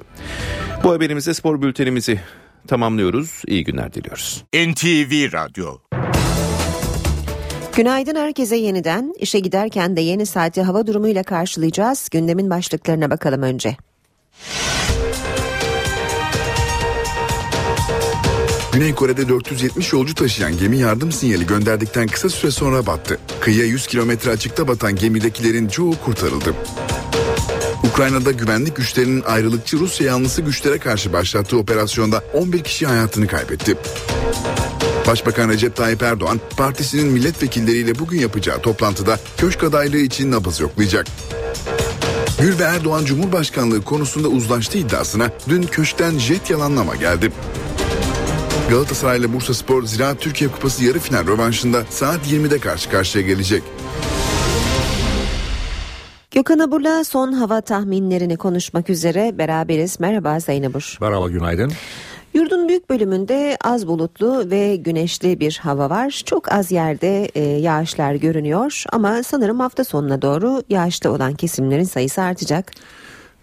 Bu 0.83 0.91
haberimizde 0.91 1.33
spor 1.33 1.61
bültenimizi 1.61 2.19
tamamlıyoruz. 2.67 3.41
İyi 3.47 3.63
günler 3.63 3.93
diliyoruz. 3.93 4.43
NTV 4.53 5.33
Radyo 5.33 5.77
Günaydın 7.75 8.15
herkese 8.15 8.55
yeniden. 8.55 9.13
İşe 9.19 9.39
giderken 9.39 9.95
de 9.95 10.01
yeni 10.01 10.25
saati 10.25 10.61
hava 10.61 10.87
durumuyla 10.87 11.23
karşılayacağız. 11.23 12.09
Gündemin 12.11 12.49
başlıklarına 12.49 13.09
bakalım 13.09 13.41
önce. 13.41 13.77
Güney 18.79 18.95
Kore'de 18.95 19.29
470 19.29 19.93
yolcu 19.93 20.15
taşıyan 20.15 20.57
gemi 20.57 20.77
yardım 20.77 21.11
sinyali 21.11 21.47
gönderdikten 21.47 22.07
kısa 22.07 22.29
süre 22.29 22.51
sonra 22.51 22.85
battı. 22.85 23.19
Kıyıya 23.39 23.65
100 23.65 23.87
kilometre 23.87 24.31
açıkta 24.31 24.67
batan 24.67 24.95
gemidekilerin 24.95 25.67
çoğu 25.67 25.93
kurtarıldı. 26.05 26.53
Ukrayna'da 27.83 28.31
güvenlik 28.31 28.75
güçlerinin 28.75 29.21
ayrılıkçı 29.21 29.79
Rusya 29.79 30.07
yanlısı 30.07 30.41
güçlere 30.41 30.77
karşı 30.77 31.13
başlattığı 31.13 31.57
operasyonda 31.57 32.23
11 32.33 32.63
kişi 32.63 32.87
hayatını 32.87 33.27
kaybetti. 33.27 33.77
Başbakan 35.07 35.49
Recep 35.49 35.75
Tayyip 35.75 36.03
Erdoğan 36.03 36.39
partisinin 36.57 37.07
milletvekilleriyle 37.07 37.99
bugün 37.99 38.19
yapacağı 38.19 38.61
toplantıda 38.61 39.19
köşk 39.37 39.63
adaylığı 39.63 39.97
için 39.97 40.31
nabız 40.31 40.59
yoklayacak. 40.59 41.07
Gül 42.41 42.59
ve 42.59 42.63
Erdoğan 42.63 43.05
Cumhurbaşkanlığı 43.05 43.81
konusunda 43.83 44.27
uzlaştı 44.27 44.77
iddiasına 44.77 45.31
dün 45.49 45.63
köşkten 45.63 46.17
jet 46.17 46.49
yalanlama 46.49 46.95
geldi. 46.95 47.31
Galatasaray 48.69 49.19
ile 49.19 49.33
Bursa 49.33 49.53
Spor 49.53 49.83
Ziraat 49.83 50.19
Türkiye 50.19 50.51
Kupası 50.51 50.85
yarı 50.85 50.99
final 50.99 51.27
rövanşında 51.27 51.83
saat 51.89 52.27
20'de 52.31 52.59
karşı 52.59 52.89
karşıya 52.89 53.25
gelecek. 53.25 53.63
Gökhan 56.31 56.59
Abur'la 56.59 57.03
son 57.03 57.33
hava 57.33 57.61
tahminlerini 57.61 58.37
konuşmak 58.37 58.89
üzere 58.89 59.37
beraberiz. 59.37 59.99
Merhaba 59.99 60.39
Sayın 60.39 60.63
Abur. 60.63 60.97
Merhaba 61.01 61.29
günaydın. 61.29 61.71
Yurdun 62.33 62.69
büyük 62.69 62.89
bölümünde 62.89 63.57
az 63.63 63.87
bulutlu 63.87 64.51
ve 64.51 64.75
güneşli 64.75 65.39
bir 65.39 65.59
hava 65.63 65.89
var. 65.89 66.23
Çok 66.25 66.51
az 66.51 66.71
yerde 66.71 67.25
e, 67.25 67.43
yağışlar 67.43 68.13
görünüyor 68.13 68.83
ama 68.91 69.23
sanırım 69.23 69.59
hafta 69.59 69.83
sonuna 69.83 70.21
doğru 70.21 70.63
yağışta 70.69 71.11
olan 71.11 71.33
kesimlerin 71.33 71.83
sayısı 71.83 72.21
artacak. 72.21 72.71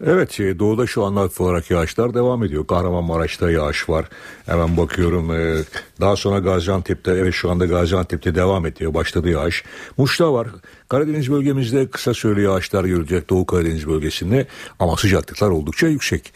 Evet 0.05 0.41
e, 0.41 0.59
doğuda 0.59 0.87
şu 0.87 1.05
anda 1.05 1.21
hafif 1.21 1.41
olarak 1.41 1.71
yağışlar 1.71 2.15
devam 2.15 2.45
ediyor. 2.45 2.67
Kahramanmaraş'ta 2.67 3.51
yağış 3.51 3.89
var. 3.89 4.09
Hemen 4.47 4.77
bakıyorum 4.77 5.33
e, 5.33 5.57
daha 6.01 6.17
sonra 6.17 6.39
Gaziantep'te 6.39 7.11
evet 7.13 7.35
şu 7.35 7.51
anda 7.51 7.67
Gaziantep'te 7.67 8.35
devam 8.35 8.67
ediyor. 8.67 8.95
Başladı 8.95 9.29
yağış. 9.29 9.65
Muş'ta 9.97 10.33
var. 10.33 10.49
Karadeniz 10.89 11.31
bölgemizde 11.31 11.87
kısa 11.87 12.15
süreli 12.15 12.43
yağışlar 12.43 12.85
görülecek 12.85 13.31
Doğu 13.31 13.47
Karadeniz 13.47 13.87
bölgesinde 13.89 14.47
ama 14.79 14.97
sıcaklıklar 14.97 15.49
oldukça 15.51 15.87
yüksek. 15.87 16.33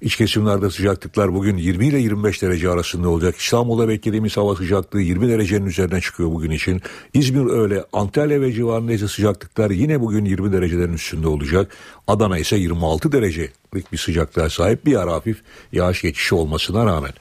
İç 0.00 0.16
kesimlerde 0.16 0.70
sıcaklıklar 0.70 1.34
bugün 1.34 1.56
20 1.56 1.86
ile 1.86 1.98
25 1.98 2.42
derece 2.42 2.70
arasında 2.70 3.08
olacak. 3.08 3.36
İstanbul'da 3.36 3.88
beklediğimiz 3.88 4.36
hava 4.36 4.56
sıcaklığı 4.56 5.00
20 5.00 5.28
derecenin 5.28 5.66
üzerine 5.66 6.00
çıkıyor 6.00 6.30
bugün 6.30 6.50
için. 6.50 6.82
İzmir 7.14 7.50
öyle. 7.50 7.84
Antalya 7.92 8.40
ve 8.40 8.52
civarında 8.52 8.92
ise 8.92 9.08
sıcaklıklar 9.08 9.70
yine 9.70 10.00
bugün 10.00 10.24
20 10.24 10.52
derecelerin 10.52 10.92
üstünde 10.92 11.28
olacak. 11.28 11.76
Adana 12.06 12.38
ise 12.38 12.56
26 12.56 13.12
derecelik 13.12 13.92
bir 13.92 13.98
sıcaklığa 13.98 14.50
sahip 14.50 14.86
bir 14.86 14.96
ara 14.96 15.12
hafif 15.12 15.42
yağış 15.72 16.02
geçişi 16.02 16.34
olmasına 16.34 16.86
rağmen. 16.86 17.12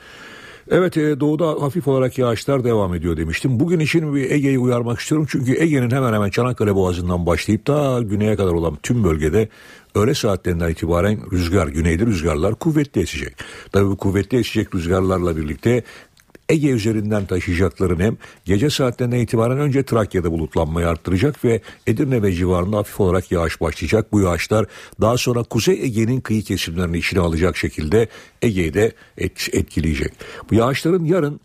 Evet 0.72 0.98
e, 0.98 1.20
doğuda 1.20 1.48
hafif 1.48 1.88
olarak 1.88 2.18
yağışlar 2.18 2.64
devam 2.64 2.96
ediyor 2.96 3.18
demiştim. 3.18 3.60
Bugün 3.60 3.80
için 3.80 4.16
bir 4.16 4.32
Ege'yi 4.32 4.60
uyarmak 4.60 5.00
istiyorum. 5.00 5.28
Çünkü 5.30 5.56
Ege'nin 5.60 5.92
hemen 5.92 6.14
hemen 6.14 6.30
Çanakkale 6.30 6.76
Boğazı'ndan 6.76 7.26
başlayıp 7.26 7.68
da 7.68 8.02
güneye 8.02 8.36
kadar 8.36 8.52
olan 8.52 8.78
tüm 8.84 9.04
bölgede 9.04 9.50
öğle 9.96 10.14
saatlerinden 10.14 10.70
itibaren 10.70 11.32
rüzgar, 11.32 11.68
güneyde 11.68 12.06
rüzgarlar 12.06 12.56
kuvvetli 12.56 13.02
esecek. 13.02 13.36
Tabii 13.72 13.90
bu 13.90 13.98
kuvvetli 13.98 14.38
esecek 14.38 14.76
rüzgarlarla 14.76 15.38
birlikte 15.38 15.84
Ege 16.50 16.70
üzerinden 16.70 17.26
taşıyacakları 17.26 18.00
nem 18.00 18.18
gece 18.46 18.70
saatlerinden 18.70 19.20
itibaren 19.20 19.60
önce 19.60 19.84
Trakya'da 19.84 20.32
bulutlanmayı 20.32 20.88
arttıracak 20.88 21.46
ve 21.46 21.62
Edirne 21.88 22.24
ve 22.24 22.34
civarında 22.34 22.78
hafif 22.78 23.00
olarak 23.00 23.32
yağış 23.32 23.62
başlayacak. 23.62 24.12
Bu 24.12 24.22
yağışlar 24.22 24.66
daha 25.02 25.18
sonra 25.18 25.44
Kuzey 25.44 25.84
Ege'nin 25.84 26.22
kıyı 26.22 26.44
kesimlerini 26.44 26.98
içine 26.98 27.20
alacak 27.20 27.58
şekilde 27.58 28.08
Ege'yi 28.42 28.74
de 28.74 28.92
etkileyecek. 29.54 30.14
Bu 30.52 30.56
yağışların 30.56 31.06
yarın 31.06 31.40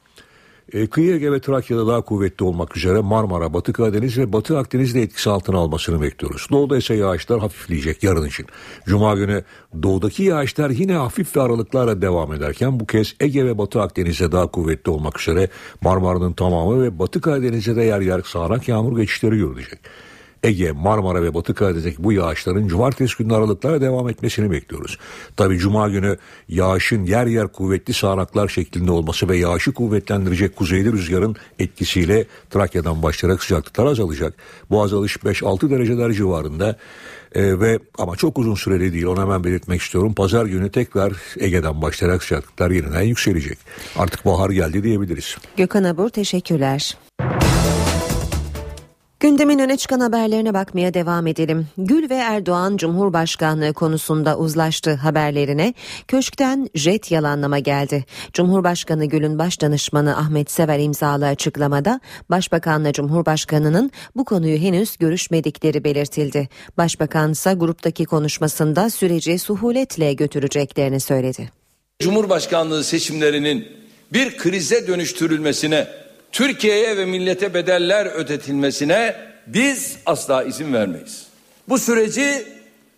e, 0.72 0.86
kıyı 0.86 1.14
Ege 1.14 1.32
ve 1.32 1.40
Trakya'da 1.40 1.86
daha 1.86 2.00
kuvvetli 2.00 2.44
olmak 2.44 2.76
üzere 2.76 3.00
Marmara, 3.00 3.54
Batı 3.54 3.72
Karadeniz 3.72 4.18
ve 4.18 4.32
Batı 4.32 4.58
Akdeniz'de 4.58 5.02
etkisi 5.02 5.30
altına 5.30 5.58
almasını 5.58 6.02
bekliyoruz. 6.02 6.46
Doğuda 6.50 6.76
ise 6.76 6.94
yağışlar 6.94 7.40
hafifleyecek 7.40 8.02
yarın 8.02 8.26
için. 8.26 8.46
Cuma 8.86 9.14
günü 9.14 9.44
doğudaki 9.82 10.22
yağışlar 10.22 10.70
yine 10.70 10.94
hafif 10.94 11.36
ve 11.36 11.40
aralıklarla 11.40 12.02
devam 12.02 12.32
ederken 12.32 12.80
bu 12.80 12.86
kez 12.86 13.14
Ege 13.20 13.44
ve 13.44 13.58
Batı 13.58 13.82
Akdeniz'de 13.82 14.32
daha 14.32 14.46
kuvvetli 14.46 14.90
olmak 14.90 15.20
üzere 15.20 15.48
Marmara'nın 15.80 16.32
tamamı 16.32 16.82
ve 16.82 16.98
Batı 16.98 17.20
Karadeniz'de 17.20 17.76
de 17.76 17.82
yer 17.82 18.00
yer 18.00 18.22
sağanak 18.24 18.68
yağmur 18.68 18.98
geçişleri 18.98 19.36
görülecek. 19.36 19.78
Ege, 20.44 20.72
Marmara 20.72 21.22
ve 21.22 21.34
Batı 21.34 21.54
Karadeniz'deki 21.54 22.04
bu 22.04 22.12
yağışların 22.12 22.68
cumartesi 22.68 23.18
günü 23.18 23.34
aralıklarla 23.34 23.80
devam 23.80 24.08
etmesini 24.08 24.50
bekliyoruz. 24.50 24.98
Tabi 25.36 25.58
cuma 25.58 25.88
günü 25.88 26.16
yağışın 26.48 27.04
yer 27.04 27.26
yer 27.26 27.48
kuvvetli 27.48 27.94
sağanaklar 27.94 28.48
şeklinde 28.48 28.90
olması 28.90 29.28
ve 29.28 29.36
yağışı 29.36 29.72
kuvvetlendirecek 29.72 30.56
kuzeyli 30.56 30.92
rüzgarın 30.92 31.36
etkisiyle 31.58 32.24
Trakya'dan 32.50 33.02
başlayarak 33.02 33.42
sıcaklıklar 33.42 33.86
azalacak. 33.86 34.34
Bu 34.70 34.82
azalış 34.82 35.16
5-6 35.16 35.70
dereceler 35.70 36.12
civarında. 36.12 36.76
Ee, 37.34 37.60
ve 37.60 37.78
ama 37.98 38.16
çok 38.16 38.38
uzun 38.38 38.54
süreli 38.54 38.92
değil 38.92 39.06
onu 39.06 39.20
hemen 39.20 39.44
belirtmek 39.44 39.80
istiyorum. 39.80 40.14
Pazar 40.14 40.46
günü 40.46 40.70
tekrar 40.70 41.12
Ege'den 41.40 41.82
başlayarak 41.82 42.22
sıcaklıklar 42.22 42.70
yeniden 42.70 43.02
yükselecek. 43.02 43.58
Artık 43.96 44.24
bahar 44.24 44.50
geldi 44.50 44.82
diyebiliriz. 44.82 45.36
Gökhan 45.56 45.84
Abur 45.84 46.08
teşekkürler. 46.08 46.96
Gündemin 49.24 49.58
öne 49.58 49.76
çıkan 49.76 50.00
haberlerine 50.00 50.54
bakmaya 50.54 50.94
devam 50.94 51.26
edelim. 51.26 51.66
Gül 51.78 52.10
ve 52.10 52.14
Erdoğan 52.14 52.76
Cumhurbaşkanlığı 52.76 53.72
konusunda 53.72 54.38
uzlaştı 54.38 54.94
haberlerine. 54.94 55.74
Köşkten 56.08 56.68
jet 56.74 57.10
yalanlama 57.10 57.58
geldi. 57.58 58.04
Cumhurbaşkanı 58.32 59.04
Gül'ün 59.04 59.38
baş 59.38 59.60
danışmanı 59.60 60.16
Ahmet 60.16 60.50
Sever 60.50 60.78
imzalı 60.78 61.26
açıklamada 61.26 62.00
Başbakanla 62.30 62.92
Cumhurbaşkanı'nın 62.92 63.90
bu 64.16 64.24
konuyu 64.24 64.58
henüz 64.58 64.96
görüşmedikleri 64.96 65.84
belirtildi. 65.84 66.48
Başbakan 66.78 67.32
ise 67.32 67.52
gruptaki 67.52 68.04
konuşmasında 68.04 68.90
süreci 68.90 69.38
suhuletle 69.38 70.12
götüreceklerini 70.12 71.00
söyledi. 71.00 71.50
Cumhurbaşkanlığı 72.02 72.84
seçimlerinin 72.84 73.68
bir 74.12 74.36
krize 74.36 74.86
dönüştürülmesine 74.86 76.03
Türkiye'ye 76.34 76.96
ve 76.96 77.04
millete 77.04 77.54
bedeller 77.54 78.06
ödetilmesine 78.06 79.16
biz 79.46 79.96
asla 80.06 80.42
izin 80.42 80.72
vermeyiz. 80.72 81.26
Bu 81.68 81.78
süreci 81.78 82.46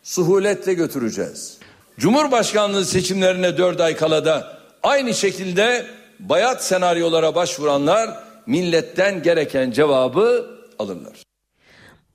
suhuletle 0.03 0.75
götüreceğiz. 0.75 1.59
Cumhurbaşkanlığı 1.99 2.85
seçimlerine 2.85 3.59
dört 3.59 3.81
ay 3.81 3.97
kalada 3.97 4.59
aynı 4.83 5.15
şekilde 5.15 5.87
bayat 6.21 6.65
senaryolara 6.65 7.35
başvuranlar 7.35 8.11
milletten 8.47 9.23
gereken 9.23 9.71
cevabı 9.71 10.51
alırlar. 10.79 11.26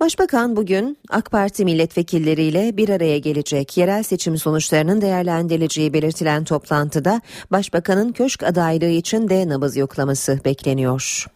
Başbakan 0.02 0.56
bugün 0.56 0.98
AK 1.10 1.32
Parti 1.32 1.66
milletvekilleriyle 1.66 2.78
bir 2.78 2.90
araya 2.90 3.18
gelecek. 3.18 3.78
Yerel 3.78 4.04
seçim 4.04 4.38
sonuçlarının 4.38 5.02
değerlendirileceği 5.02 5.94
belirtilen 5.94 6.44
toplantıda 6.44 7.22
Başbakanın 7.52 8.12
köşk 8.12 8.44
adaylığı 8.44 8.90
için 8.90 9.30
de 9.30 9.50
nabız 9.50 9.78
yoklaması 9.78 10.40
bekleniyor. 10.46 11.28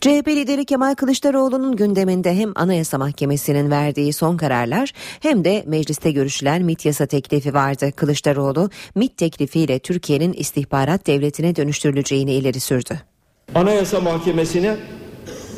CHP 0.00 0.28
lideri 0.28 0.64
Kemal 0.64 0.94
Kılıçdaroğlu'nun 0.94 1.76
gündeminde 1.76 2.34
hem 2.34 2.52
Anayasa 2.54 2.98
Mahkemesi'nin 2.98 3.70
verdiği 3.70 4.12
son 4.12 4.36
kararlar 4.36 4.92
hem 5.20 5.44
de 5.44 5.64
mecliste 5.66 6.10
görüşülen 6.10 6.62
MIT 6.62 6.84
yasa 6.84 7.06
teklifi 7.06 7.54
vardı. 7.54 7.92
Kılıçdaroğlu 7.96 8.70
MIT 8.94 9.16
teklifiyle 9.16 9.78
Türkiye'nin 9.78 10.32
istihbarat 10.32 11.06
devletine 11.06 11.56
dönüştürüleceğini 11.56 12.32
ileri 12.32 12.60
sürdü. 12.60 13.00
Anayasa 13.54 14.00
Mahkemesi'ne 14.00 14.76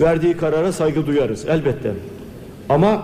verdiği 0.00 0.36
karara 0.36 0.72
saygı 0.72 1.06
duyarız 1.06 1.44
elbette. 1.48 1.92
Ama 2.68 3.02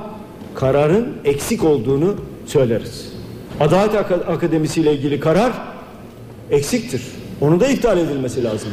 kararın 0.55 1.09
eksik 1.25 1.65
olduğunu 1.65 2.15
söyleriz. 2.47 3.13
Adalet 3.61 3.95
Akademisi 4.29 4.81
ile 4.81 4.95
ilgili 4.95 5.21
karar 5.21 5.53
eksiktir. 6.51 7.03
Onu 7.41 7.61
da 7.61 7.67
iptal 7.67 7.99
edilmesi 7.99 8.45
lazım. 8.45 8.71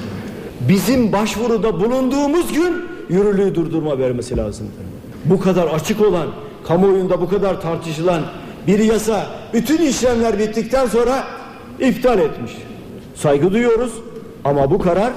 Bizim 0.69 1.11
başvuruda 1.11 1.79
bulunduğumuz 1.79 2.53
gün 2.53 2.73
yürürlüğü 3.09 3.55
durdurma 3.55 3.99
vermesi 3.99 4.37
lazımdı. 4.37 4.71
Bu 5.25 5.39
kadar 5.39 5.67
açık 5.67 6.01
olan, 6.01 6.27
kamuoyunda 6.67 7.21
bu 7.21 7.29
kadar 7.29 7.61
tartışılan 7.61 8.21
bir 8.67 8.79
yasa 8.79 9.27
bütün 9.53 9.77
işlemler 9.77 10.39
bittikten 10.39 10.87
sonra 10.87 11.23
iptal 11.79 12.19
etmiş. 12.19 12.51
Saygı 13.15 13.53
duyuyoruz 13.53 13.91
ama 14.43 14.71
bu 14.71 14.79
karar 14.79 15.13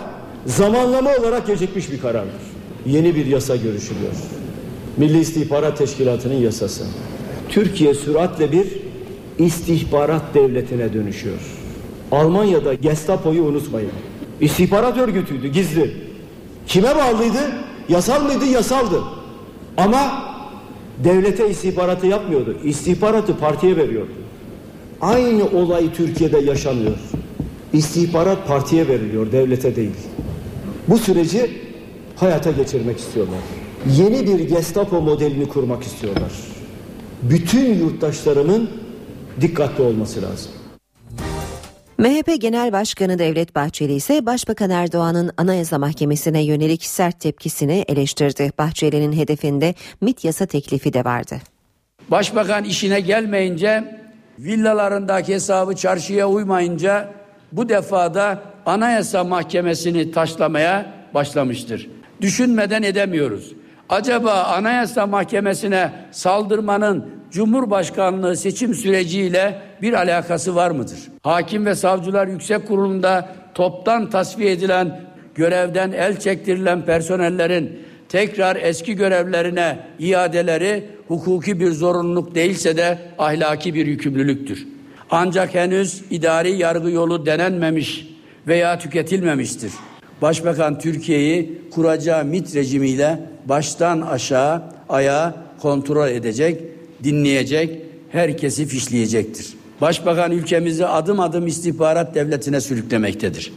zamanlama 0.46 1.11
olarak 1.11 1.46
gecikmiş 1.46 1.92
bir 1.92 2.00
karardır. 2.00 2.55
Yeni 2.87 3.16
bir 3.16 3.26
yasa 3.26 3.57
görüşülüyor. 3.57 4.12
Milli 4.97 5.20
İstihbarat 5.20 5.78
Teşkilatı'nın 5.78 6.34
yasası. 6.34 6.84
Türkiye 7.49 7.95
süratle 7.95 8.53
bir 8.53 8.66
istihbarat 9.39 10.34
devletine 10.34 10.93
dönüşüyor. 10.93 11.39
Almanya'da 12.12 12.74
Gestapo'yu 12.74 13.43
unutmayın. 13.43 13.91
İstihbarat 14.41 14.99
örgütüydü 14.99 15.49
gizli. 15.49 15.95
Kime 16.66 16.97
bağlıydı? 16.97 17.53
Yasal 17.89 18.24
mıydı? 18.24 18.45
Yasaldı. 18.45 19.03
Ama 19.76 20.24
devlete 21.05 21.51
istihbaratı 21.51 22.07
yapmıyordu. 22.07 22.57
İstihbaratı 22.64 23.39
partiye 23.39 23.76
veriyordu. 23.76 24.12
Aynı 25.01 25.45
olay 25.45 25.93
Türkiye'de 25.93 26.39
yaşanıyor. 26.39 26.97
İstihbarat 27.72 28.49
partiye 28.49 28.89
veriliyor, 28.89 29.32
devlete 29.32 29.76
değil. 29.76 29.91
Bu 30.89 30.99
süreci 30.99 31.51
hayata 32.16 32.50
geçirmek 32.50 32.98
istiyorlar. 32.98 33.38
Yeni 33.96 34.26
bir 34.26 34.48
Gestapo 34.48 35.00
modelini 35.00 35.48
kurmak 35.48 35.82
istiyorlar. 35.82 36.32
Bütün 37.22 37.74
yurttaşlarımın 37.74 38.70
dikkatli 39.40 39.82
olması 39.82 40.22
lazım. 40.22 40.52
MHP 41.98 42.40
Genel 42.40 42.72
Başkanı 42.72 43.18
Devlet 43.18 43.54
Bahçeli 43.54 43.92
ise 43.94 44.26
Başbakan 44.26 44.70
Erdoğan'ın 44.70 45.30
Anayasa 45.36 45.78
Mahkemesi'ne 45.78 46.42
yönelik 46.42 46.84
sert 46.84 47.20
tepkisini 47.20 47.84
eleştirdi. 47.88 48.50
Bahçeli'nin 48.58 49.12
hedefinde 49.12 49.74
MIT 50.00 50.24
yasa 50.24 50.46
teklifi 50.46 50.92
de 50.92 51.04
vardı. 51.04 51.36
Başbakan 52.10 52.64
işine 52.64 53.00
gelmeyince 53.00 54.00
villalarındaki 54.38 55.34
hesabı 55.34 55.76
çarşıya 55.76 56.28
uymayınca 56.28 57.12
bu 57.52 57.68
defada 57.68 58.42
Anayasa 58.66 59.24
Mahkemesi'ni 59.24 60.10
taşlamaya 60.10 60.92
başlamıştır. 61.14 61.88
Düşünmeden 62.20 62.82
edemiyoruz. 62.82 63.52
Acaba 63.88 64.32
Anayasa 64.32 65.06
Mahkemesi'ne 65.06 65.90
saldırmanın 66.10 67.04
Cumhurbaşkanlığı 67.30 68.36
seçim 68.36 68.74
süreciyle 68.74 69.62
bir 69.82 69.92
alakası 69.92 70.54
var 70.54 70.70
mıdır? 70.70 70.98
Hakim 71.22 71.66
ve 71.66 71.74
Savcılar 71.74 72.26
Yüksek 72.26 72.68
Kurulu'nda 72.68 73.28
toptan 73.54 74.10
tasfiye 74.10 74.52
edilen 74.52 75.00
görevden 75.34 75.92
el 75.92 76.20
çektirilen 76.20 76.82
personellerin 76.82 77.78
tekrar 78.08 78.56
eski 78.56 78.94
görevlerine 78.94 79.78
iadeleri 79.98 80.84
hukuki 81.08 81.60
bir 81.60 81.70
zorunluluk 81.70 82.34
değilse 82.34 82.76
de 82.76 82.98
ahlaki 83.18 83.74
bir 83.74 83.86
yükümlülüktür. 83.86 84.66
Ancak 85.10 85.54
henüz 85.54 86.02
idari 86.10 86.52
yargı 86.52 86.90
yolu 86.90 87.26
denenmemiş 87.26 88.08
veya 88.46 88.78
tüketilmemiştir. 88.78 89.72
Başbakan 90.22 90.78
Türkiye'yi 90.78 91.60
kuracağı 91.70 92.24
MIT 92.24 92.54
rejimiyle 92.54 93.20
baştan 93.44 94.00
aşağı 94.00 94.62
ayağa 94.88 95.34
kontrol 95.62 96.08
edecek, 96.08 96.62
dinleyecek, 97.04 97.82
herkesi 98.10 98.66
fişleyecektir. 98.66 99.54
Başbakan 99.80 100.32
ülkemizi 100.32 100.86
adım 100.86 101.20
adım 101.20 101.46
istihbarat 101.46 102.14
devletine 102.14 102.60
sürüklemektedir. 102.60 103.52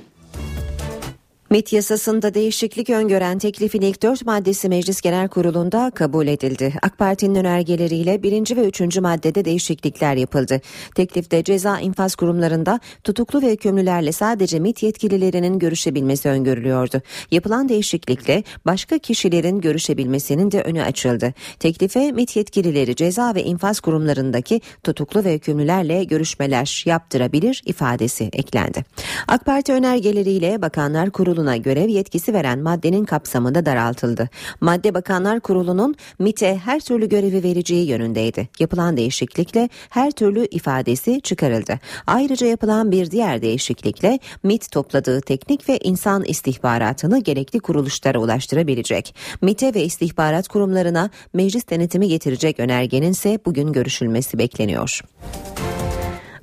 MIT 1.50 1.74
yasasında 1.74 2.34
değişiklik 2.34 2.89
öngören 2.89 3.39
teklifin 3.39 3.82
ilk 3.82 4.04
dört 4.04 4.26
maddesi 4.26 4.70
Meclis 4.70 5.02
Genel 5.02 5.28
Kurulu'nda 5.28 5.91
kabul 5.95 6.28
edildi. 6.28 6.74
AK 6.82 6.97
Parti'nin 6.97 7.36
önergeleriyle 7.36 8.24
birinci 8.24 8.58
ve 8.58 8.68
üçüncü 8.68 9.02
maddede 9.02 9.45
değişiklikler 9.45 10.16
yapıldı. 10.16 10.62
Teklifte 10.95 11.43
ceza 11.43 11.80
infaz 11.80 12.16
kurumlarında 12.16 12.80
tutuklu 13.04 13.41
ve 13.41 13.52
hükümlülerle 13.52 14.12
sadece 14.12 14.60
MIT 14.60 14.84
yetkililerinin 14.84 15.60
görüşebilmesi 15.60 16.30
öngörülüyordu. 16.30 17.02
Yapılan 17.32 17.70
değişiklikle 17.70 18.43
başka 18.66 18.97
kişilerin 18.97 19.62
görüşebilmesinin 19.62 20.52
de 20.52 20.62
önü 20.62 20.82
açıldı. 20.82 21.34
Teklife 21.60 22.12
MIT 22.12 22.36
yetkilileri 22.36 22.95
ceza 22.95 23.36
ve 23.36 23.43
infaz 23.43 23.80
kurumlarındaki 23.80 24.62
tutuklu 24.84 25.24
ve 25.24 25.34
hükümlülerle 25.34 26.04
görüşmeler 26.04 26.84
yaptırabilir 26.86 27.62
ifadesi 27.66 28.30
eklendi. 28.34 28.86
AK 29.28 29.45
Parti 29.45 29.74
önergeleriyle 29.74 30.62
Bakanlar 30.62 31.10
Kurulu 31.10 31.39
Kurulu'na 31.40 31.58
görev 31.58 31.88
yetkisi 31.88 32.34
veren 32.34 32.60
maddenin 32.60 33.06
kapsamı 33.06 33.56
da 33.56 33.66
daraltıldı. 33.66 34.30
Madde 34.62 34.94
Bakanlar 34.94 35.40
Kurulu'nun 35.40 35.96
MIT'e 36.20 36.58
her 36.58 36.80
türlü 36.80 37.10
görevi 37.10 37.44
vereceği 37.44 37.88
yönündeydi. 37.88 38.50
Yapılan 38.60 38.98
değişiklikle 38.98 39.70
her 39.90 40.12
türlü 40.12 40.46
ifadesi 40.46 41.22
çıkarıldı. 41.22 41.80
Ayrıca 42.08 42.48
yapılan 42.48 42.92
bir 42.92 43.12
diğer 43.12 43.42
değişiklikle 43.42 44.20
MIT 44.44 44.72
topladığı 44.72 45.22
teknik 45.22 45.70
ve 45.70 45.78
insan 45.78 46.24
istihbaratını 46.24 47.20
gerekli 47.20 47.60
kuruluşlara 47.60 48.20
ulaştırabilecek. 48.20 49.16
MIT'e 49.42 49.74
ve 49.74 49.84
istihbarat 49.84 50.48
kurumlarına 50.48 51.10
meclis 51.34 51.70
denetimi 51.70 52.08
getirecek 52.08 52.60
önergenin 52.60 53.12
ise 53.12 53.40
bugün 53.46 53.72
görüşülmesi 53.74 54.38
bekleniyor. 54.38 55.02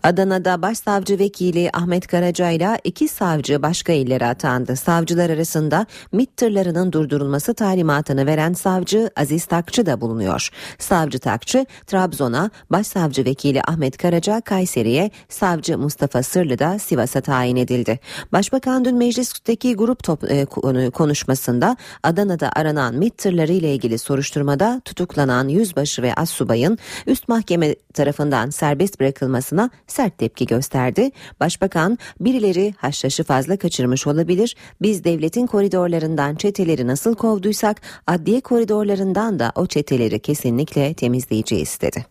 Adana'da 0.06 0.62
başsavcı 0.62 1.18
vekili 1.18 1.70
Ahmet 1.72 2.06
Karaca 2.06 2.50
ile 2.50 2.78
iki 2.84 3.08
savcı 3.08 3.62
başka 3.62 3.92
illere 3.92 4.26
atandı. 4.26 4.76
Savcılar 4.76 5.30
arasında 5.30 5.86
MİT 6.12 6.36
tırlarının 6.36 6.92
durdurulması 6.92 7.54
talimatını 7.54 8.26
veren 8.26 8.52
savcı 8.52 9.10
Aziz 9.16 9.46
Takçı 9.46 9.86
da 9.86 10.00
bulunuyor. 10.00 10.48
Savcı 10.78 11.18
Takçı 11.18 11.66
Trabzon'a, 11.86 12.50
başsavcı 12.70 13.24
vekili 13.24 13.62
Ahmet 13.62 13.96
Karaca 13.96 14.40
Kayseri'ye, 14.40 15.10
savcı 15.28 15.78
Mustafa 15.78 16.22
Sırlı 16.22 16.58
da 16.58 16.78
Sivas'a 16.78 17.20
tayin 17.20 17.56
edildi. 17.56 17.98
Başbakan 18.32 18.84
dün 18.84 18.96
meclisteki 18.96 19.74
grup 19.74 20.04
top, 20.04 20.24
e, 20.30 20.44
konuşmasında 20.90 21.76
Adana'da 22.02 22.50
aranan 22.56 22.94
MİT 22.94 23.18
tırları 23.18 23.52
ile 23.52 23.74
ilgili 23.74 23.98
soruşturmada 23.98 24.80
tutuklanan 24.84 25.48
yüzbaşı 25.48 26.02
ve 26.02 26.14
assubayın 26.14 26.78
üst 27.06 27.28
mahkeme 27.28 27.74
tarafından 27.74 28.50
serbest 28.50 29.00
bırakılmasına 29.00 29.70
sert 29.96 30.18
tepki 30.18 30.46
gösterdi. 30.46 31.10
Başbakan 31.40 31.98
birileri 32.20 32.74
haşhaşı 32.76 33.24
fazla 33.24 33.56
kaçırmış 33.56 34.06
olabilir. 34.06 34.56
Biz 34.82 35.04
devletin 35.04 35.46
koridorlarından 35.46 36.34
çeteleri 36.34 36.86
nasıl 36.86 37.14
kovduysak 37.14 37.80
adliye 38.06 38.40
koridorlarından 38.40 39.38
da 39.38 39.52
o 39.54 39.66
çeteleri 39.66 40.18
kesinlikle 40.18 40.94
temizleyeceğiz 40.94 41.78
dedi. 41.80 42.06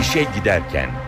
İşe 0.00 0.26
giderken 0.38 1.05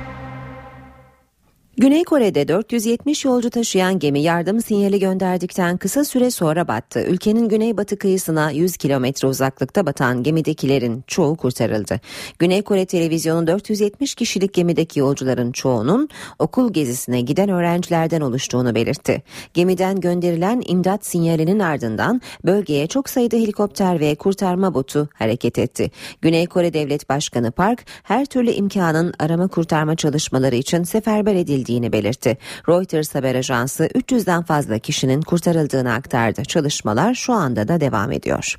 Güney 1.80 2.04
Kore'de 2.04 2.48
470 2.48 3.24
yolcu 3.24 3.50
taşıyan 3.50 3.98
gemi 3.98 4.20
yardım 4.20 4.60
sinyali 4.60 4.98
gönderdikten 4.98 5.76
kısa 5.76 6.04
süre 6.04 6.30
sonra 6.30 6.68
battı. 6.68 7.04
Ülkenin 7.08 7.48
güneybatı 7.48 7.98
kıyısına 7.98 8.50
100 8.50 8.76
kilometre 8.76 9.28
uzaklıkta 9.28 9.86
batan 9.86 10.22
gemidekilerin 10.22 11.04
çoğu 11.06 11.36
kurtarıldı. 11.36 12.00
Güney 12.38 12.62
Kore 12.62 12.86
televizyonu 12.86 13.46
470 13.46 14.14
kişilik 14.14 14.54
gemideki 14.54 15.00
yolcuların 15.00 15.52
çoğunun 15.52 16.08
okul 16.38 16.72
gezisine 16.72 17.20
giden 17.20 17.48
öğrencilerden 17.48 18.20
oluştuğunu 18.20 18.74
belirtti. 18.74 19.22
Gemiden 19.54 20.00
gönderilen 20.00 20.62
imdat 20.66 21.06
sinyalinin 21.06 21.58
ardından 21.58 22.20
bölgeye 22.44 22.86
çok 22.86 23.08
sayıda 23.08 23.36
helikopter 23.36 24.00
ve 24.00 24.14
kurtarma 24.14 24.74
botu 24.74 25.08
hareket 25.14 25.58
etti. 25.58 25.90
Güney 26.22 26.46
Kore 26.46 26.72
Devlet 26.72 27.08
Başkanı 27.08 27.52
Park 27.52 27.84
her 28.02 28.26
türlü 28.26 28.50
imkanın 28.50 29.14
arama 29.18 29.48
kurtarma 29.48 29.96
çalışmaları 29.96 30.56
için 30.56 30.82
seferber 30.82 31.34
edildi 31.34 31.67
edildiğini 31.68 31.92
belirtti. 31.92 32.38
Reuters 32.68 33.14
haber 33.14 33.34
ajansı 33.34 33.86
300'den 33.86 34.42
fazla 34.42 34.78
kişinin 34.78 35.22
kurtarıldığını 35.22 35.92
aktardı. 35.92 36.44
Çalışmalar 36.44 37.14
şu 37.14 37.32
anda 37.32 37.68
da 37.68 37.80
devam 37.80 38.12
ediyor. 38.12 38.56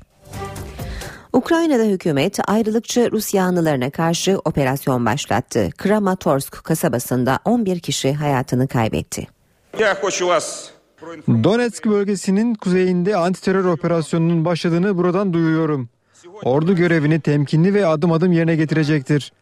Ukrayna'da 1.32 1.84
hükümet 1.84 2.38
ayrılıkçı 2.46 3.10
Rus 3.12 3.34
yanlılarına 3.34 3.90
karşı 3.90 4.38
operasyon 4.44 5.06
başlattı. 5.06 5.70
Kramatorsk 5.78 6.64
kasabasında 6.64 7.38
11 7.44 7.80
kişi 7.80 8.12
hayatını 8.12 8.68
kaybetti. 8.68 9.26
Donetsk 11.28 11.86
bölgesinin 11.86 12.54
kuzeyinde 12.54 13.16
antiterör 13.16 13.64
operasyonunun 13.64 14.44
başladığını 14.44 14.96
buradan 14.96 15.32
duyuyorum. 15.32 15.88
Ordu 16.42 16.74
görevini 16.74 17.20
temkinli 17.20 17.74
ve 17.74 17.86
adım 17.86 18.12
adım 18.12 18.32
yerine 18.32 18.56
getirecektir. 18.56 19.32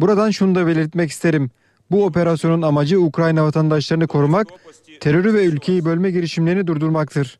Buradan 0.00 0.30
şunu 0.30 0.54
da 0.54 0.66
belirtmek 0.66 1.10
isterim. 1.10 1.50
Bu 1.92 2.04
operasyonun 2.04 2.62
amacı 2.62 3.00
Ukrayna 3.00 3.44
vatandaşlarını 3.44 4.06
korumak, 4.06 4.46
terörü 5.00 5.34
ve 5.34 5.44
ülkeyi 5.44 5.84
bölme 5.84 6.10
girişimlerini 6.10 6.66
durdurmaktır. 6.66 7.38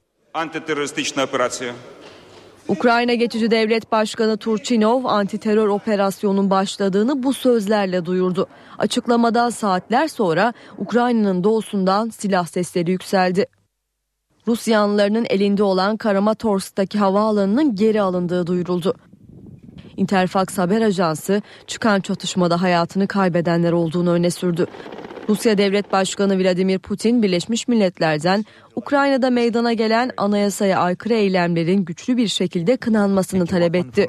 Ukrayna 2.68 3.14
Geçici 3.14 3.50
Devlet 3.50 3.92
Başkanı 3.92 4.36
Turchinov 4.36 5.04
antiterör 5.04 5.68
operasyonun 5.68 6.50
başladığını 6.50 7.22
bu 7.22 7.32
sözlerle 7.32 8.04
duyurdu. 8.04 8.46
Açıklamadan 8.78 9.50
saatler 9.50 10.08
sonra 10.08 10.52
Ukrayna'nın 10.78 11.44
doğusundan 11.44 12.08
silah 12.08 12.46
sesleri 12.46 12.90
yükseldi. 12.90 13.46
Rus 14.48 14.68
yanlılarının 14.68 15.26
elinde 15.30 15.62
olan 15.62 15.96
Kramatorsk'taki 15.96 16.98
havaalanının 16.98 17.74
geri 17.74 18.00
alındığı 18.02 18.46
duyuruldu. 18.46 18.94
Interfax 19.96 20.58
haber 20.58 20.80
ajansı 20.80 21.42
çıkan 21.66 22.00
çatışmada 22.00 22.62
hayatını 22.62 23.06
kaybedenler 23.06 23.72
olduğunu 23.72 24.10
öne 24.10 24.30
sürdü. 24.30 24.66
Rusya 25.28 25.58
Devlet 25.58 25.92
Başkanı 25.92 26.38
Vladimir 26.38 26.78
Putin 26.78 27.22
Birleşmiş 27.22 27.68
Milletler'den 27.68 28.44
Ukrayna'da 28.76 29.30
meydana 29.30 29.72
gelen 29.72 30.10
anayasaya 30.16 30.80
aykırı 30.80 31.14
eylemlerin 31.14 31.84
güçlü 31.84 32.16
bir 32.16 32.28
şekilde 32.28 32.76
kınanmasını 32.76 33.46
talep 33.46 33.74
etti. 33.74 34.08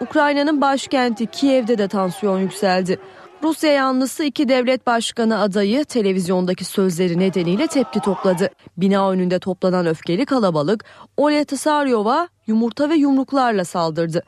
Ukrayna'nın 0.00 0.60
başkenti 0.60 1.26
Kiev'de 1.26 1.78
de 1.78 1.88
tansiyon 1.88 2.38
yükseldi. 2.38 2.98
Rusya 3.42 3.72
yanlısı 3.72 4.24
iki 4.24 4.48
devlet 4.48 4.86
başkanı 4.86 5.40
adayı 5.40 5.84
televizyondaki 5.84 6.64
sözleri 6.64 7.18
nedeniyle 7.18 7.66
tepki 7.66 8.00
topladı. 8.00 8.50
Bina 8.76 9.10
önünde 9.10 9.38
toplanan 9.38 9.86
öfkeli 9.86 10.26
kalabalık 10.26 10.84
Olya 11.16 11.44
Tsaryova 11.44 12.28
yumurta 12.46 12.90
ve 12.90 12.94
yumruklarla 12.94 13.64
saldırdı. 13.64 14.22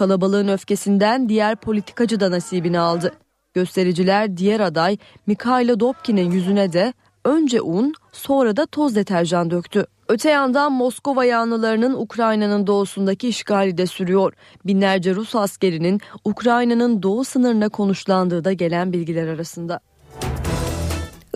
Kalabalığın 0.00 0.48
öfkesinden 0.48 1.28
diğer 1.28 1.56
politikacı 1.56 2.20
da 2.20 2.30
nasibini 2.30 2.78
aldı. 2.78 3.12
Göstericiler 3.54 4.36
diğer 4.36 4.60
aday 4.60 4.98
Mikhailo 5.26 5.80
Dobkin'in 5.80 6.30
yüzüne 6.30 6.72
de 6.72 6.92
önce 7.24 7.60
un 7.60 7.94
sonra 8.12 8.56
da 8.56 8.66
toz 8.66 8.96
deterjan 8.96 9.50
döktü. 9.50 9.86
Öte 10.08 10.30
yandan 10.30 10.72
Moskova 10.72 11.24
yanlılarının 11.24 11.94
Ukrayna'nın 11.94 12.66
doğusundaki 12.66 13.28
işgali 13.28 13.78
de 13.78 13.86
sürüyor. 13.86 14.32
Binlerce 14.64 15.14
Rus 15.14 15.34
askerinin 15.34 16.00
Ukrayna'nın 16.24 17.02
doğu 17.02 17.24
sınırına 17.24 17.68
konuşlandığı 17.68 18.44
da 18.44 18.52
gelen 18.52 18.92
bilgiler 18.92 19.28
arasında. 19.28 19.80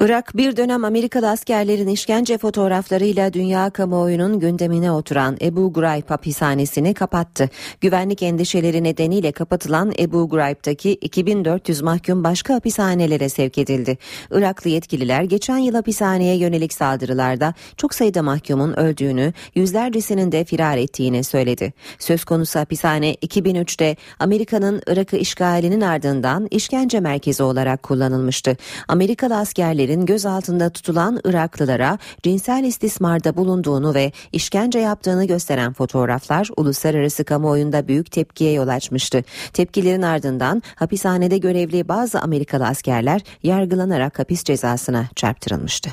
Irak 0.01 0.36
bir 0.36 0.57
dönem 0.57 0.84
Amerikalı 0.84 1.30
askerlerin 1.30 1.88
işkence 1.88 2.38
fotoğraflarıyla 2.38 3.32
dünya 3.32 3.70
kamuoyunun 3.70 4.40
gündemine 4.40 4.92
oturan 4.92 5.36
Ebu 5.42 5.72
Ghraib 5.72 6.11
hapishanesini 6.11 6.95
kapattı. 6.95 7.51
Güvenlik 7.80 8.22
endişeleri 8.22 8.84
nedeniyle 8.84 9.32
kapatılan 9.32 9.92
Ebu 9.99 10.28
Ghraib'daki 10.28 10.90
2400 10.92 11.82
mahkum 11.82 12.24
başka 12.24 12.55
hapishanelere 12.55 13.28
sevk 13.28 13.59
edildi. 13.59 13.99
Iraklı 14.30 14.70
yetkililer 14.70 15.22
geçen 15.22 15.59
yıl 15.59 15.74
hapishaneye 15.74 16.36
yönelik 16.36 16.72
saldırılarda 16.72 17.55
çok 17.76 17.95
sayıda 17.95 18.22
mahkumun 18.22 18.72
öldüğünü, 18.72 19.32
yüzlercesinin 19.55 20.32
de 20.32 20.45
firar 20.45 20.76
ettiğini 20.76 21.24
söyledi. 21.24 21.72
Söz 21.99 22.24
konusu 22.24 22.61
hapishane 22.61 23.14
2003'te 23.14 23.97
Amerika'nın 24.18 24.82
Irak'ı 24.86 25.16
işgalinin 25.16 25.80
ardından 25.80 26.49
işkence 26.51 27.01
merkezi 27.01 27.42
olarak 27.42 27.82
kullanılmıştı. 27.82 28.57
Amerikalı 28.88 29.36
askerlerin 29.85 30.07
gözaltında 30.07 30.70
tutulan 30.70 31.20
Iraklılara 31.24 31.99
cinsel 32.22 32.64
istismarda 32.64 33.37
bulunduğunu 33.37 33.95
ve 33.95 34.12
işkence 34.32 34.78
yaptığını 34.78 35.24
gösteren 35.26 35.72
fotoğraflar 35.72 36.49
uluslararası 36.57 37.24
kamuoyunda 37.24 37.89
büyük 37.89 38.11
tepkiye 38.11 38.53
yol 38.53 38.68
açmıştı. 38.68 39.24
Tepkilerin 39.53 40.03
ardından 40.03 40.62
hapishanede 40.74 41.39
görevli 41.39 41.89
bazı 41.89 42.20
Amerikalı 42.20 42.66
askerler 42.66 43.20
yargılanarak 43.43 44.18
hapis 44.18 44.45
cezasına 44.45 45.09
çarptırılmıştı. 45.16 45.91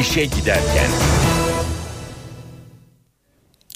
İşe 0.00 0.24
giderken. 0.24 0.90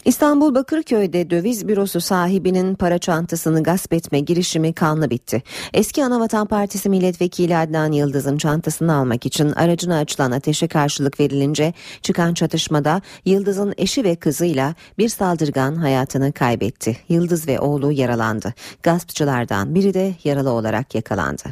İstanbul 0.04 0.54
Bakırköy'de 0.54 1.30
döviz 1.30 1.68
bürosu 1.68 2.00
sahibinin 2.00 2.74
para 2.74 2.98
çantasını 2.98 3.62
gasp 3.62 3.92
etme 3.92 4.20
girişimi 4.20 4.72
kanlı 4.72 5.10
bitti. 5.10 5.42
Eski 5.74 6.04
Anavatan 6.04 6.46
Partisi 6.46 6.88
milletvekili 6.88 7.56
Adnan 7.56 7.92
Yıldız'ın 7.92 8.38
çantasını 8.38 8.94
almak 8.94 9.26
için 9.26 9.52
aracına 9.52 9.98
açılan 9.98 10.30
ateşe 10.30 10.68
karşılık 10.68 11.20
verilince 11.20 11.72
çıkan 12.02 12.34
çatışmada 12.34 13.02
Yıldız'ın 13.24 13.74
eşi 13.78 14.04
ve 14.04 14.16
kızıyla 14.16 14.74
bir 14.98 15.08
saldırgan 15.08 15.76
hayatını 15.76 16.32
kaybetti. 16.32 16.96
Yıldız 17.08 17.48
ve 17.48 17.60
oğlu 17.60 17.92
yaralandı. 17.92 18.54
Gaspçılardan 18.82 19.74
biri 19.74 19.94
de 19.94 20.14
yaralı 20.24 20.50
olarak 20.50 20.94
yakalandı. 20.94 21.44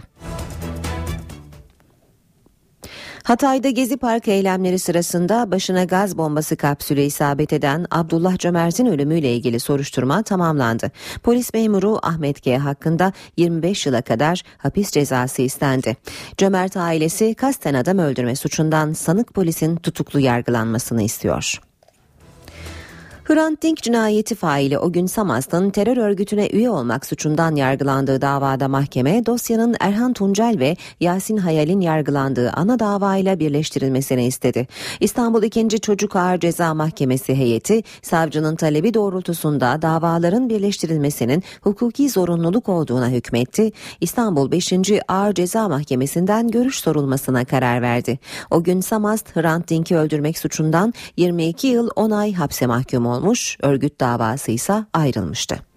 Hatay'da 3.28 3.70
Gezi 3.70 3.96
Park 3.96 4.28
eylemleri 4.28 4.78
sırasında 4.78 5.50
başına 5.50 5.84
gaz 5.84 6.18
bombası 6.18 6.56
kapsülü 6.56 7.00
isabet 7.00 7.52
eden 7.52 7.86
Abdullah 7.90 8.38
Cömert'in 8.38 8.86
ölümüyle 8.86 9.34
ilgili 9.34 9.60
soruşturma 9.60 10.22
tamamlandı. 10.22 10.90
Polis 11.22 11.54
memuru 11.54 11.98
Ahmet 12.02 12.42
G. 12.42 12.56
hakkında 12.56 13.12
25 13.36 13.86
yıla 13.86 14.02
kadar 14.02 14.42
hapis 14.58 14.90
cezası 14.90 15.42
istendi. 15.42 15.96
Cömert 16.36 16.76
ailesi 16.76 17.34
kasten 17.34 17.74
adam 17.74 17.98
öldürme 17.98 18.36
suçundan 18.36 18.92
sanık 18.92 19.34
polisin 19.34 19.76
tutuklu 19.76 20.20
yargılanmasını 20.20 21.02
istiyor. 21.02 21.67
Hrant 23.28 23.62
Dink 23.62 23.82
cinayeti 23.82 24.34
faili 24.34 24.78
o 24.78 24.92
gün 24.92 25.06
Samas'ın 25.06 25.70
terör 25.70 25.96
örgütüne 25.96 26.46
üye 26.46 26.70
olmak 26.70 27.06
suçundan 27.06 27.56
yargılandığı 27.56 28.20
davada 28.20 28.68
mahkeme 28.68 29.26
dosyanın 29.26 29.76
Erhan 29.80 30.12
Tuncel 30.12 30.56
ve 30.58 30.76
Yasin 31.00 31.36
Hayal'in 31.36 31.80
yargılandığı 31.80 32.50
ana 32.50 32.78
davayla 32.78 33.40
birleştirilmesini 33.40 34.26
istedi. 34.26 34.66
İstanbul 35.00 35.42
2. 35.42 35.80
Çocuk 35.80 36.16
Ağır 36.16 36.40
Ceza 36.40 36.74
Mahkemesi 36.74 37.34
heyeti 37.34 37.82
savcının 38.02 38.56
talebi 38.56 38.94
doğrultusunda 38.94 39.82
davaların 39.82 40.48
birleştirilmesinin 40.48 41.42
hukuki 41.60 42.08
zorunluluk 42.08 42.68
olduğuna 42.68 43.08
hükmetti. 43.10 43.72
İstanbul 44.00 44.50
5. 44.50 44.72
Ağır 45.08 45.34
Ceza 45.34 45.68
Mahkemesi'nden 45.68 46.48
görüş 46.48 46.80
sorulmasına 46.80 47.44
karar 47.44 47.82
verdi. 47.82 48.18
O 48.50 48.62
gün 48.62 48.80
Samast 48.80 49.36
Hrant 49.36 49.68
Dink'i 49.68 49.96
öldürmek 49.96 50.38
suçundan 50.38 50.94
22 51.16 51.66
yıl 51.66 51.88
10 51.96 52.10
ay 52.10 52.32
hapse 52.32 52.66
mahkum 52.66 53.06
oldu 53.06 53.17
olmuş, 53.18 53.56
örgüt 53.62 54.00
davası 54.00 54.50
ise 54.50 54.84
ayrılmıştı. 54.92 55.68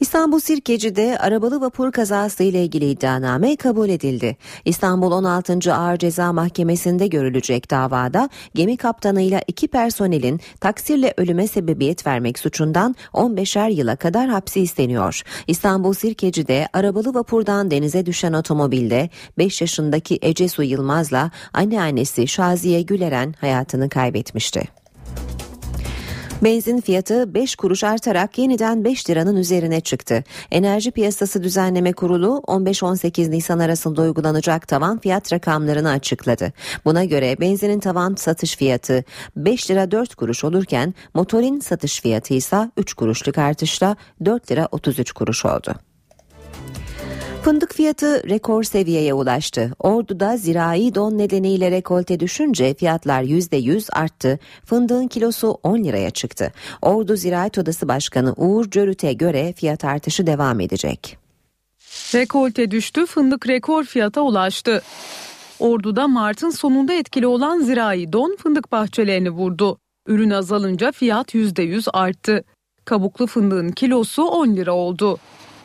İstanbul 0.00 0.40
Sirkeci'de 0.40 1.18
arabalı 1.18 1.60
vapur 1.60 1.92
kazası 1.92 2.42
ile 2.42 2.62
ilgili 2.62 2.90
iddianame 2.90 3.56
kabul 3.56 3.88
edildi. 3.88 4.36
İstanbul 4.64 5.12
16. 5.12 5.74
Ağır 5.74 5.96
Ceza 5.96 6.32
Mahkemesi'nde 6.32 7.06
görülecek 7.06 7.70
davada 7.70 8.28
gemi 8.54 8.76
kaptanıyla 8.76 9.40
iki 9.46 9.68
personelin 9.68 10.40
taksirle 10.60 11.14
ölüme 11.16 11.46
sebebiyet 11.46 12.06
vermek 12.06 12.38
suçundan 12.38 12.96
15'er 13.14 13.72
yıla 13.72 13.96
kadar 13.96 14.28
hapsi 14.28 14.60
isteniyor. 14.60 15.22
İstanbul 15.46 15.92
Sirkeci'de 15.92 16.68
arabalı 16.72 17.14
vapurdan 17.14 17.70
denize 17.70 18.06
düşen 18.06 18.32
otomobilde 18.32 19.10
5 19.38 19.60
yaşındaki 19.60 20.18
Ecesu 20.22 20.62
Yılmaz'la 20.62 21.30
anneannesi 21.52 22.28
Şaziye 22.28 22.82
Güleren 22.82 23.34
hayatını 23.40 23.88
kaybetmişti. 23.88 24.68
Benzin 26.42 26.80
fiyatı 26.80 27.34
5 27.34 27.56
kuruş 27.56 27.84
artarak 27.84 28.38
yeniden 28.38 28.84
5 28.84 29.10
liranın 29.10 29.36
üzerine 29.36 29.80
çıktı. 29.80 30.24
Enerji 30.50 30.90
Piyasası 30.90 31.42
Düzenleme 31.42 31.92
Kurulu 31.92 32.42
15-18 32.46 33.30
Nisan 33.30 33.58
arasında 33.58 34.02
uygulanacak 34.02 34.68
tavan 34.68 34.98
fiyat 34.98 35.32
rakamlarını 35.32 35.90
açıkladı. 35.90 36.52
Buna 36.84 37.04
göre 37.04 37.36
benzinin 37.40 37.80
tavan 37.80 38.14
satış 38.14 38.56
fiyatı 38.56 39.04
5 39.36 39.70
lira 39.70 39.90
4 39.90 40.14
kuruş 40.14 40.44
olurken 40.44 40.94
motorin 41.14 41.60
satış 41.60 42.00
fiyatı 42.00 42.34
ise 42.34 42.70
3 42.76 42.94
kuruşluk 42.94 43.38
artışla 43.38 43.96
4 44.24 44.50
lira 44.50 44.68
33 44.72 45.12
kuruş 45.12 45.44
oldu. 45.44 45.74
Fındık 47.42 47.74
fiyatı 47.74 48.28
rekor 48.28 48.62
seviyeye 48.62 49.14
ulaştı. 49.14 49.72
Ordu'da 49.78 50.36
zirai 50.36 50.94
don 50.94 51.18
nedeniyle 51.18 51.70
rekolte 51.70 52.20
düşünce 52.20 52.74
fiyatlar 52.74 53.22
%100 53.22 53.92
arttı. 53.92 54.38
Fındığın 54.64 55.08
kilosu 55.08 55.58
10 55.62 55.84
liraya 55.84 56.10
çıktı. 56.10 56.52
Ordu 56.82 57.16
Ziraat 57.16 57.58
Odası 57.58 57.88
Başkanı 57.88 58.34
Uğur 58.36 58.70
Cörüt'e 58.70 59.12
göre 59.12 59.52
fiyat 59.52 59.84
artışı 59.84 60.26
devam 60.26 60.60
edecek. 60.60 61.18
Rekolte 62.14 62.70
düştü, 62.70 63.06
fındık 63.06 63.48
rekor 63.48 63.84
fiyata 63.84 64.20
ulaştı. 64.20 64.82
Ordu'da 65.58 66.08
Mart'ın 66.08 66.50
sonunda 66.50 66.92
etkili 66.92 67.26
olan 67.26 67.60
zirai 67.60 68.12
don 68.12 68.36
fındık 68.36 68.72
bahçelerini 68.72 69.30
vurdu. 69.30 69.78
Ürün 70.06 70.30
azalınca 70.30 70.92
fiyat 70.92 71.34
%100 71.34 71.90
arttı. 71.92 72.44
Kabuklu 72.84 73.26
fındığın 73.26 73.72
kilosu 73.72 74.22
10 74.22 74.56
lira 74.56 74.72
oldu. 74.72 75.18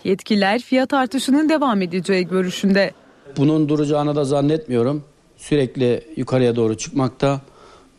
Yetkililer 0.08 0.62
fiyat 0.62 0.94
artışının 0.94 1.50
devam 1.50 1.82
edeceği 1.82 2.28
görüşünde. 2.28 2.92
Bunun 3.38 3.70
duracağını 3.70 4.16
da 4.16 4.26
zannetmiyorum. 4.26 5.04
Sürekli 5.38 6.02
yukarıya 6.16 6.56
doğru 6.56 6.78
çıkmakta. 6.78 7.42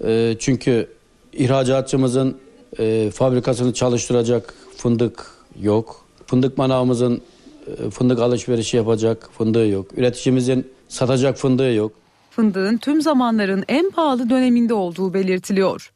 E, 0.05 0.37
çünkü 0.39 0.89
ihracatçımızın 1.33 2.37
e, 2.79 3.11
fabrikasını 3.11 3.75
çalıştıracak 3.75 4.55
fındık 4.77 5.27
yok. 5.61 6.05
Fındık 6.27 6.59
manavımızın 6.59 7.23
e, 7.67 7.91
fındık 7.91 8.19
alışverişi 8.19 8.77
yapacak 8.77 9.31
fındığı 9.39 9.69
yok. 9.69 9.99
Üreticimizin 9.99 10.71
satacak 10.89 11.39
fındığı 11.39 11.73
yok. 11.73 11.93
Fındığın 12.31 12.77
tüm 12.77 13.03
zamanların 13.03 13.65
en 13.69 13.91
pahalı 13.91 14.31
döneminde 14.31 14.75
olduğu 14.75 15.15
belirtiliyor. 15.15 15.93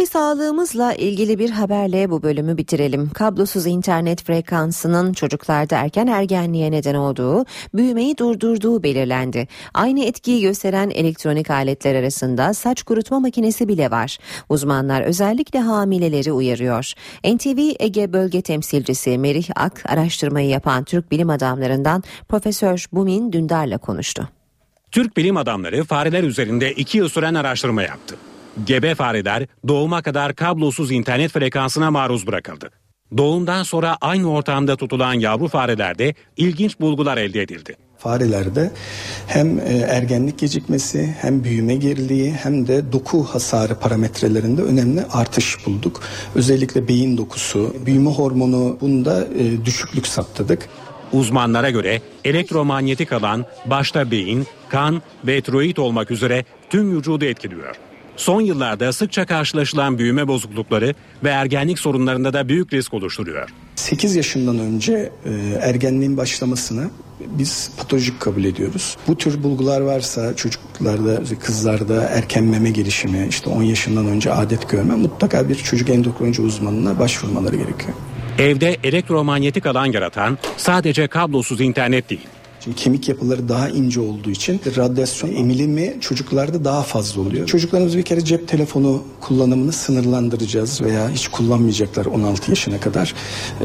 Ve 0.00 0.06
sağlığımızla 0.06 0.94
ilgili 0.94 1.38
bir 1.38 1.50
haberle 1.50 2.10
bu 2.10 2.22
bölümü 2.22 2.56
bitirelim. 2.56 3.10
Kablosuz 3.10 3.66
internet 3.66 4.24
frekansının 4.24 5.12
çocuklarda 5.12 5.76
erken 5.76 6.06
ergenliğe 6.06 6.70
neden 6.70 6.94
olduğu, 6.94 7.44
büyümeyi 7.74 8.18
durdurduğu 8.18 8.82
belirlendi. 8.82 9.48
Aynı 9.74 10.04
etkiyi 10.04 10.42
gösteren 10.42 10.90
elektronik 10.90 11.50
aletler 11.50 11.94
arasında 11.94 12.54
saç 12.54 12.82
kurutma 12.82 13.20
makinesi 13.20 13.68
bile 13.68 13.90
var. 13.90 14.18
Uzmanlar 14.48 15.02
özellikle 15.02 15.60
hamileleri 15.60 16.32
uyarıyor. 16.32 16.92
NTV 17.24 17.74
Ege 17.78 18.12
Bölge 18.12 18.42
Temsilcisi 18.42 19.18
Merih 19.18 19.48
Ak 19.56 19.82
araştırmayı 19.88 20.48
yapan 20.48 20.84
Türk 20.84 21.10
bilim 21.10 21.30
adamlarından 21.30 22.02
Profesör 22.28 22.86
Bumin 22.92 23.32
Dündar'la 23.32 23.78
konuştu. 23.78 24.28
Türk 24.90 25.16
bilim 25.16 25.36
adamları 25.36 25.84
fareler 25.84 26.22
üzerinde 26.22 26.72
iki 26.72 26.98
yıl 26.98 27.08
süren 27.08 27.34
araştırma 27.34 27.82
yaptı. 27.82 28.16
Gebe 28.64 28.94
fareler 28.94 29.46
doğuma 29.68 30.02
kadar 30.02 30.34
kablosuz 30.34 30.90
internet 30.90 31.32
frekansına 31.32 31.90
maruz 31.90 32.26
bırakıldı. 32.26 32.70
Doğumdan 33.16 33.62
sonra 33.62 33.96
aynı 34.00 34.30
ortamda 34.30 34.76
tutulan 34.76 35.14
yavru 35.14 35.48
farelerde 35.48 36.14
ilginç 36.36 36.80
bulgular 36.80 37.16
elde 37.16 37.42
edildi. 37.42 37.76
Farelerde 37.98 38.70
hem 39.26 39.58
e, 39.58 39.62
ergenlik 39.88 40.38
gecikmesi 40.38 41.14
hem 41.20 41.44
büyüme 41.44 41.74
geriliği 41.74 42.32
hem 42.32 42.68
de 42.68 42.92
doku 42.92 43.24
hasarı 43.24 43.74
parametrelerinde 43.74 44.62
önemli 44.62 45.04
artış 45.12 45.66
bulduk. 45.66 46.02
Özellikle 46.34 46.88
beyin 46.88 47.16
dokusu, 47.16 47.74
büyüme 47.86 48.10
hormonu 48.10 48.78
bunda 48.80 49.24
e, 49.24 49.64
düşüklük 49.64 50.06
saptadık. 50.06 50.68
Uzmanlara 51.12 51.70
göre 51.70 52.00
elektromanyetik 52.24 53.12
alan 53.12 53.44
başta 53.66 54.10
beyin, 54.10 54.46
kan 54.68 55.02
ve 55.26 55.40
tiroid 55.40 55.76
olmak 55.76 56.10
üzere 56.10 56.44
tüm 56.70 56.96
vücudu 56.96 57.24
etkiliyor. 57.24 57.89
Son 58.16 58.40
yıllarda 58.40 58.92
sıkça 58.92 59.26
karşılaşılan 59.26 59.98
büyüme 59.98 60.28
bozuklukları 60.28 60.94
ve 61.24 61.28
ergenlik 61.28 61.78
sorunlarında 61.78 62.32
da 62.32 62.48
büyük 62.48 62.72
risk 62.72 62.94
oluşturuyor. 62.94 63.48
8 63.76 64.16
yaşından 64.16 64.58
önce 64.58 65.12
e, 65.24 65.30
ergenliğin 65.60 66.16
başlamasını 66.16 66.90
biz 67.20 67.70
patolojik 67.76 68.20
kabul 68.20 68.44
ediyoruz. 68.44 68.96
Bu 69.08 69.16
tür 69.16 69.42
bulgular 69.42 69.80
varsa 69.80 70.36
çocuklarda, 70.36 71.20
kızlarda 71.40 72.02
erken 72.02 72.44
meme 72.44 72.70
gelişimi, 72.70 73.26
işte 73.28 73.50
10 73.50 73.62
yaşından 73.62 74.06
önce 74.06 74.32
adet 74.32 74.70
görme 74.70 74.94
mutlaka 74.94 75.48
bir 75.48 75.54
çocuk 75.54 75.90
endokrinoloji 75.90 76.42
uzmanına 76.42 76.98
başvurmaları 76.98 77.56
gerekiyor. 77.56 77.92
Evde 78.38 78.76
elektromanyetik 78.84 79.66
alan 79.66 79.86
yaratan 79.86 80.38
sadece 80.56 81.06
kablosuz 81.06 81.60
internet 81.60 82.10
değil. 82.10 82.26
Çünkü 82.60 82.76
kemik 82.76 83.08
yapıları 83.08 83.48
daha 83.48 83.68
ince 83.68 84.00
olduğu 84.00 84.30
için 84.30 84.60
radyasyon 84.76 85.34
emilimi 85.34 85.96
çocuklarda 86.00 86.64
daha 86.64 86.82
fazla 86.82 87.20
oluyor. 87.20 87.46
Çocuklarımız 87.46 87.96
bir 87.96 88.02
kere 88.02 88.24
cep 88.24 88.48
telefonu 88.48 89.02
kullanımını 89.20 89.72
sınırlandıracağız 89.72 90.82
veya 90.82 91.10
hiç 91.10 91.28
kullanmayacaklar 91.28 92.06
16 92.06 92.50
yaşına 92.50 92.80
kadar. 92.80 93.14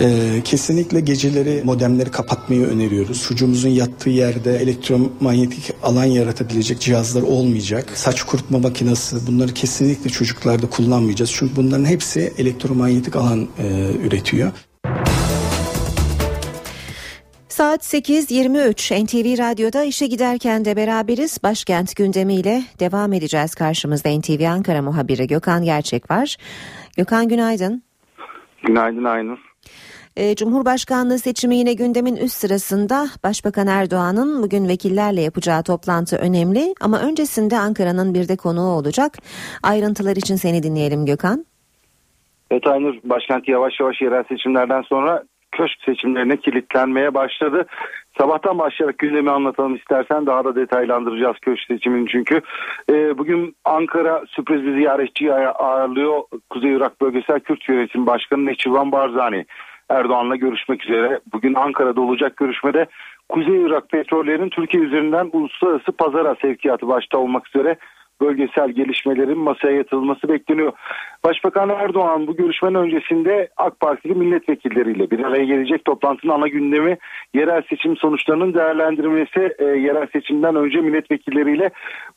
Ee, 0.01 0.41
kesinlikle 0.43 0.99
geceleri 0.99 1.61
modemleri 1.63 2.11
kapatmayı 2.11 2.65
öneriyoruz. 2.65 3.23
Çocuğumuzun 3.23 3.69
yattığı 3.69 4.09
yerde 4.09 4.57
elektromanyetik 4.57 5.73
alan 5.83 6.05
yaratabilecek 6.05 6.79
cihazlar 6.79 7.21
olmayacak. 7.21 7.91
Saç 7.93 8.23
kurutma 8.23 8.59
makinesi 8.59 9.27
bunları 9.27 9.53
kesinlikle 9.53 10.09
çocuklarda 10.09 10.69
kullanmayacağız. 10.69 11.31
Çünkü 11.33 11.55
bunların 11.55 11.85
hepsi 11.85 12.33
elektromanyetik 12.37 13.15
alan 13.15 13.47
e, 13.59 13.91
üretiyor. 14.03 14.51
Saat 17.55 17.81
8.23 17.93 19.03
NTV 19.03 19.39
Radyo'da 19.39 19.83
işe 19.83 20.07
giderken 20.07 20.65
de 20.65 20.75
beraberiz. 20.75 21.43
Başkent 21.43 21.95
gündemiyle 21.95 22.61
devam 22.79 23.13
edeceğiz. 23.13 23.55
Karşımızda 23.55 24.09
NTV 24.19 24.45
Ankara 24.49 24.81
muhabiri 24.81 25.27
Gökhan 25.27 25.63
Gerçek 25.63 26.11
var. 26.11 26.37
Gökhan 26.97 27.27
günaydın. 27.27 27.83
Günaydın 28.63 29.03
Aynur. 29.03 29.37
Ee, 30.17 30.35
Cumhurbaşkanlığı 30.35 31.19
seçimi 31.19 31.55
yine 31.55 31.73
gündemin 31.73 32.15
üst 32.15 32.35
sırasında 32.35 33.07
Başbakan 33.23 33.67
Erdoğan'ın 33.67 34.43
bugün 34.43 34.67
vekillerle 34.67 35.21
yapacağı 35.21 35.63
toplantı 35.63 36.17
önemli 36.17 36.75
ama 36.81 36.99
öncesinde 36.99 37.57
Ankara'nın 37.57 38.13
bir 38.13 38.27
de 38.27 38.35
konuğu 38.35 38.71
olacak. 38.77 39.17
Ayrıntılar 39.63 40.15
için 40.15 40.35
seni 40.35 40.63
dinleyelim 40.63 41.05
Gökhan. 41.05 41.45
Evet 42.51 42.67
Aynur 42.67 42.95
başkent 43.03 43.47
yavaş 43.47 43.79
yavaş 43.79 44.01
yerel 44.01 44.23
seçimlerden 44.23 44.81
sonra 44.81 45.23
köşk 45.57 45.81
seçimlerine 45.85 46.37
kilitlenmeye 46.37 47.13
başladı. 47.13 47.65
Sabahtan 48.17 48.59
başlayarak 48.59 48.97
gündemi 48.97 49.31
anlatalım 49.31 49.75
istersen 49.75 50.25
daha 50.25 50.45
da 50.45 50.55
detaylandıracağız 50.55 51.37
köşk 51.41 51.63
seçimini 51.67 52.07
çünkü. 52.09 52.41
E, 52.89 53.17
bugün 53.17 53.55
Ankara 53.65 54.23
sürpriz 54.27 54.63
bir 54.63 54.75
ziyaretçiyi 54.75 55.31
ağırlıyor. 55.33 56.21
Kuzey 56.49 56.73
Irak 56.73 57.01
Bölgesel 57.01 57.39
Kürt 57.39 57.69
Yönetim 57.69 58.05
Başkanı 58.05 58.45
Neçivan 58.45 58.91
Barzani. 58.91 59.45
Erdoğan'la 59.89 60.35
görüşmek 60.35 60.83
üzere. 60.83 61.19
Bugün 61.33 61.53
Ankara'da 61.53 62.01
olacak 62.01 62.37
görüşmede 62.37 62.85
Kuzey 63.29 63.61
Irak 63.61 63.89
petrollerinin 63.89 64.49
Türkiye 64.49 64.83
üzerinden 64.83 65.29
uluslararası 65.33 65.91
pazara 65.91 66.35
sevkiyatı 66.41 66.87
başta 66.87 67.17
olmak 67.17 67.47
üzere 67.47 67.75
bölgesel 68.21 68.69
gelişmelerin 68.69 69.37
masaya 69.37 69.75
yatırılması 69.75 70.29
bekleniyor. 70.29 70.71
Başbakan 71.25 71.69
Erdoğan 71.69 72.27
bu 72.27 72.35
görüşmenin 72.35 72.75
öncesinde 72.75 73.49
AK 73.57 73.79
Partili 73.79 74.13
milletvekilleriyle 74.15 75.11
bir 75.11 75.23
araya 75.23 75.45
gelecek 75.45 75.85
toplantının 75.85 76.33
ana 76.33 76.47
gündemi 76.47 76.97
yerel 77.33 77.61
seçim 77.69 77.97
sonuçlarının 77.97 78.53
değerlendirilmesi. 78.53 79.55
E, 79.59 79.65
yerel 79.65 80.07
seçimden 80.13 80.55
önce 80.55 80.81
milletvekilleriyle 80.81 81.69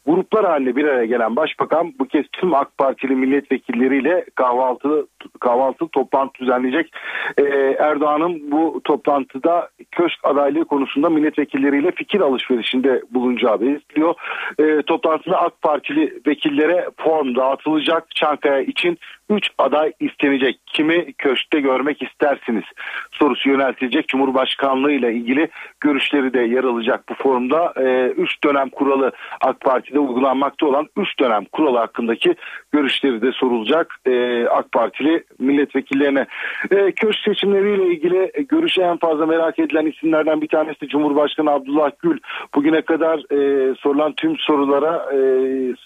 gruplar 0.07 0.47
halinde 0.47 0.77
bir 0.77 0.85
araya 0.85 1.05
gelen 1.05 1.37
başbakan 1.37 1.93
bu 1.99 2.05
kez 2.05 2.25
tüm 2.33 2.55
AK 2.55 2.79
Partili 2.79 3.17
milletvekilleriyle 3.17 4.25
kahvaltı 4.35 5.07
kahvaltı 5.41 5.89
toplantı 5.89 6.39
düzenleyecek. 6.41 6.93
E, 7.39 7.43
Erdoğan'ın 7.79 8.51
bu 8.51 8.81
toplantıda 8.85 9.69
köşk 9.91 10.19
adaylığı 10.23 10.65
konusunda 10.65 11.11
milletvekilleriyle 11.11 11.91
fikir 11.91 12.21
alışverişinde 12.21 13.03
bulunacağı 13.11 13.61
belirtiliyor. 13.61 14.15
E, 14.59 14.83
toplantıda 14.83 15.41
AK 15.41 15.63
Partili 15.89 16.20
vekillere 16.26 16.89
form 16.97 17.34
dağıtılacak. 17.36 18.14
Çankaya 18.14 18.61
için 18.61 18.99
3 19.31 19.51
aday 19.59 19.93
istenecek. 20.01 20.61
Kimi 20.66 21.12
köşkte 21.12 21.61
görmek 21.61 22.03
istersiniz? 22.03 22.64
Sorusu 23.12 23.51
yöneltilecek. 23.51 24.09
Cumhurbaşkanlığı 24.09 24.93
ile 24.93 25.14
ilgili 25.14 25.49
görüşleri 25.81 26.33
de 26.33 26.41
yer 26.41 26.64
alacak 26.64 27.09
bu 27.09 27.14
forumda. 27.14 27.72
3 27.76 27.79
ee, 27.79 28.49
dönem 28.49 28.68
kuralı 28.68 29.12
AK 29.41 29.61
Parti'de 29.61 29.99
uygulanmakta 29.99 30.66
olan 30.66 30.89
3 30.97 31.20
dönem 31.20 31.45
kuralı 31.45 31.79
hakkındaki 31.79 32.35
görüşleri 32.72 33.22
de 33.22 33.33
sorulacak 33.33 33.95
ee, 34.07 34.47
AK 34.47 34.72
Partili 34.72 35.24
milletvekillerine. 35.39 36.26
Ee, 36.70 36.93
köşk 36.93 37.20
seçimleriyle 37.24 37.87
ilgili 37.87 38.33
görüşe 38.49 38.83
en 38.83 38.97
fazla 38.97 39.26
merak 39.26 39.59
edilen 39.59 39.87
isimlerden 39.87 40.41
bir 40.41 40.49
tanesi 40.49 40.89
Cumhurbaşkanı 40.89 41.51
Abdullah 41.51 41.91
Gül. 42.03 42.18
Bugüne 42.55 42.83
kadar 42.83 43.18
e, 43.18 43.74
sorulan 43.74 44.12
tüm 44.12 44.37
sorulara 44.39 45.09
e, 45.12 45.18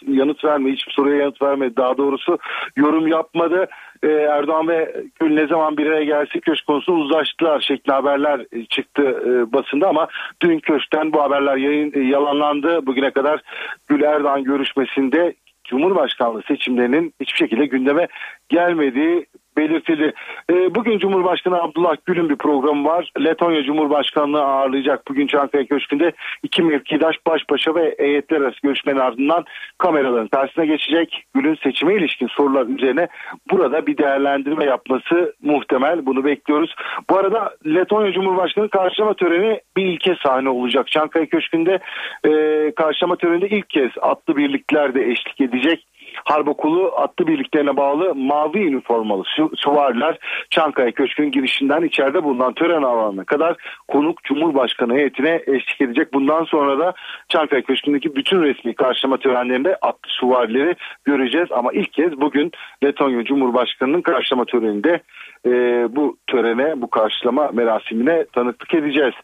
yanıt 0.08 0.44
vermedi. 0.44 0.72
Hiçbir 0.72 0.92
soruya 0.92 1.16
yanıt 1.16 1.42
vermedi. 1.42 1.76
Daha 1.76 1.96
doğrusu 1.96 2.38
yorum 2.76 3.06
yap 3.06 3.31
yapmadı. 3.34 3.66
Ee, 4.02 4.08
Erdoğan 4.08 4.68
ve 4.68 4.94
Gül 5.20 5.34
ne 5.34 5.46
zaman 5.46 5.76
bir 5.76 5.86
araya 5.86 6.04
gelse 6.04 6.40
köşk 6.40 6.66
konusu 6.66 6.92
uzlaştılar 6.92 7.60
şeklinde 7.60 7.96
haberler 7.96 8.46
çıktı 8.68 9.02
e, 9.02 9.52
basında 9.52 9.88
ama 9.88 10.08
dün 10.42 10.58
köşkten 10.58 11.12
bu 11.12 11.22
haberler 11.22 11.56
yayın, 11.56 11.92
e, 11.94 12.00
yalanlandı. 12.00 12.86
Bugüne 12.86 13.10
kadar 13.10 13.40
Gül 13.88 14.02
Erdoğan 14.02 14.44
görüşmesinde 14.44 15.34
Cumhurbaşkanlığı 15.64 16.42
seçimlerinin 16.42 17.14
hiçbir 17.20 17.38
şekilde 17.38 17.66
gündeme 17.66 18.08
gelmediği 18.48 19.26
belirtildi. 19.56 20.12
E, 20.50 20.74
bugün 20.74 20.98
Cumhurbaşkanı 20.98 21.62
Abdullah 21.62 21.96
Gül'ün 22.06 22.28
bir 22.28 22.36
programı 22.36 22.88
var. 22.88 23.12
Letonya 23.24 23.62
Cumhurbaşkanlığı 23.62 24.42
ağırlayacak 24.42 25.08
bugün 25.08 25.26
Çankaya 25.26 25.66
Köşkü'nde 25.66 26.12
iki 26.42 26.62
mevkidaş 26.62 27.16
baş 27.26 27.42
başa 27.50 27.74
ve 27.74 27.94
heyetler 27.98 28.40
arası 28.40 28.58
görüşmenin 28.62 28.98
ardından 28.98 29.44
kameraların 29.78 30.28
tersine 30.28 30.66
geçecek. 30.66 31.24
Gül'ün 31.34 31.58
seçime 31.62 31.94
ilişkin 31.94 32.26
sorular 32.26 32.66
üzerine 32.66 33.08
burada 33.50 33.86
bir 33.86 33.98
değerlendirme 33.98 34.64
yapması 34.64 35.34
muhtemel. 35.42 36.06
Bunu 36.06 36.24
bekliyoruz. 36.24 36.74
Bu 37.10 37.18
arada 37.18 37.54
Letonya 37.66 38.12
Cumhurbaşkanı 38.12 38.68
karşılama 38.68 39.14
töreni 39.14 39.60
bir 39.76 39.84
ilke 39.84 40.16
sahne 40.22 40.48
olacak. 40.48 40.88
Çankaya 40.88 41.26
Köşkü'nde 41.26 41.78
e, 42.24 42.30
karşılama 42.74 43.16
töreninde 43.16 43.48
ilk 43.48 43.70
kez 43.70 43.90
atlı 44.00 44.36
birlikler 44.36 44.94
de 44.94 45.10
eşlik 45.10 45.40
edecek. 45.40 45.86
Harp 46.24 46.48
Okulu 46.48 46.92
atlı 46.96 47.26
birliklerine 47.26 47.76
bağlı 47.76 48.14
mavi 48.14 48.58
üniformalı 48.58 49.22
süvariler 49.56 50.18
Çankaya 50.50 50.92
Köşkü'nün 50.92 51.30
girişinden 51.30 51.82
içeride 51.82 52.24
bulunan 52.24 52.52
tören 52.52 52.82
alanına 52.82 53.24
kadar 53.24 53.56
konuk 53.88 54.24
Cumhurbaşkanı 54.24 54.94
heyetine 54.94 55.42
eşlik 55.46 55.80
edecek. 55.80 56.14
Bundan 56.14 56.44
sonra 56.44 56.78
da 56.78 56.94
Çankaya 57.28 57.62
Köşkü'ndeki 57.62 58.16
bütün 58.16 58.42
resmi 58.42 58.74
karşılama 58.74 59.16
törenlerinde 59.16 59.76
atlı 59.82 60.08
süvarileri 60.08 60.74
göreceğiz. 61.04 61.48
Ama 61.52 61.72
ilk 61.72 61.92
kez 61.92 62.20
bugün 62.20 62.52
Letonya 62.84 63.24
Cumhurbaşkanı'nın 63.24 64.02
karşılama 64.02 64.44
töreninde 64.44 65.00
e, 65.46 65.50
bu 65.96 66.16
törene, 66.26 66.82
bu 66.82 66.90
karşılama 66.90 67.50
merasimine 67.52 68.24
tanıklık 68.32 68.74
edeceğiz. 68.74 69.14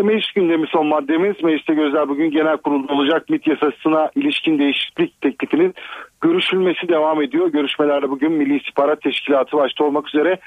E, 0.00 0.02
meclis 0.02 0.32
gündemi 0.32 0.66
son 0.66 0.86
maddemiz. 0.86 1.42
Mecliste 1.42 1.74
gözler 1.74 2.08
bugün 2.08 2.30
genel 2.30 2.56
kurulda 2.56 2.92
olacak 2.92 3.30
MİT 3.30 3.46
yasasına 3.46 4.10
ilişkin 4.14 4.58
değişiklik 4.58 5.20
teklifinin 5.20 5.74
görüşülmesi 6.20 6.88
devam 6.88 7.22
ediyor. 7.22 7.48
Görüşmelerde 7.48 8.10
bugün 8.10 8.32
Milli 8.32 8.56
İstihbarat 8.56 9.02
Teşkilatı 9.02 9.56
başta 9.56 9.84
olmak 9.84 10.08
üzere 10.08 10.38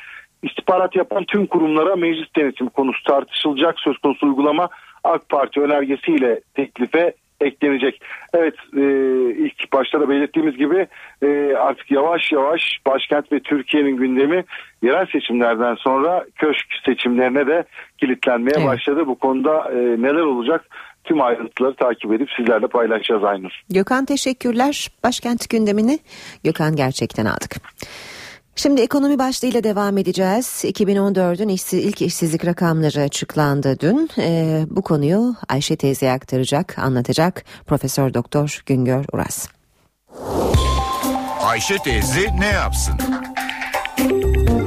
istihbarat 0.43 0.95
yapan 0.95 1.23
tüm 1.23 1.45
kurumlara 1.45 1.95
meclis 1.95 2.35
denetimi 2.35 2.69
konusu 2.69 3.03
tartışılacak. 3.03 3.79
Söz 3.79 3.97
konusu 3.97 4.27
uygulama 4.27 4.69
AK 5.03 5.29
Parti 5.29 5.61
önergesiyle 5.61 6.41
teklife 6.53 7.13
eklenecek. 7.41 8.01
Evet 8.33 8.55
e, 8.77 8.81
ilk 9.45 9.73
başta 9.73 9.99
da 9.99 10.09
belirttiğimiz 10.09 10.57
gibi 10.57 10.87
e, 11.21 11.53
artık 11.57 11.91
yavaş 11.91 12.31
yavaş 12.31 12.61
başkent 12.87 13.31
ve 13.31 13.39
Türkiye'nin 13.39 13.97
gündemi 13.97 14.43
yerel 14.81 15.05
seçimlerden 15.05 15.75
sonra 15.75 16.25
köşk 16.35 16.65
seçimlerine 16.85 17.47
de 17.47 17.63
kilitlenmeye 17.97 18.55
evet. 18.57 18.67
başladı. 18.67 19.07
Bu 19.07 19.15
konuda 19.15 19.71
e, 19.71 19.75
neler 19.75 20.21
olacak 20.21 20.65
tüm 21.03 21.21
ayrıntıları 21.21 21.73
takip 21.73 22.13
edip 22.13 22.29
sizlerle 22.37 22.67
paylaşacağız 22.67 23.23
Aynur. 23.23 23.61
Gökhan 23.69 24.05
teşekkürler. 24.05 24.87
Başkent 25.03 25.49
gündemini 25.49 25.99
Gökhan 26.43 26.75
gerçekten 26.75 27.25
aldık. 27.25 27.55
Şimdi 28.55 28.81
ekonomi 28.81 29.19
başlığıyla 29.19 29.63
devam 29.63 29.97
edeceğiz. 29.97 30.61
2014'ün 30.65 31.47
işsiz, 31.47 31.85
ilk 31.85 32.01
işsizlik 32.01 32.45
rakamları 32.45 33.01
açıklandı 33.01 33.79
dün. 33.79 34.09
Ee, 34.17 34.65
bu 34.69 34.81
konuyu 34.81 35.35
Ayşe 35.49 35.75
teyze 35.75 36.11
aktaracak, 36.11 36.79
anlatacak 36.79 37.43
Profesör 37.67 38.13
Doktor 38.13 38.61
Güngör 38.65 39.05
Uras. 39.13 39.47
Ayşe 41.43 41.77
teyze 41.77 42.29
ne 42.39 42.47
yapsın? 42.47 42.95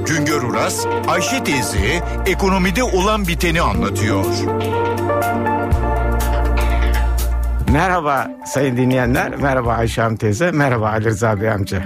Güngör 0.06 0.42
Uras, 0.42 0.86
Ayşe 1.08 1.44
teyze 1.44 2.02
ekonomide 2.26 2.82
olan 2.82 3.26
biteni 3.26 3.60
anlatıyor. 3.60 4.24
Merhaba 7.72 8.30
sayın 8.46 8.76
dinleyenler, 8.76 9.36
merhaba 9.36 9.72
Ayşe 9.72 10.02
Hanım 10.02 10.16
teyze, 10.16 10.50
merhaba 10.50 10.88
Ali 10.88 11.04
Rıza 11.04 11.40
Bey 11.40 11.50
amca. 11.50 11.82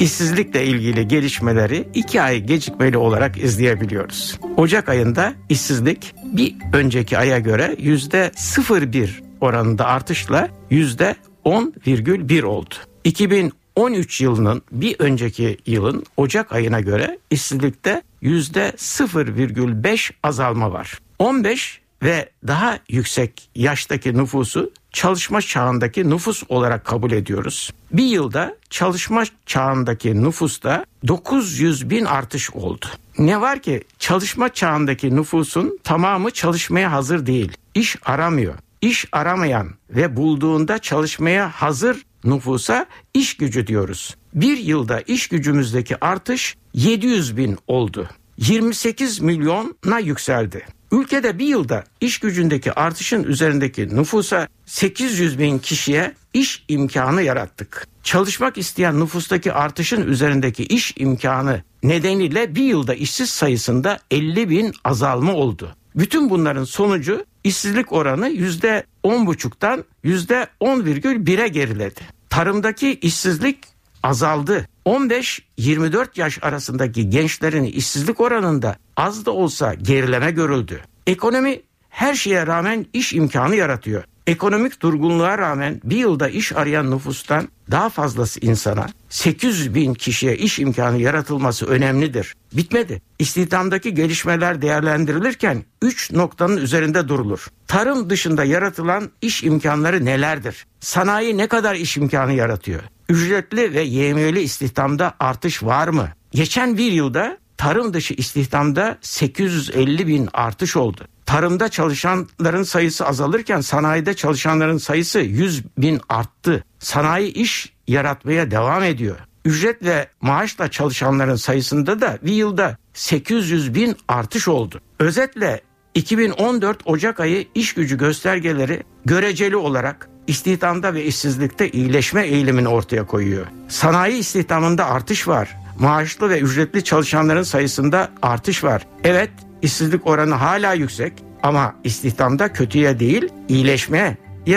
İşsizlikle 0.00 0.66
ilgili 0.66 1.08
gelişmeleri 1.08 1.88
iki 1.94 2.22
ay 2.22 2.40
gecikmeli 2.40 2.96
olarak 2.96 3.38
izleyebiliyoruz. 3.38 4.38
Ocak 4.56 4.88
ayında 4.88 5.34
işsizlik 5.48 6.14
bir 6.24 6.54
önceki 6.72 7.18
aya 7.18 7.38
göre 7.38 7.76
yüzde 7.78 8.30
0,1 8.34 9.10
oranında 9.40 9.86
artışla 9.86 10.48
yüzde 10.70 11.16
10,1 11.44 12.42
oldu. 12.42 12.74
2013 13.04 14.20
yılının 14.20 14.62
bir 14.72 14.96
önceki 14.98 15.58
yılın 15.66 16.04
Ocak 16.16 16.52
ayına 16.52 16.80
göre 16.80 17.18
işsizlikte 17.30 18.02
yüzde 18.20 18.72
0,5 18.76 20.12
azalma 20.22 20.72
var. 20.72 20.98
15 21.18 21.79
ve 22.02 22.30
daha 22.46 22.78
yüksek 22.88 23.50
yaştaki 23.54 24.16
nüfusu 24.16 24.72
çalışma 24.92 25.40
çağındaki 25.40 26.10
nüfus 26.10 26.42
olarak 26.48 26.84
kabul 26.84 27.12
ediyoruz. 27.12 27.70
Bir 27.92 28.04
yılda 28.04 28.56
çalışma 28.70 29.24
çağındaki 29.46 30.22
nüfusta 30.22 30.84
900 31.08 31.90
bin 31.90 32.04
artış 32.04 32.50
oldu. 32.50 32.86
Ne 33.18 33.40
var 33.40 33.62
ki 33.62 33.84
çalışma 33.98 34.48
çağındaki 34.48 35.16
nüfusun 35.16 35.78
tamamı 35.84 36.30
çalışmaya 36.30 36.92
hazır 36.92 37.26
değil. 37.26 37.52
İş 37.74 37.96
aramıyor. 38.04 38.54
İş 38.80 39.06
aramayan 39.12 39.68
ve 39.90 40.16
bulduğunda 40.16 40.78
çalışmaya 40.78 41.50
hazır 41.50 42.02
nüfusa 42.24 42.86
iş 43.14 43.36
gücü 43.36 43.66
diyoruz. 43.66 44.16
Bir 44.34 44.58
yılda 44.58 45.00
iş 45.00 45.28
gücümüzdeki 45.28 46.04
artış 46.04 46.56
700 46.74 47.36
bin 47.36 47.58
oldu. 47.66 48.08
28 48.38 49.20
milyona 49.20 49.98
yükseldi. 49.98 50.66
Ülkede 50.92 51.38
bir 51.38 51.46
yılda 51.46 51.84
iş 52.00 52.18
gücündeki 52.18 52.72
artışın 52.72 53.24
üzerindeki 53.24 53.96
nüfusa 53.96 54.48
800 54.66 55.38
bin 55.38 55.58
kişiye 55.58 56.14
iş 56.34 56.64
imkanı 56.68 57.22
yarattık. 57.22 57.86
Çalışmak 58.02 58.58
isteyen 58.58 59.00
nüfustaki 59.00 59.52
artışın 59.52 60.06
üzerindeki 60.06 60.64
iş 60.64 60.92
imkanı 60.96 61.62
nedeniyle 61.82 62.54
bir 62.54 62.64
yılda 62.64 62.94
işsiz 62.94 63.30
sayısında 63.30 63.98
50 64.10 64.50
bin 64.50 64.72
azalma 64.84 65.34
oldu. 65.34 65.76
Bütün 65.96 66.30
bunların 66.30 66.64
sonucu 66.64 67.24
işsizlik 67.44 67.92
oranı 67.92 68.28
yüzde 68.28 68.84
10,5'tan 69.04 69.84
yüzde 70.02 70.46
10,1'e 70.60 71.48
geriledi. 71.48 72.00
Tarımdaki 72.30 72.94
işsizlik 72.94 73.58
azaldı. 74.02 74.68
15-24 74.86 76.06
yaş 76.16 76.38
arasındaki 76.42 77.10
gençlerin 77.10 77.64
işsizlik 77.64 78.20
oranında 78.20 78.76
az 78.96 79.26
da 79.26 79.30
olsa 79.30 79.74
gerileme 79.74 80.30
görüldü. 80.30 80.80
Ekonomi 81.06 81.60
her 81.88 82.14
şeye 82.14 82.46
rağmen 82.46 82.86
iş 82.92 83.12
imkanı 83.12 83.56
yaratıyor. 83.56 84.04
Ekonomik 84.26 84.82
durgunluğa 84.82 85.38
rağmen 85.38 85.80
bir 85.84 85.96
yılda 85.96 86.28
iş 86.28 86.52
arayan 86.52 86.90
nüfustan 86.90 87.48
daha 87.70 87.88
fazlası 87.88 88.40
insana 88.40 88.86
800 89.08 89.74
bin 89.74 89.94
kişiye 89.94 90.36
iş 90.36 90.58
imkanı 90.58 90.98
yaratılması 90.98 91.66
önemlidir. 91.66 92.34
Bitmedi. 92.52 93.02
İstihdamdaki 93.18 93.94
gelişmeler 93.94 94.62
değerlendirilirken 94.62 95.64
3 95.82 96.12
noktanın 96.12 96.56
üzerinde 96.56 97.08
durulur. 97.08 97.46
Tarım 97.66 98.10
dışında 98.10 98.44
yaratılan 98.44 99.10
iş 99.22 99.42
imkanları 99.42 100.04
nelerdir? 100.04 100.66
Sanayi 100.80 101.36
ne 101.36 101.46
kadar 101.46 101.74
iş 101.74 101.96
imkanı 101.96 102.32
yaratıyor? 102.32 102.80
Ücretli 103.10 103.74
ve 103.74 103.82
YM'li 103.82 104.40
istihdamda 104.40 105.14
artış 105.20 105.62
var 105.62 105.88
mı? 105.88 106.08
Geçen 106.32 106.78
bir 106.78 106.92
yılda 106.92 107.38
tarım 107.56 107.94
dışı 107.94 108.14
istihdamda 108.14 108.98
850 109.00 110.06
bin 110.06 110.28
artış 110.32 110.76
oldu. 110.76 111.00
Tarımda 111.26 111.68
çalışanların 111.68 112.62
sayısı 112.62 113.06
azalırken 113.06 113.60
sanayide 113.60 114.14
çalışanların 114.14 114.78
sayısı 114.78 115.18
100 115.18 115.64
bin 115.78 116.00
arttı. 116.08 116.64
Sanayi 116.78 117.32
iş 117.32 117.72
yaratmaya 117.88 118.50
devam 118.50 118.82
ediyor. 118.82 119.16
Ücret 119.44 119.84
ve 119.84 120.08
maaşla 120.20 120.70
çalışanların 120.70 121.36
sayısında 121.36 122.00
da 122.00 122.18
bir 122.22 122.32
yılda 122.32 122.76
800 122.94 123.74
bin 123.74 123.96
artış 124.08 124.48
oldu. 124.48 124.80
Özetle 124.98 125.60
2014 125.94 126.78
Ocak 126.84 127.20
ayı 127.20 127.46
iş 127.54 127.74
gücü 127.74 127.98
göstergeleri 127.98 128.82
göreceli 129.04 129.56
olarak 129.56 130.09
istihdamda 130.30 130.94
ve 130.94 131.04
işsizlikte 131.04 131.70
iyileşme 131.70 132.26
eğilimini 132.26 132.68
ortaya 132.68 133.06
koyuyor. 133.06 133.46
Sanayi 133.68 134.18
istihdamında 134.18 134.86
artış 134.86 135.28
var. 135.28 135.56
Maaşlı 135.78 136.30
ve 136.30 136.40
ücretli 136.40 136.84
çalışanların 136.84 137.42
sayısında 137.42 138.08
artış 138.22 138.64
var. 138.64 138.86
Evet, 139.04 139.30
işsizlik 139.62 140.06
oranı 140.06 140.34
hala 140.34 140.72
yüksek 140.72 141.12
ama 141.42 141.74
istihdamda 141.84 142.52
kötüye 142.52 143.00
değil, 143.00 143.28
iyileşmeye 143.48 144.16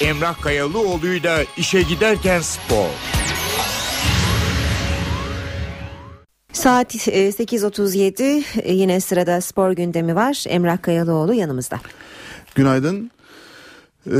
Emrah 0.00 0.42
Kayalıoğlu'yla 0.42 1.44
işe 1.56 1.82
giderken 1.82 2.40
spor. 2.40 2.86
Saat 6.52 6.94
8.37 6.94 8.42
e, 8.62 8.72
yine 8.72 9.00
sırada 9.00 9.40
spor 9.40 9.70
gündemi 9.70 10.14
var. 10.14 10.44
Emrah 10.48 10.82
Kayalıoğlu 10.82 11.34
yanımızda. 11.34 11.80
Günaydın. 12.54 13.10
Ee, 14.06 14.12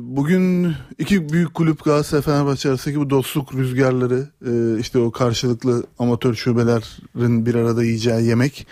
bugün 0.00 0.72
iki 0.98 1.28
büyük 1.28 1.54
kulüp 1.54 1.84
Galatasaray 1.84 2.22
Fenerbahçe 2.22 2.68
arasındaki 2.68 3.00
bu 3.00 3.10
dostluk 3.10 3.54
rüzgarları 3.54 4.28
e, 4.46 4.80
işte 4.80 4.98
o 4.98 5.10
karşılıklı 5.10 5.84
amatör 5.98 6.34
şubelerin 6.34 7.46
bir 7.46 7.54
arada 7.54 7.84
yiyeceği 7.84 8.26
yemek 8.26 8.66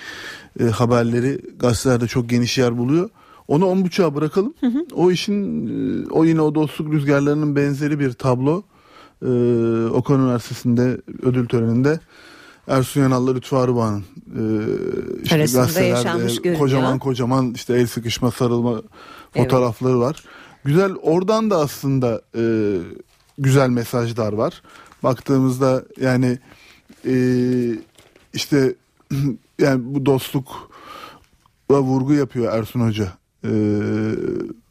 e, 0.61 0.65
haberleri 0.65 1.41
gazetelerde 1.59 2.07
çok 2.07 2.31
geniş 2.31 2.59
yer 2.59 2.79
buluyor. 2.79 3.11
Onu 3.49 3.67
on 3.67 3.85
buçuğa 3.85 4.15
bırakalım. 4.15 4.55
O 4.95 5.11
işin 5.11 5.67
e, 5.67 6.07
o 6.11 6.25
yine 6.25 6.41
o 6.41 6.55
dostluk 6.55 6.93
rüzgarlarının 6.93 7.57
benzeri 7.57 8.01
bir 8.01 8.13
tablo. 8.13 8.63
E, 9.23 9.31
Okan 9.91 10.21
Üniversitesi'nde 10.21 11.01
ödül 11.23 11.47
töreninde 11.47 12.01
Ersun 12.69 13.01
Yanal'la 13.01 13.35
Lütfü 13.35 13.57
Arıbağ'ın 13.57 14.05
e, 14.37 14.43
işte 15.23 15.37
Arasında 15.37 15.63
gazetelerde 15.63 16.59
kocaman 16.59 16.99
kocaman 16.99 17.53
işte 17.55 17.75
el 17.75 17.87
sıkışma 17.87 18.31
sarılma 18.31 18.83
fotoğrafları 19.37 20.01
var. 20.01 20.25
Güzel 20.65 20.93
oradan 21.03 21.51
da 21.51 21.57
aslında 21.57 22.23
e, 22.37 22.43
güzel 23.39 23.69
mesajlar 23.69 24.33
var. 24.33 24.63
Baktığımızda 25.03 25.85
yani 26.01 26.39
e, 27.07 27.15
işte 28.33 28.75
yani 29.59 29.95
bu 29.95 30.07
dostluk 30.07 30.71
vurgu 31.71 32.13
yapıyor 32.13 32.53
Ersun 32.53 32.81
Hoca 32.81 33.13
e, 33.45 33.49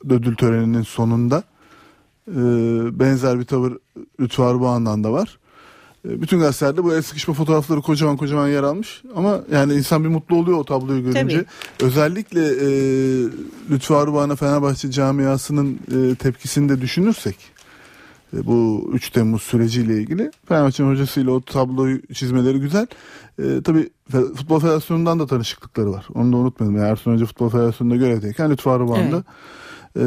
ödül 0.10 0.36
töreninin 0.36 0.82
sonunda. 0.82 1.44
E, 2.28 2.40
benzer 3.00 3.40
bir 3.40 3.46
tavır 3.46 3.78
Lütfü 4.20 4.42
Arıbağ'ından 4.42 5.04
da 5.04 5.12
var. 5.12 5.40
E, 6.08 6.22
Bütün 6.22 6.40
gazetelerde 6.40 6.84
bu 6.84 6.94
el 6.94 7.02
sıkışma 7.02 7.34
fotoğrafları 7.34 7.82
kocaman 7.82 8.18
kocaman 8.18 8.48
yer 8.48 8.64
almış. 8.64 9.04
Ama 9.16 9.42
yani 9.52 9.74
insan 9.74 10.04
bir 10.04 10.10
mutlu 10.10 10.36
oluyor 10.36 10.58
o 10.58 10.64
tabloyu 10.64 11.04
görünce. 11.04 11.46
Özellikle 11.82 12.46
e, 12.48 12.70
Lütfü 13.70 13.94
Arıbağ'ına 13.94 14.36
Fenerbahçe 14.36 14.92
camiasının 14.92 15.80
e, 15.92 16.16
tepkisini 16.16 16.70
de 16.70 16.82
düşünürsek 16.82 17.36
e, 18.34 18.46
bu 18.46 18.90
3 18.94 19.10
Temmuz 19.10 19.42
süreciyle 19.44 19.98
ilgili 20.02 20.32
Fenerbahçe'nin 20.46 20.90
hocasıyla 20.90 21.32
o 21.32 21.42
tabloyu 21.42 22.02
çizmeleri 22.14 22.60
güzel. 22.60 22.88
E, 23.40 23.62
tabii 23.64 23.90
Futbol 24.12 24.60
Federasyonu'ndan 24.60 25.20
da 25.20 25.28
tanışıklıkları 25.28 25.92
var. 25.92 26.08
Onu 26.16 26.34
da 26.34 26.38
unutmayalım. 26.38 26.78
Yani 26.78 26.90
Ersun 26.90 27.14
Hoca 27.14 27.26
Futbol 27.26 27.50
Federasyonu'nda 27.50 27.96
görevdeyken 27.96 28.52
Lütfü 28.52 28.70
Arıbağ'ın 28.70 29.12
da 29.12 29.24
e, 29.96 30.02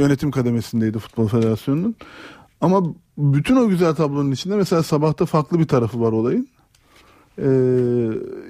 yönetim 0.00 0.30
kademesindeydi 0.30 0.98
Futbol 0.98 1.28
Federasyonu'nun. 1.28 1.96
Ama 2.60 2.82
bütün 3.18 3.56
o 3.56 3.68
güzel 3.68 3.94
tablonun 3.94 4.30
içinde 4.30 4.56
mesela 4.56 4.82
sabahta 4.82 5.26
farklı 5.26 5.58
bir 5.58 5.68
tarafı 5.68 6.00
var 6.00 6.12
olayın. 6.12 6.48
Ee, 7.38 7.48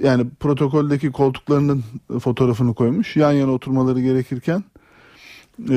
yani 0.03 0.27
protokoldeki 0.41 1.13
koltuklarının 1.13 1.85
fotoğrafını 2.21 2.75
koymuş. 2.75 3.17
Yan 3.17 3.33
yana 3.33 3.53
oturmaları 3.53 4.01
gerekirken 4.01 4.65
e, 5.71 5.75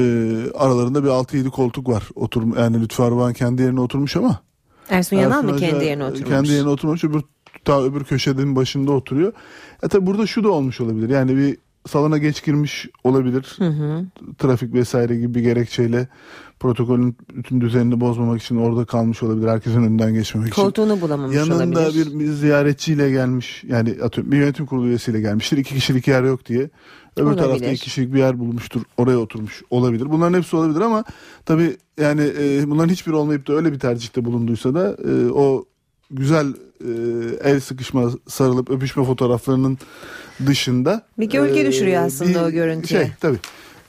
aralarında 0.56 1.04
bir 1.04 1.10
6-7 1.10 1.50
koltuk 1.50 1.90
var. 1.90 2.10
Otur, 2.16 2.58
yani 2.58 2.82
Lütfü 2.82 3.04
Arıbağ'ın 3.04 3.34
kendi 3.34 3.62
yerine 3.62 3.82
oturmuş 3.82 4.16
ama 4.16 4.42
Ersun 4.90 5.18
Yanal 5.18 5.44
mı 5.44 5.58
kendi 5.58 5.86
yerine 5.86 6.06
oturmuş? 6.06 6.30
Kendi 6.30 6.50
yerine 6.50 6.70
oturmuş. 6.70 7.04
Öbür, 7.04 7.22
ta 7.66 7.84
öbür 7.84 8.04
köşenin 8.04 8.56
başında 8.56 8.92
oturuyor. 8.92 9.34
E 9.84 9.88
tabi 9.88 10.06
burada 10.06 10.28
şu 10.28 10.44
da 10.44 10.52
olmuş 10.52 10.82
olabilir. 10.82 11.10
Yani 11.10 11.38
bir 11.38 11.58
salona 11.88 12.18
geç 12.18 12.46
girmiş 12.46 12.90
olabilir. 13.04 13.56
Hı 13.58 13.68
hı. 13.68 14.06
Trafik 14.38 14.74
vesaire 14.74 15.16
gibi 15.16 15.36
bir 15.36 15.42
gerekçeyle 15.42 16.08
protokolün 16.60 17.18
bütün 17.34 17.62
düzenini 17.62 18.02
bozmamak 18.02 18.42
için 18.42 18.56
orada 18.56 18.86
kalmış 18.86 19.24
olabilir. 19.24 19.48
Herkesin 19.48 19.84
önünden 19.84 20.14
geçmemek 20.14 20.54
için. 20.54 20.62
Koltuğunu 20.62 21.02
bulamamış 21.02 21.36
Yanında 21.36 21.80
olabilir. 21.80 22.14
bir, 22.14 22.20
bir 22.20 22.32
ziyaretçiyle 22.32 23.12
gelmiş. 23.12 23.64
Yani 23.68 23.96
atıyorum 24.04 24.32
bir 24.32 24.38
yönetim 24.38 24.66
kurulu 24.66 24.88
üyesiyle 24.88 25.22
gelmiştir. 25.22 25.58
İki 25.58 25.76
kişilik 25.76 26.08
yer 26.08 26.24
yok 26.24 26.46
diye. 26.46 26.70
Öbür 27.18 27.26
Olabilir. 27.26 27.44
tarafta 27.44 27.66
iki 27.66 27.84
kişilik 27.84 28.14
bir 28.14 28.20
yer 28.20 28.40
bulmuştur. 28.40 28.82
Oraya 28.98 29.18
oturmuş 29.18 29.64
olabilir. 29.70 30.12
Bunların 30.12 30.38
hepsi 30.38 30.56
olabilir 30.56 30.82
ama 30.82 31.04
tabii 31.46 31.78
yani 32.00 32.32
e, 32.40 32.70
bunların 32.70 32.90
hiçbiri 32.90 33.16
olmayıp 33.16 33.48
da 33.48 33.54
öyle 33.54 33.74
bir 33.74 33.80
tercihte 33.80 34.26
bulunduysa 34.26 34.74
da 34.74 34.98
e, 35.10 35.32
o 35.32 35.66
güzel 36.12 36.48
e, 36.80 36.92
el 37.44 37.60
sıkışma, 37.60 38.12
sarılıp 38.28 38.70
öpüşme 38.70 39.06
fotoğraflarının 39.06 39.78
dışında 40.46 41.06
Bir 41.20 41.30
gölge 41.30 41.60
e, 41.60 41.66
düşürüyor 41.66 42.04
aslında 42.04 42.46
o 42.46 42.52
görüntüye. 42.52 43.02
Şey, 43.02 43.12
tabii. 43.20 43.40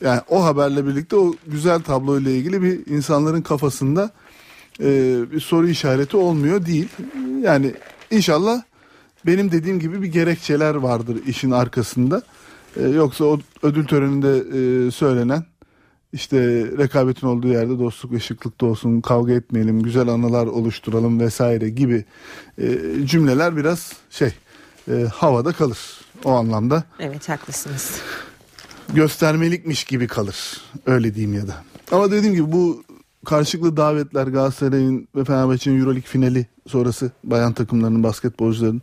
Yani 0.00 0.20
o 0.28 0.44
haberle 0.44 0.86
birlikte 0.86 1.16
o 1.16 1.34
güzel 1.46 1.80
tablo 1.80 2.20
ile 2.20 2.36
ilgili 2.36 2.62
bir 2.62 2.86
insanların 2.86 3.42
kafasında 3.42 4.10
e, 4.80 5.18
bir 5.32 5.40
soru 5.40 5.68
işareti 5.68 6.16
olmuyor 6.16 6.66
değil. 6.66 6.88
Yani 7.40 7.74
inşallah 8.10 8.62
benim 9.26 9.52
dediğim 9.52 9.80
gibi 9.80 10.02
bir 10.02 10.06
gerekçeler 10.06 10.74
vardır 10.74 11.18
işin 11.26 11.50
arkasında. 11.50 12.22
E, 12.76 12.88
yoksa 12.88 13.24
o 13.24 13.40
ödül 13.62 13.86
töreninde 13.86 14.36
e, 14.36 14.90
söylenen 14.90 15.44
işte 16.12 16.38
rekabetin 16.78 17.26
olduğu 17.26 17.48
yerde 17.48 17.78
dostluk 17.78 18.12
ve 18.12 18.20
şıklık 18.20 18.60
da 18.60 18.66
olsun, 18.66 19.00
kavga 19.00 19.32
etmeyelim, 19.32 19.82
güzel 19.82 20.08
anılar 20.08 20.46
oluşturalım 20.46 21.20
vesaire 21.20 21.68
gibi 21.68 22.04
e, 22.58 22.78
cümleler 23.04 23.56
biraz 23.56 23.92
şey 24.10 24.30
e, 24.88 25.06
havada 25.14 25.52
kalır 25.52 25.78
o 26.24 26.30
anlamda 26.30 26.84
Evet 27.00 27.28
haklısınız. 27.28 28.00
göstermelikmiş 28.94 29.84
gibi 29.84 30.06
kalır. 30.06 30.60
Öyle 30.86 31.14
diyeyim 31.14 31.34
ya 31.34 31.48
da. 31.48 31.54
Ama 31.92 32.10
dediğim 32.10 32.34
gibi 32.34 32.52
bu 32.52 32.82
karşılıklı 33.24 33.76
davetler 33.76 34.26
Galatasaray'ın 34.26 35.08
ve 35.16 35.24
Fenerbahçe'nin 35.24 35.78
Euroleague 35.80 36.02
finali 36.02 36.46
sonrası 36.66 37.10
bayan 37.24 37.52
takımlarının 37.52 38.02
basketbolcuların 38.02 38.82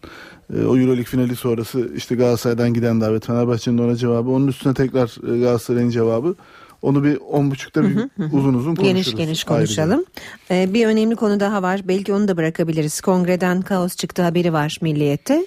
e, 0.53 0.57
o 0.57 0.77
Euroleague 0.77 1.03
finali 1.03 1.35
sonrası 1.35 1.91
işte 1.95 2.15
Galatasaray'dan 2.15 2.73
giden 2.73 3.01
davet 3.01 3.25
Fenerbahçe'nin 3.25 3.77
ona 3.77 3.95
cevabı 3.95 4.29
onun 4.29 4.47
üstüne 4.47 4.73
tekrar 4.73 5.33
e, 5.35 5.39
Galatasaray'ın 5.39 5.89
cevabı 5.89 6.35
onu 6.81 7.03
bir 7.03 7.17
on 7.17 7.51
buçukta 7.51 7.83
bir 7.83 7.97
uzun 8.31 8.53
uzun 8.53 8.75
konuşuruz. 8.75 8.83
Geniş 8.93 9.15
geniş 9.15 9.45
ayrıca. 9.47 9.55
konuşalım. 9.55 10.05
Ee, 10.51 10.73
bir 10.73 10.85
önemli 10.87 11.15
konu 11.15 11.39
daha 11.39 11.61
var. 11.61 11.81
Belki 11.87 12.13
onu 12.13 12.27
da 12.27 12.37
bırakabiliriz. 12.37 13.01
Kongreden 13.01 13.61
kaos 13.61 13.95
çıktı 13.95 14.21
haberi 14.21 14.53
var 14.53 14.77
Milliyet'te. 14.81 15.45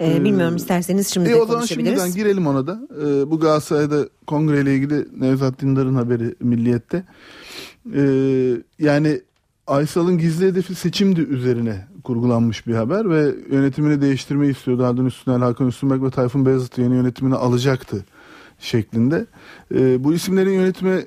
Ee, 0.00 0.16
Hmm. 0.16 0.24
Bilmiyorum 0.24 0.56
isterseniz 0.56 1.08
şimdi 1.08 1.28
E 1.28 1.32
de 1.32 1.36
o 1.36 1.46
zaman 1.46 1.58
konuşabiliriz. 1.60 2.02
şimdiden 2.02 2.16
girelim 2.16 2.46
ona 2.46 2.66
da. 2.66 2.80
Ee, 3.00 3.30
bu 3.30 3.40
Galatasaray'da 3.40 4.08
kongreyle 4.26 4.74
ilgili 4.74 5.06
Nevzat 5.20 5.60
Dindar'ın 5.60 5.94
haberi 5.94 6.34
Milliyet'te. 6.40 7.04
Ee, 7.94 8.02
yani 8.78 9.20
Aysal'ın 9.66 10.18
gizli 10.18 10.46
hedefi 10.46 10.74
seçimdi 10.74 11.20
üzerine 11.20 11.86
kurgulanmış 12.04 12.66
bir 12.66 12.74
haber 12.74 13.10
ve 13.10 13.34
yönetimini 13.50 14.00
değiştirmeyi 14.02 14.52
istiyordu. 14.52 14.84
Haldun 14.84 15.06
Üstünel, 15.06 15.38
Hakan 15.38 15.66
Üstünberk 15.66 16.02
ve 16.02 16.10
Tayfun 16.10 16.46
Beyazıt 16.46 16.78
yeni 16.78 16.94
yönetimini 16.94 17.34
alacaktı 17.34 18.04
şeklinde. 18.58 19.26
Ee, 19.74 20.04
bu 20.04 20.14
isimlerin 20.14 20.52
yönetime 20.52 21.06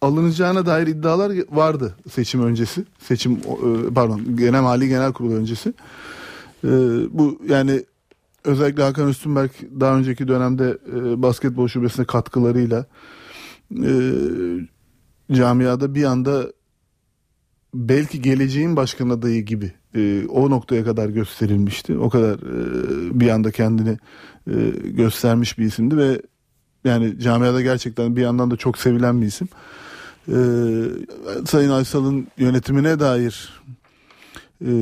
alınacağına 0.00 0.66
dair 0.66 0.86
iddialar 0.86 1.32
vardı 1.50 1.94
seçim 2.10 2.42
öncesi. 2.42 2.84
Seçim 2.98 3.32
e, 3.32 3.94
pardon 3.94 4.36
genel 4.36 4.62
mali 4.62 4.88
genel 4.88 5.12
kurulu 5.12 5.34
öncesi. 5.34 5.74
Ee, 6.64 6.68
bu 7.10 7.40
yani 7.48 7.84
özellikle 8.44 8.82
Hakan 8.82 9.08
Üstünberk 9.08 9.52
daha 9.80 9.96
önceki 9.96 10.28
dönemde 10.28 10.78
e, 10.96 11.22
basketbol 11.22 11.68
şubesine 11.68 12.04
katkılarıyla 12.04 12.86
e, 13.84 13.92
camiada 15.32 15.94
bir 15.94 16.04
anda 16.04 16.52
belki 17.74 18.22
geleceğin 18.22 18.76
başkan 18.76 19.08
adayı 19.08 19.44
gibi 19.44 19.72
e, 19.94 20.26
o 20.28 20.50
noktaya 20.50 20.84
kadar 20.84 21.08
gösterilmişti. 21.08 21.98
O 21.98 22.10
kadar 22.10 22.34
e, 22.34 23.20
bir 23.20 23.28
anda 23.28 23.50
kendini 23.50 23.98
e, 24.46 24.54
göstermiş 24.84 25.58
bir 25.58 25.64
isimdi 25.64 25.96
ve 25.96 26.22
yani 26.84 27.20
camiada 27.20 27.62
gerçekten 27.62 28.16
bir 28.16 28.22
yandan 28.22 28.50
da 28.50 28.56
çok 28.56 28.78
sevilen 28.78 29.22
bir 29.22 29.26
isim. 29.26 29.48
E, 30.28 30.36
Sayın 31.46 31.70
Aysal'ın 31.70 32.26
yönetimine 32.38 33.00
dair 33.00 33.62
e, 34.66 34.72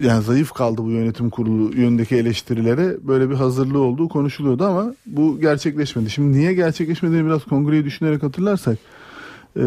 yani 0.00 0.22
zayıf 0.22 0.52
kaldı 0.52 0.82
bu 0.84 0.90
yönetim 0.90 1.30
kurulu 1.30 1.76
yönündeki 1.76 2.16
eleştirilere 2.16 2.96
böyle 3.02 3.30
bir 3.30 3.34
hazırlığı 3.34 3.78
olduğu 3.78 4.08
konuşuluyordu 4.08 4.64
ama 4.64 4.94
bu 5.06 5.40
gerçekleşmedi. 5.40 6.10
Şimdi 6.10 6.38
niye 6.38 6.54
gerçekleşmediğini 6.54 7.26
biraz 7.26 7.44
kongreyi 7.44 7.84
düşünerek 7.84 8.22
hatırlarsak 8.22 8.78
e, 9.56 9.62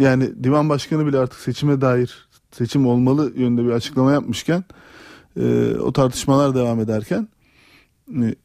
yani 0.00 0.44
divan 0.44 0.68
başkanı 0.68 1.06
bile 1.06 1.18
artık 1.18 1.40
seçime 1.40 1.80
dair 1.80 2.28
seçim 2.52 2.86
olmalı 2.86 3.32
yönünde 3.36 3.64
bir 3.64 3.70
açıklama 3.70 4.12
yapmışken 4.12 4.64
e, 5.40 5.74
o 5.74 5.92
tartışmalar 5.92 6.54
devam 6.54 6.80
ederken 6.80 7.28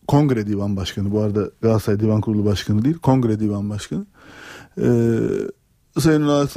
kongre 0.08 0.48
divan 0.48 0.76
başkanı 0.76 1.12
bu 1.12 1.20
arada 1.20 1.50
Galatasaray 1.62 2.00
Divan 2.00 2.22
Kurulu 2.22 2.46
Başkanı 2.46 2.86
değil 2.86 2.98
kongre 2.98 3.40
divan 3.40 3.70
başkanı 3.70 4.06
e, 4.78 4.88
Sayın 6.00 6.22
Ünal 6.22 6.48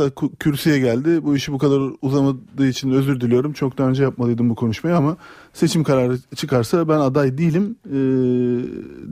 kürsüye 0.41 0.79
geldi. 0.79 1.25
Bu 1.25 1.37
işi 1.37 1.53
bu 1.53 1.59
kadar 1.59 1.81
uzamadığı 2.03 2.67
için 2.67 2.91
özür 2.91 3.21
diliyorum. 3.21 3.53
Çok 3.53 3.79
daha 3.79 3.89
önce 3.89 4.03
yapmalıydım 4.03 4.51
bu 4.51 4.55
konuşmayı 4.55 4.97
ama 4.97 5.17
seçim 5.53 5.85
kararı 5.85 6.19
çıkarsa 6.37 6.89
ben 6.89 6.99
aday 6.99 7.39
değilim 7.39 7.77
e, 7.87 7.99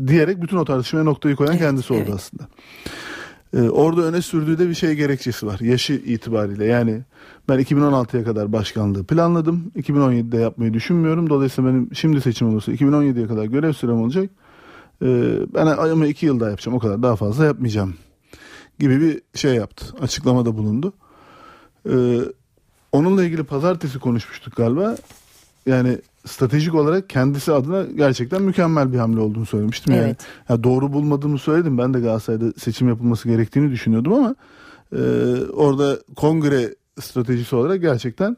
diyerek 0.09 0.43
bütün 0.43 0.57
o 0.57 0.65
tartışmaya 0.65 1.05
noktayı 1.05 1.37
koyan 1.37 1.59
kendisi 1.59 1.93
oldu 1.93 2.13
aslında. 2.15 2.49
E, 3.55 3.61
orada 3.71 4.03
öne 4.03 4.23
sürdüğü 4.23 4.59
de 4.59 4.69
bir 4.69 4.75
şey 4.75 4.95
gerekçesi 4.95 5.47
var. 5.47 5.61
Yaşı 5.61 5.93
itibariyle 5.93 6.65
yani 6.65 7.03
ben 7.49 7.61
2016'ya 7.61 8.25
kadar 8.25 8.53
başkanlığı 8.53 9.05
planladım. 9.05 9.73
2017'de 9.77 10.37
yapmayı 10.37 10.75
düşünmüyorum. 10.75 11.31
Dolayısıyla 11.31 11.71
benim 11.71 11.95
şimdi 11.95 12.21
seçim 12.21 12.49
olursa 12.49 12.73
2017'ye 12.73 13.27
kadar 13.27 13.45
görev 13.45 13.73
sürem 13.73 14.03
olacak. 14.03 14.31
E, 15.03 15.07
ben 15.55 15.67
ama 15.67 16.07
iki 16.07 16.27
yıl 16.27 16.41
daha 16.41 16.51
yapacağım 16.51 16.77
o 16.77 16.81
kadar 16.81 17.03
daha 17.03 17.17
fazla 17.17 17.45
yapmayacağım 17.45 17.95
gibi 18.79 19.01
bir 19.01 19.39
şey 19.39 19.55
yaptı. 19.55 19.87
Açıklamada 20.01 20.57
bulundu. 20.57 20.93
Ee, 21.89 22.19
onunla 22.93 23.25
ilgili 23.25 23.45
pazartesi 23.45 23.99
konuşmuştuk 23.99 24.57
galiba. 24.57 24.97
Yani 25.67 25.99
stratejik 26.27 26.75
olarak 26.75 27.11
kendisi 27.11 27.53
adına 27.53 27.83
gerçekten 27.97 28.43
mükemmel 28.43 28.93
bir 28.93 28.99
hamle 28.99 29.21
olduğunu 29.21 29.47
söylemiştim. 29.47 29.95
Yani, 29.95 30.05
Evet. 30.05 30.21
ya 30.49 30.65
doğru 30.65 30.93
bulmadığımı 30.93 31.39
söyledim. 31.39 31.79
Ben 31.79 31.95
de 31.95 32.01
Galatasaray'da 32.01 32.53
seçim 32.59 32.89
yapılması 32.89 33.29
gerektiğini 33.29 33.71
düşünüyordum 33.71 34.13
ama 34.13 34.35
e, 34.93 35.01
orada 35.53 35.99
kongre 36.17 36.75
stratejisi 37.01 37.57
olarak 37.57 37.81
gerçekten 37.81 38.37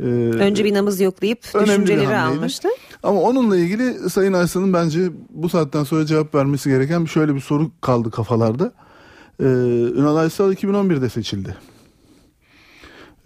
e, 0.00 0.04
Önce 0.04 0.64
bir 0.64 0.74
nabız 0.74 1.00
yoklayıp 1.00 1.38
bir 1.54 1.60
düşünceleri 1.60 2.16
almıştı. 2.16 2.68
Ama 3.02 3.20
onunla 3.20 3.56
ilgili 3.56 4.10
Sayın 4.10 4.32
Aysan'ın 4.32 4.72
bence 4.72 5.00
bu 5.30 5.48
saatten 5.48 5.84
sonra 5.84 6.06
cevap 6.06 6.34
vermesi 6.34 6.70
gereken 6.70 7.04
şöyle 7.04 7.34
bir 7.34 7.40
soru 7.40 7.70
kaldı 7.80 8.10
kafalarda. 8.10 8.72
Ee, 9.40 9.44
Ünal 9.96 10.16
Aysal 10.16 10.52
2011'de 10.52 11.08
seçildi. 11.08 11.56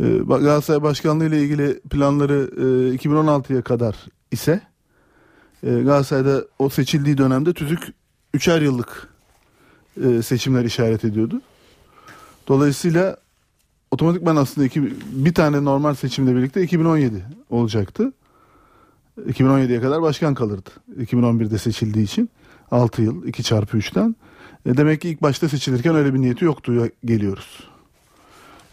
Ee, 0.01 0.19
Galatasaray 0.27 0.83
Başkanlığı 0.83 1.27
ile 1.27 1.43
ilgili 1.43 1.81
planları 1.81 2.51
e, 2.57 2.97
2016'ya 2.97 3.63
kadar 3.63 3.97
ise 4.31 4.61
e, 5.63 5.71
Galatasaray'da 5.71 6.45
o 6.59 6.69
seçildiği 6.69 7.19
dönemde 7.19 7.53
tüzük 7.53 7.81
üçer 8.35 8.63
yıllık 8.63 9.09
e, 10.05 10.23
seçimler 10.23 10.65
işaret 10.65 11.05
ediyordu. 11.05 11.41
Dolayısıyla 12.49 13.17
otomatikman 13.91 14.37
aslında 14.37 14.67
iki, 14.67 14.93
bir 15.13 15.35
tane 15.35 15.65
normal 15.65 15.95
seçimle 15.95 16.37
birlikte 16.37 16.63
2017 16.63 17.25
olacaktı. 17.51 18.13
2017'ye 19.29 19.81
kadar 19.81 20.03
başkan 20.03 20.35
kalırdı. 20.35 20.71
2011'de 21.01 21.59
seçildiği 21.59 22.05
için 22.05 22.31
6 22.71 23.03
yıl 23.03 23.27
2 23.27 23.43
çarpı 23.43 23.79
3'ten. 23.79 24.17
E 24.67 24.77
demek 24.77 25.01
ki 25.01 25.09
ilk 25.09 25.23
başta 25.23 25.49
seçilirken 25.49 25.95
öyle 25.95 26.15
bir 26.15 26.21
niyeti 26.21 26.45
yoktu 26.45 26.89
geliyoruz. 27.05 27.69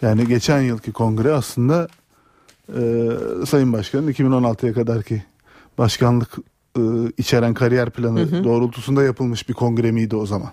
Yani 0.01 0.27
geçen 0.27 0.61
yılki 0.61 0.91
kongre 0.91 1.31
aslında 1.33 1.87
e, 2.69 2.81
Sayın 3.47 3.73
Başkan'ın 3.73 4.11
2016'ya 4.11 4.73
kadarki 4.73 5.23
başkanlık 5.77 6.29
e, 6.77 6.81
içeren 7.17 7.53
kariyer 7.53 7.89
planı 7.89 8.19
Hı 8.19 8.23
hı. 8.37 8.43
doğrultusunda 8.43 9.03
yapılmış 9.03 9.49
bir 9.49 9.53
kongre 9.53 9.91
miydi 9.91 10.15
o 10.15 10.25
zaman? 10.25 10.49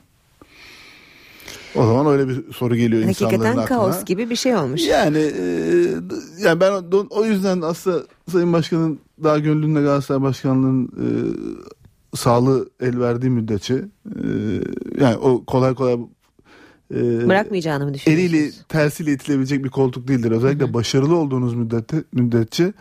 O 1.75 1.87
zaman 1.87 2.07
öyle 2.07 2.29
bir 2.29 2.53
soru 2.53 2.77
geliyor 2.77 3.03
insanların 3.03 3.37
Hakikaten 3.37 3.63
aklına. 3.63 3.67
kaos 3.93 4.05
gibi 4.05 4.31
bir 4.31 4.37
şey 4.37 4.57
olmuş. 4.57 4.87
Yani 4.87 5.19
e, 5.19 5.45
yani 6.39 6.61
ben 6.61 6.73
o- 6.73 7.07
o 7.11 7.25
yüzden 7.25 7.61
aslında 7.61 8.03
Sayın 8.33 8.53
Başkan'ın 8.53 8.99
daha 9.23 9.39
gönlünde 9.39 9.81
Galatasaray 9.81 10.23
Başkanlığı'nın 10.23 10.87
e, 10.87 11.07
sağlığı 12.17 12.71
el 12.81 13.01
verdiği 13.01 13.31
müddetçe 13.31 13.75
e, 13.75 13.85
yani 15.01 15.17
o 15.17 15.45
kolay 15.45 15.75
kolay 15.75 15.97
e, 16.97 17.29
Bırakmayacağını 17.29 17.85
mı 17.87 17.95
düşünüyorsunuz? 17.95 18.35
eliyle 18.35 18.53
tersiyle 18.69 19.13
itilebilecek 19.13 19.65
bir 19.65 19.69
koltuk 19.71 20.09
değildir. 20.09 20.31
Özellikle 20.31 20.75
başarılı 20.75 21.17
olduğunuz 21.17 21.55
müddette, 21.55 22.05
müddetçe 22.13 22.73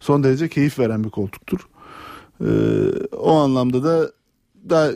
son 0.00 0.24
derece 0.24 0.48
keyif 0.48 0.78
veren 0.78 1.04
bir 1.04 1.10
koltuktur. 1.10 1.68
E, 2.40 2.48
o 3.16 3.36
anlamda 3.36 3.84
da 3.84 4.10
daha 4.70 4.90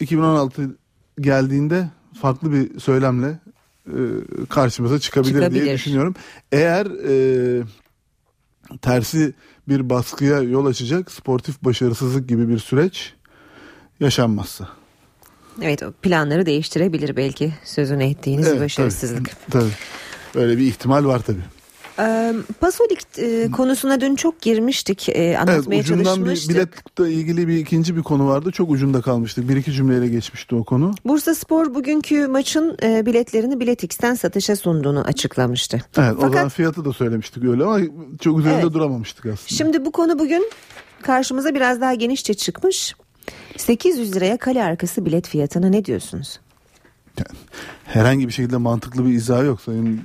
2016 0.00 0.76
geldiğinde 1.20 1.90
farklı 2.20 2.52
bir 2.52 2.80
söylemle 2.80 3.38
e, 3.86 3.98
karşımıza 4.48 4.98
çıkabilir, 4.98 5.34
diye 5.34 5.44
Çıkabilir. 5.44 5.74
düşünüyorum. 5.74 6.14
Eğer 6.52 6.86
e, 6.86 7.62
tersi 8.82 9.34
bir 9.68 9.90
baskıya 9.90 10.38
yol 10.42 10.66
açacak 10.66 11.10
sportif 11.12 11.62
başarısızlık 11.64 12.28
gibi 12.28 12.48
bir 12.48 12.58
süreç 12.58 13.14
yaşanmazsa. 14.00 14.68
Evet 15.62 15.82
o 15.82 15.92
planları 15.92 16.46
değiştirebilir 16.46 17.16
belki 17.16 17.52
sözünü 17.64 18.04
ettiğiniz 18.04 18.48
Evet, 18.48 18.60
başarısızlık. 18.60 19.30
Tabii. 19.50 19.70
Böyle 20.34 20.58
bir 20.58 20.62
ihtimal 20.66 21.04
var 21.04 21.18
tabii. 21.26 21.40
Ee, 21.98 22.32
Pasolik 22.60 22.98
e, 23.18 23.50
konusuna 23.50 24.00
dün 24.00 24.16
çok 24.16 24.40
girmiştik. 24.40 25.08
e, 25.08 25.38
anlatmaya 25.38 25.74
evet, 25.76 25.84
ucundan 25.84 26.16
bir 26.20 26.24
çalışmıştık. 26.26 26.50
biletle 26.98 27.12
ilgili 27.14 27.48
bir 27.48 27.56
ikinci 27.56 27.96
bir 27.96 28.02
konu 28.02 28.28
vardı. 28.28 28.50
Çok 28.52 28.70
ucunda 28.70 29.00
kalmıştık. 29.02 29.48
Bir 29.48 29.56
iki 29.56 29.72
cümleyle 29.72 30.08
geçmişti 30.08 30.54
o 30.54 30.64
konu. 30.64 30.94
Bursa 31.04 31.34
Spor 31.34 31.74
bugünkü 31.74 32.26
maçın 32.26 32.76
e, 32.82 33.06
biletlerini 33.06 33.60
Biletix'ten 33.60 34.14
satışa 34.14 34.56
sunduğunu 34.56 35.00
açıklamıştı. 35.00 35.80
Evet, 35.98 36.12
o 36.12 36.20
Fakat- 36.20 36.32
zaman 36.34 36.48
fiyatı 36.48 36.84
da 36.84 36.92
söylemiştik 36.92 37.44
öyle 37.44 37.64
ama 37.64 37.80
çok 38.20 38.38
üzerinde 38.40 38.60
Evet. 38.62 38.74
duramamıştık 38.74 39.26
aslında. 39.26 39.48
Şimdi 39.58 39.84
bu 39.84 39.92
konu 39.92 40.18
bugün 40.18 40.50
karşımıza 41.02 41.54
biraz 41.54 41.80
daha 41.80 41.94
genişçe 41.94 42.34
çıkmış. 42.34 42.94
800 43.56 44.16
liraya 44.16 44.36
kale 44.36 44.64
arkası 44.64 45.04
bilet 45.06 45.28
fiyatına 45.28 45.68
ne 45.68 45.84
diyorsunuz? 45.84 46.40
Herhangi 47.84 48.26
bir 48.28 48.32
şekilde 48.32 48.56
mantıklı 48.56 49.06
bir 49.06 49.10
izah 49.12 49.44
yok. 49.44 49.60
Sayın 49.60 49.96
e, 49.96 50.00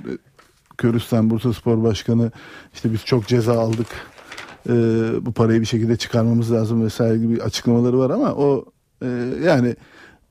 Körüsten 0.78 1.30
Bursa 1.30 1.52
Spor 1.52 1.82
Başkanı 1.82 2.30
işte 2.74 2.92
biz 2.92 3.04
çok 3.04 3.26
ceza 3.26 3.60
aldık. 3.60 3.86
e, 4.68 4.72
bu 5.26 5.32
parayı 5.32 5.60
bir 5.60 5.66
şekilde 5.66 5.96
çıkarmamız 5.96 6.52
lazım 6.52 6.84
vesaire 6.84 7.18
gibi 7.18 7.42
açıklamaları 7.42 7.98
var 7.98 8.10
ama 8.10 8.34
o 8.34 8.64
e, 9.02 9.06
yani 9.44 9.76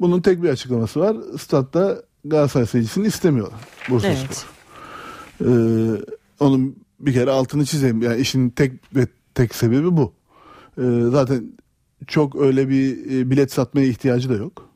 bunun 0.01 0.21
tek 0.21 0.43
bir 0.43 0.49
açıklaması 0.49 0.99
var. 0.99 1.17
Statta 1.39 2.01
Galatasaray 2.25 2.67
seyircisini 2.67 3.07
istemiyorlar 3.07 3.59
Bursa 3.89 4.07
Evet. 4.07 4.17
Spor. 4.19 4.51
Ee, 5.45 6.01
onun 6.39 6.75
bir 6.99 7.13
kere 7.13 7.31
altını 7.31 7.65
çizeyim. 7.65 8.01
Yani 8.01 8.21
işin 8.21 8.49
tek 8.49 8.95
ve 8.95 9.07
tek 9.35 9.55
sebebi 9.55 9.97
bu. 9.97 10.13
Ee, 10.77 10.81
zaten 11.11 11.51
çok 12.08 12.36
öyle 12.36 12.70
bir 12.70 13.12
e, 13.12 13.30
bilet 13.30 13.52
satmaya 13.52 13.88
ihtiyacı 13.88 14.30
da 14.30 14.34
yok. 14.34 14.70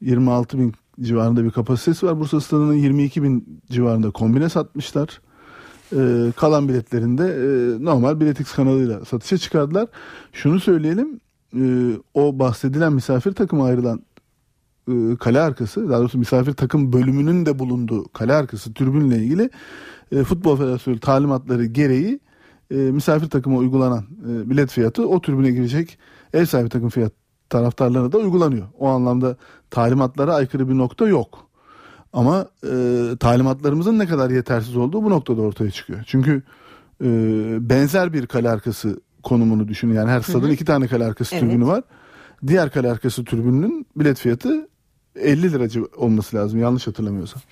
26 0.00 0.58
bin 0.58 0.74
civarında 1.00 1.44
bir 1.44 1.50
kapasitesi 1.50 2.06
var. 2.06 2.20
Bursa 2.20 2.40
Stadı'nın 2.40 2.74
22 2.74 3.22
bin 3.22 3.60
civarında 3.70 4.10
kombine 4.10 4.48
satmışlar. 4.48 5.20
Ee, 5.96 6.32
kalan 6.36 6.68
biletlerinde 6.68 7.24
e, 7.24 7.84
normal 7.84 8.20
Biletix 8.20 8.52
kanalıyla 8.52 9.04
satışa 9.04 9.38
çıkardılar. 9.38 9.88
Şunu 10.32 10.60
söyleyelim. 10.60 11.20
e, 11.56 11.96
o 12.14 12.38
bahsedilen 12.38 12.92
misafir 12.92 13.32
takıma 13.32 13.64
ayrılan 13.64 14.02
e, 14.88 15.16
kale 15.20 15.40
arkası 15.40 15.88
daha 15.88 16.00
doğrusu 16.00 16.18
misafir 16.18 16.52
takım 16.52 16.92
bölümünün 16.92 17.46
de 17.46 17.58
bulunduğu 17.58 18.08
kale 18.08 18.34
arkası 18.34 18.74
türbünle 18.74 19.16
ilgili 19.16 19.50
e, 20.12 20.24
Futbol 20.24 20.56
Federasyonu 20.56 21.00
talimatları 21.00 21.64
gereği 21.64 22.20
e, 22.70 22.74
misafir 22.74 23.30
takıma 23.30 23.58
uygulanan 23.58 24.04
e, 24.30 24.50
bilet 24.50 24.70
fiyatı 24.70 25.08
o 25.08 25.20
türbüne 25.20 25.50
girecek 25.50 25.98
ev 26.32 26.44
sahibi 26.44 26.68
takım 26.68 26.88
fiyat 26.88 27.12
taraftarlarına 27.50 28.12
da 28.12 28.18
uygulanıyor. 28.18 28.66
O 28.78 28.88
anlamda 28.88 29.36
talimatlara 29.70 30.34
aykırı 30.34 30.68
bir 30.68 30.78
nokta 30.78 31.08
yok. 31.08 31.46
Ama 32.12 32.46
e, 32.64 32.72
talimatlarımızın 33.20 33.98
ne 33.98 34.06
kadar 34.06 34.30
yetersiz 34.30 34.76
olduğu 34.76 35.04
bu 35.04 35.10
noktada 35.10 35.42
ortaya 35.42 35.70
çıkıyor. 35.70 36.00
Çünkü 36.06 36.42
e, 37.04 37.08
benzer 37.70 38.12
bir 38.12 38.26
kale 38.26 38.50
arkası 38.50 39.00
konumunu 39.22 39.68
düşünün. 39.68 39.94
Yani 39.94 40.10
her 40.10 40.20
stadın 40.20 40.50
iki 40.50 40.64
tane 40.64 40.86
kale 40.86 41.04
arkası 41.04 41.34
Evet. 41.34 41.44
türbünü 41.44 41.66
var. 41.66 41.82
Diğer 42.46 42.70
kale 42.70 42.90
arkası 42.90 43.24
türbünün 43.24 43.86
bilet 43.96 44.18
fiyatı 44.18 44.68
50 45.16 45.52
lira 45.52 45.86
olması 45.96 46.36
lazım 46.36 46.60
yanlış 46.60 46.86
hatırlamıyorsam. 46.86 47.42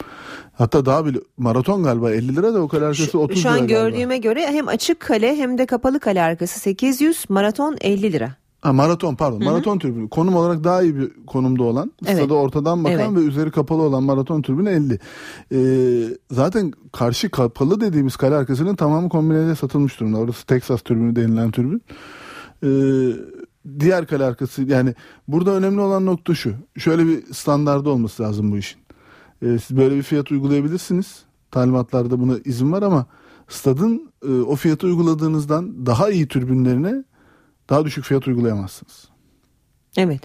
Hatta 0.52 0.86
daha 0.86 1.06
bile 1.06 1.18
maraton 1.36 1.82
galiba 1.82 2.10
50 2.12 2.36
lira 2.36 2.54
da 2.54 2.60
o 2.62 2.68
kale 2.68 2.84
arkası 2.84 3.18
30 3.18 3.36
Şu 3.42 3.48
lira 3.48 3.52
an 3.52 3.58
galiba. 3.66 3.72
gördüğüme 3.90 4.18
göre 4.18 4.46
hem 4.46 4.68
açık 4.68 5.00
kale 5.00 5.36
hem 5.36 5.58
de 5.58 5.66
kapalı 5.66 6.00
kale 6.00 6.22
arkası 6.22 6.60
800, 6.60 7.24
maraton 7.28 7.76
50 7.80 8.12
lira. 8.12 8.36
Ha, 8.62 8.72
maraton 8.72 9.14
pardon 9.14 9.40
Hı 9.40 9.44
hı. 9.44 9.50
maraton 9.50 9.78
türbünü 9.78 10.08
konum 10.08 10.36
olarak 10.36 10.64
daha 10.64 10.82
iyi 10.82 10.96
bir 10.96 11.10
konumda 11.26 11.62
olan 11.62 11.92
Evet. 12.06 12.16
stada 12.16 12.34
ortadan 12.34 12.84
bakan 12.84 12.98
Evet. 12.98 13.16
ve 13.16 13.20
üzeri 13.20 13.50
kapalı 13.50 13.82
olan 13.82 14.02
maraton 14.02 14.42
türbünü 14.42 14.70
50. 14.70 14.98
Ee, 15.52 16.16
zaten 16.30 16.72
karşı 16.92 17.30
kapalı 17.30 17.80
dediğimiz 17.80 18.16
kale 18.16 18.34
arkasının 18.34 18.76
tamamı 18.76 19.08
kombinede 19.08 19.54
satılmış 19.54 20.00
durumda. 20.00 20.18
Orası 20.18 20.46
Texas 20.46 20.82
türbünü 20.82 21.16
denilen 21.16 21.50
türbün. 21.50 21.82
Ee, 22.64 22.68
diğer 23.80 24.06
kale 24.06 24.24
arkası 24.24 24.62
yani 24.62 24.94
burada 25.28 25.50
önemli 25.50 25.80
olan 25.80 26.06
nokta 26.06 26.34
şu. 26.34 26.52
Şöyle 26.76 27.06
bir 27.06 27.34
standardı 27.34 27.90
olması 27.90 28.22
lazım 28.22 28.52
bu 28.52 28.58
işin. 28.58 28.80
Ee, 29.42 29.58
siz 29.58 29.76
böyle 29.76 29.96
bir 29.96 30.02
fiyat 30.02 30.32
uygulayabilirsiniz. 30.32 31.22
Talimatlarda 31.50 32.20
buna 32.20 32.38
izin 32.44 32.72
var 32.72 32.82
ama 32.82 33.06
stadın 33.48 34.10
e, 34.28 34.32
o 34.32 34.56
fiyatı 34.56 34.86
uyguladığınızdan 34.86 35.86
daha 35.86 36.10
iyi 36.10 36.28
türbünlerine 36.28 37.04
daha 37.70 37.84
düşük 37.84 38.04
fiyat 38.04 38.28
uygulayamazsınız. 38.28 39.08
Evet. 39.96 40.20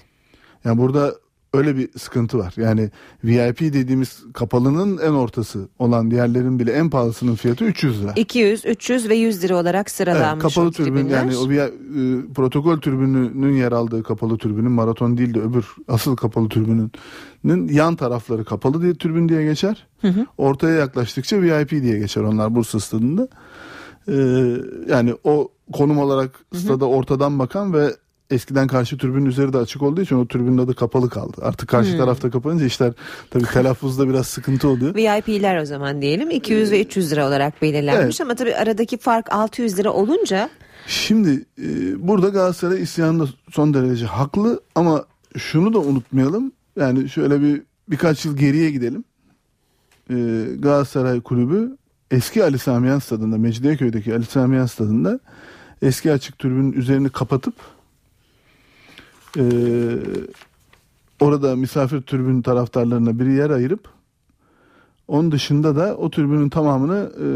Yani 0.66 0.78
burada 0.78 1.16
öyle 1.56 1.78
bir 1.78 1.90
sıkıntı 2.00 2.38
var. 2.38 2.54
Yani 2.58 2.90
VIP 3.24 3.60
dediğimiz 3.60 4.24
kapalının 4.34 4.98
en 4.98 5.12
ortası 5.12 5.68
olan 5.80 6.12
diğerlerin 6.12 6.60
bile 6.60 6.72
en 6.72 6.90
pahalısının 6.90 7.36
fiyatı 7.36 7.66
300 7.66 8.04
lira. 8.04 8.14
200, 8.16 8.66
300 8.66 9.10
ve 9.10 9.16
100 9.16 9.44
lira 9.44 9.56
olarak 9.56 9.76
Evet, 9.76 9.92
sıralanmış 9.92 10.44
kapalı 10.44 10.68
o 10.68 10.72
türbün 10.72 11.10
yani 11.10 11.38
o 11.38 11.50
bir 11.50 11.58
e, 11.60 12.34
protokol 12.34 12.78
türbününün 12.78 13.54
yer 13.54 13.72
aldığı 13.72 14.04
kapalı 14.04 14.38
türbünün 14.38 14.72
maraton 14.72 15.18
değil 15.18 15.34
de 15.34 15.40
öbür 15.40 15.66
asıl 15.88 16.16
kapalı 16.16 16.50
türbünün 16.50 16.92
yan 17.68 17.96
tarafları 17.96 18.46
kapalı 18.46 18.82
diye 18.82 18.94
türbün 18.94 19.30
diye 19.30 19.44
geçer. 19.44 19.88
Hı 20.02 20.08
hı. 20.08 20.26
Ortaya 20.38 20.76
yaklaştıkça 20.76 21.42
VIP 21.42 21.72
diye 21.72 22.00
geçer 22.00 22.22
onlar 22.22 22.56
Bursa 22.56 22.80
stadında. 22.80 23.28
Ee, 24.08 24.14
yani 24.90 25.16
o 25.24 25.52
konum 25.74 25.98
olarak 25.98 26.32
stada 26.56 26.86
ortadan 26.86 27.40
bakan 27.40 27.74
ve 27.74 27.96
eskiden 28.30 28.68
karşı 28.68 28.98
türbünün 28.98 29.26
üzeri 29.26 29.54
de 29.54 29.58
açık 29.58 29.82
olduğu 29.82 30.02
için 30.02 30.16
o 30.16 30.26
türbünün 30.28 30.58
adı 30.58 30.76
kapalı 30.76 31.10
kaldı. 31.10 31.38
Artık 31.42 31.70
karşı 31.70 31.92
Hmm. 31.92 31.98
tarafta 31.98 32.30
kapanınca 32.32 32.66
işler 32.66 32.94
tabii 33.32 33.44
telaffuzda 33.46 34.10
biraz 34.10 34.28
sıkıntı 34.28 34.68
oluyor. 34.68 34.96
VIP'ler 34.96 35.62
o 35.62 35.66
zaman 35.66 36.02
diyelim 36.02 36.30
200 36.30 36.72
ve 36.72 36.82
300 36.82 37.12
lira 37.12 37.28
olarak 37.28 37.62
belirlenmiş 37.62 38.02
Evet. 38.20 38.22
ama 38.22 38.36
tabii 38.36 38.56
aradaki 38.56 38.98
fark 38.98 39.34
600 39.34 39.80
lira 39.80 39.92
olunca 39.94 40.50
Şimdi 40.88 41.46
e, 41.62 41.68
burada 42.08 42.30
Galatasaray 42.30 42.82
isyanında 42.82 43.26
son 43.52 43.74
derece 43.74 44.06
haklı 44.06 44.60
ama 44.76 45.06
şunu 45.38 45.74
da 45.74 45.80
unutmayalım. 45.80 46.52
Yani 46.80 47.10
şöyle 47.10 47.42
bir 47.42 47.62
birkaç 47.90 48.26
yıl 48.26 48.38
geriye 48.38 48.72
gidelim. 48.72 49.04
E, 50.10 50.16
Galatasaray 50.60 51.22
kulübü 51.22 51.78
eski 52.12 52.44
Ali 52.44 52.60
Samiyan 52.60 53.00
stadında 53.00 53.38
Mecidiyeköy'deki 53.38 54.14
Ali 54.16 54.26
Samiyan 54.26 54.66
stadında 54.66 55.20
eski 55.82 56.12
açık 56.12 56.40
tribünün 56.40 56.72
üzerini 56.72 57.10
kapatıp 57.10 57.54
e, 59.38 59.44
orada 61.20 61.56
misafir 61.56 62.02
tribün 62.02 62.42
taraftarlarına 62.42 63.20
bir 63.20 63.26
yer 63.26 63.50
ayırıp 63.50 63.90
onun 65.08 65.32
dışında 65.32 65.76
da 65.76 65.98
o 65.98 66.10
tribünün 66.10 66.50
tamamını 66.50 67.12
e, 67.20 67.28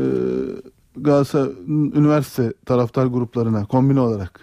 Galatasaray 0.98 1.52
üniversite 1.70 2.54
taraftar 2.66 3.06
gruplarına 3.06 3.66
kombine 3.66 4.00
olarak 4.00 4.40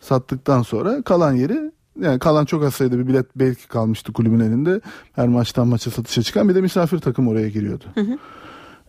sattıktan 0.00 0.62
sonra 0.62 1.02
kalan 1.02 1.32
yeri 1.32 1.72
yani 2.00 2.18
kalan 2.18 2.44
çok 2.44 2.64
az 2.64 2.74
sayıda 2.74 2.98
bir 2.98 3.06
bilet 3.06 3.26
belki 3.36 3.68
kalmıştı 3.68 4.12
kulübün 4.12 4.40
elinde. 4.40 4.80
Her 5.12 5.28
maçtan 5.28 5.68
maça 5.68 5.90
satışa 5.90 6.22
çıkan 6.22 6.48
bir 6.48 6.54
de 6.54 6.60
misafir 6.60 6.98
takım 6.98 7.28
oraya 7.28 7.48
giriyordu. 7.48 7.84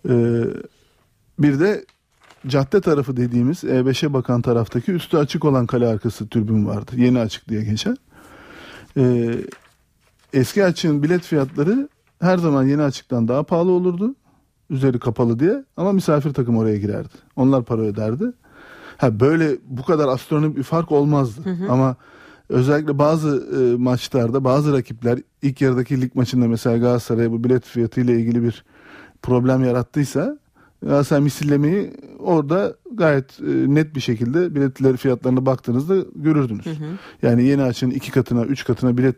Ee, 0.10 0.44
bir 1.40 1.60
de 1.60 1.86
cadde 2.48 2.82
tarafı 2.82 3.18
dediğimiz 3.18 3.64
E5'e 3.64 4.14
bakan 4.14 4.41
taraftaki 4.41 4.91
üstü 4.91 5.18
açık 5.18 5.45
olan 5.45 5.65
kale 5.65 5.88
arkası 5.88 6.30
tribün 6.30 6.65
vardı. 6.65 6.91
Yeni 6.95 7.20
açık 7.20 7.49
diye 7.49 7.64
geçen. 7.64 7.98
Ee, 8.98 9.36
eski 10.34 10.64
açığın 10.64 11.03
bilet 11.03 11.22
fiyatları 11.22 11.90
her 12.22 12.38
zaman 12.38 12.64
yeni 12.64 12.82
açıktan 12.82 13.28
daha 13.28 13.44
pahalı 13.44 13.72
olurdu. 13.72 14.15
Üzeri 14.70 14.99
kapalı 14.99 15.40
diye 15.40 15.64
ama 15.78 15.91
misafir 15.91 16.34
takım 16.34 16.57
oraya 16.57 16.78
girerdi. 16.78 17.14
Onlar 17.36 17.64
para 17.64 17.82
öderdi. 17.82 18.26
Ha 18.98 19.20
böyle 19.20 19.57
bu 19.68 19.84
kadar 19.84 20.07
astronomik 20.07 20.57
bir 20.57 20.64
fark 20.64 20.91
olmazdı. 20.91 21.41
Hı 21.44 21.49
hı. 21.49 21.72
Ama 21.72 21.95
özellikle 22.49 22.99
bazı 22.99 23.48
e, 23.57 23.78
maçlarda 23.78 24.44
bazı 24.44 24.74
rakipler 24.74 25.20
ilk 25.41 25.61
yarıdaki 25.61 26.02
lig 26.02 26.15
maçında 26.15 26.48
mesela 26.48 26.78
Galatasaray'a 26.78 27.32
bu 27.32 27.44
bilet 27.44 27.65
fiyatı 27.65 28.02
ile 28.02 28.20
ilgili 28.20 28.44
bir 28.44 28.64
problem 29.22 29.64
yarattıysa 29.64 30.38
Galatasaray 30.85 31.23
misillemeyi 31.23 31.93
orada 32.19 32.76
gayet 32.93 33.39
e, 33.39 33.76
net 33.76 33.95
bir 33.95 34.01
şekilde 34.01 34.55
biletleri 34.55 34.97
fiyatlarına 34.97 35.45
baktığınızda 35.45 35.95
görürdünüz. 36.15 36.65
Yani 37.22 37.43
yeni 37.43 37.64
açın 37.64 37.89
iki 37.91 38.11
katına, 38.11 38.45
üç 38.45 38.64
katına 38.65 38.97
bilet 38.97 39.18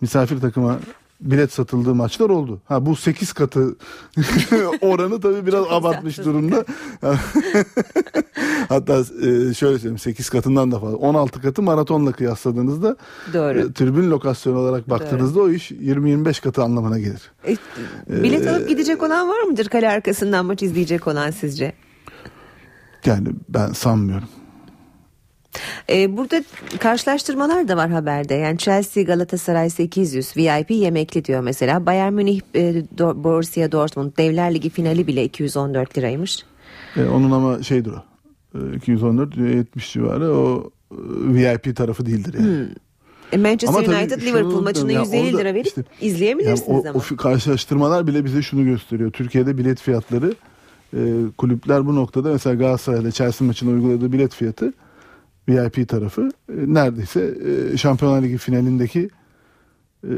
misafir 0.00 0.40
takıma 0.40 0.78
bilet 1.24 1.52
satıldığı 1.52 1.94
maçlar 1.94 2.30
oldu. 2.30 2.60
Ha 2.64 2.86
bu 2.86 2.96
8 2.96 3.32
katı 3.32 3.76
oranı 4.80 5.20
tabii 5.20 5.46
biraz 5.46 5.64
abartmış 5.70 6.18
durumda. 6.18 6.64
Hatta 8.68 8.98
e, 8.98 9.54
şöyle 9.54 9.54
söyleyeyim 9.54 9.98
8 9.98 10.28
katından 10.30 10.72
da 10.72 10.78
fazla. 10.80 10.96
16 10.96 11.42
katı 11.42 11.62
maratonla 11.62 12.12
kıyasladığınızda 12.12 12.96
Doğru. 13.32 13.58
e, 13.58 13.72
tribün 13.72 14.10
lokasyonu 14.10 14.58
olarak 14.58 14.90
baktığınızda 14.90 15.40
o 15.40 15.50
iş 15.50 15.70
20-25 15.70 16.42
katı 16.42 16.62
anlamına 16.62 16.98
gelir. 16.98 17.32
E, 17.48 17.56
bilet 18.22 18.46
Ee, 18.46 18.50
alıp 18.50 18.68
gidecek 18.68 19.02
olan 19.02 19.28
var 19.28 19.42
mıdır 19.42 19.68
kale 19.68 19.88
arkasından 19.88 20.46
maç 20.46 20.62
izleyecek 20.62 21.06
olan 21.06 21.30
sizce? 21.30 21.72
Yani 23.06 23.28
ben 23.48 23.72
sanmıyorum. 23.72 24.28
Ee, 25.90 26.16
burada 26.16 26.44
karşılaştırmalar 26.80 27.68
da 27.68 27.76
var 27.76 27.90
haberde. 27.90 28.34
Yani 28.34 28.58
Chelsea 28.58 29.02
Galatasaray 29.02 29.70
800 29.70 30.36
VIP 30.36 30.70
yemekli 30.70 31.24
diyor 31.24 31.40
mesela. 31.40 31.86
Bayern 31.86 32.12
Münih 32.12 32.40
e, 32.54 32.60
Do- 32.98 33.24
Borussia 33.24 33.72
Dortmund 33.72 34.12
Devler 34.18 34.54
Ligi 34.54 34.70
finali 34.70 35.06
bile 35.06 35.24
214 35.24 35.98
liraymış. 35.98 36.38
E, 36.96 37.04
onun 37.04 37.30
ama 37.30 37.62
şeydir 37.62 37.92
o. 37.92 38.02
E, 38.72 38.76
214 38.76 39.36
70 39.36 39.92
civarı 39.92 40.34
o 40.34 40.70
e, 40.92 40.96
VIP 41.34 41.76
tarafı 41.76 42.06
değildir 42.06 42.34
yani. 42.34 42.46
Hmm. 42.46 42.66
E, 43.32 43.36
Manchester 43.36 43.84
Ama 43.84 43.98
United 43.98 44.22
Liverpool 44.22 44.62
maçını 44.62 44.92
ya, 44.92 45.00
150 45.00 45.26
orada 45.26 45.38
lira 45.38 45.54
verip 45.54 45.66
işte- 45.66 45.84
izleyebilirsiniz 46.00 46.68
Yani 46.84 46.88
o, 46.88 46.90
ama. 46.90 47.02
o 47.12 47.16
karşılaştırmalar 47.16 48.06
bile 48.06 48.24
bize 48.24 48.42
şunu 48.42 48.64
gösteriyor. 48.64 49.10
Türkiye'de 49.10 49.58
bilet 49.58 49.80
fiyatları 49.80 50.34
e, 50.96 51.00
kulüpler 51.38 51.86
bu 51.86 51.94
noktada 51.96 52.32
mesela 52.32 52.54
Galatasaray'da 52.56 53.10
Chelsea 53.10 53.46
maçına 53.46 53.70
uyguladığı 53.70 54.12
bilet 54.12 54.34
fiyatı 54.34 54.72
VIP 55.48 55.88
tarafı 55.88 56.30
e, 56.48 56.54
neredeyse 56.74 57.34
e, 57.72 57.76
Şampiyonlar 57.76 58.22
Ligi 58.22 58.38
finalindeki 58.38 59.08
e, 60.04 60.12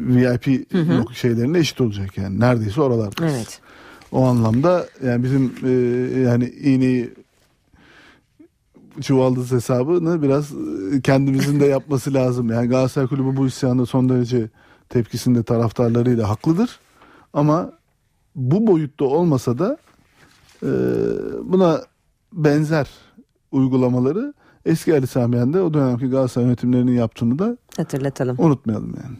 VIP 0.00 0.72
Hı 0.72 0.78
hı. 0.78 1.14
şeylerine 1.14 1.58
eşit 1.58 1.80
olacak 1.80 2.18
yani. 2.18 2.40
Neredeyse 2.40 2.80
oralarda. 2.80 3.26
Evet. 3.26 3.60
O 4.12 4.24
anlamda 4.24 4.86
yani 5.04 5.24
bizim 5.24 5.52
yani 6.24 6.48
iğneyi 6.48 7.10
çuvaldız 9.00 9.52
hesabını 9.52 10.22
biraz 10.22 10.50
kendimizin 11.02 11.60
de 11.60 11.66
yapması 11.66 12.14
lazım. 12.14 12.50
Yani 12.50 12.68
Galatasaray 12.68 13.08
Kulübü 13.08 13.36
bu 13.36 13.46
isyanda 13.46 13.86
son 13.86 14.08
derece 14.08 14.48
tepkisinde 14.88 15.42
taraftarlarıyla 15.42 16.28
haklıdır. 16.28 16.80
Ama 17.32 17.72
bu 18.34 18.66
boyutta 18.66 19.04
olmasa 19.04 19.58
da 19.58 19.78
buna 21.44 21.82
benzer 22.32 22.88
uygulamaları 23.52 24.34
eski 24.66 24.94
Ali 24.94 25.06
Samiyen'de 25.06 25.60
o 25.60 25.74
dönemki 25.74 26.06
Galatasaray 26.06 26.46
yönetimlerinin 26.46 26.92
yaptığını 26.96 27.38
da 27.38 27.56
Hatırlatalım. 27.76 28.36
unutmayalım 28.38 28.94
yani. 29.04 29.16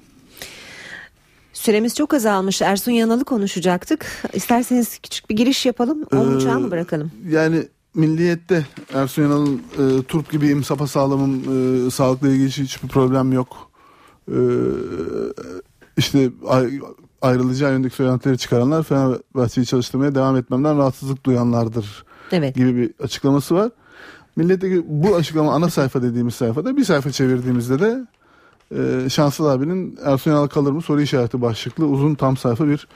Süremiz 1.52 1.94
çok 1.94 2.14
azalmış. 2.14 2.62
Ersun 2.62 2.93
Yanal'ı 2.93 3.24
konuşacaktık. 3.24 4.06
İsterseniz 4.32 4.98
küçük 4.98 5.31
bir 5.31 5.36
giriş 5.36 5.66
yapalım. 5.66 6.02
On 6.16 6.35
buçuğa 6.35 6.59
mı 6.59 6.70
bırakalım? 6.70 7.10
Yani 7.28 7.69
milliyette 7.94 8.66
Ersun 8.94 9.23
Yanal'ın 9.23 9.62
e, 9.78 10.02
turp 10.02 10.31
gibiyim 10.31 10.64
sapasağlamım 10.64 11.40
e, 11.86 11.90
sağlıkla 11.90 12.28
ilgili 12.28 12.47
hiç- 12.48 12.59
hiçbir 12.59 12.89
problem 12.89 13.32
yok. 13.32 13.70
E, 14.28 14.36
işte 15.97 16.31
ay, 16.48 16.81
ayrılacağı 17.23 17.70
yönündeki 17.73 17.94
söylentileri 17.94 18.39
çıkaranlar 18.39 18.82
Fenerbahçe'yi 18.82 19.66
çalıştırmaya 19.66 20.14
devam 20.14 20.36
etmemden 20.36 20.78
rahatsızlık 20.78 21.24
duyanlardır 21.27 22.05
Evet. 22.32 22.55
gibi 22.56 22.77
bir 22.77 23.05
açıklaması 23.05 23.55
var. 23.55 23.70
Milletteki 24.37 24.83
bu 24.89 25.17
açıklama 25.17 25.53
ana 25.55 25.71
sayfa 25.71 26.03
dediğimiz 26.03 26.35
sayfada 26.35 26.77
bir 26.77 26.85
sayfa 26.85 27.11
çevirdiğimizde 27.13 27.79
de 27.81 28.07
e, 29.05 29.09
Şanslı 29.11 29.51
abinin 29.51 29.99
Ersun 30.05 30.31
Yanal 30.31 30.47
kalır 30.47 30.73
mı 30.73 30.83
soru 30.83 31.01
işareti 31.03 31.43
başlıklı 31.43 31.87
uzun 31.87 32.15
tam 32.15 32.37
sayfa 32.37 32.69
bir 32.69 32.89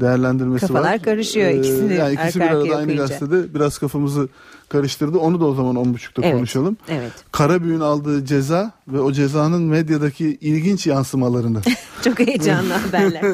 değerlendirmesi 0.00 0.62
var. 0.64 0.68
Kafalar 0.82 1.02
karışıyor 1.02 1.46
Ee, 1.48 1.58
ikisini 1.58 1.94
yani 1.94 2.14
ikisi 2.14 2.40
bir 2.40 2.44
arada 2.44 2.58
arkaya 2.58 2.74
aynı 2.76 2.82
okuyunca. 2.92 3.02
gazetede 3.06 3.54
biraz 3.54 3.78
kafamızı 3.78 4.28
karıştırdı. 4.68 5.18
Onu 5.18 5.40
da 5.40 5.44
o 5.46 5.54
zaman 5.54 5.76
10.30'da 5.76 6.22
Evet, 6.26 6.34
konuşalım. 6.36 6.76
evet. 6.88 7.12
Karabüğün 7.32 7.80
aldığı 7.80 8.24
ceza 8.24 8.72
ve 8.88 9.00
o 9.00 9.12
cezanın 9.12 9.62
medyadaki 9.62 10.38
ilginç 10.40 10.86
yansımalarını. 10.86 11.60
Çok 12.04 12.18
heyecanlı 12.18 12.72
haberler. 12.86 13.24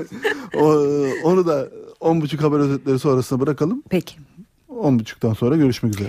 o, 0.56 0.66
onu 1.28 1.46
da 1.46 1.68
10.30 2.00 2.36
haber 2.36 2.58
özetleri 2.58 2.98
sonrasına 2.98 3.40
bırakalım. 3.40 3.82
Peki. 3.90 4.16
10.30'dan 4.68 5.32
sonra 5.34 5.56
görüşmek 5.56 5.94
üzere. 5.94 6.08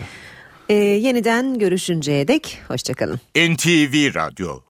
Ee, 0.69 0.73
yeniden 0.73 1.59
görüşünceye 1.59 2.27
dek 2.27 2.59
hoşçakalın. 2.67 3.19
NTV 3.35 4.15
Radyo 4.15 4.59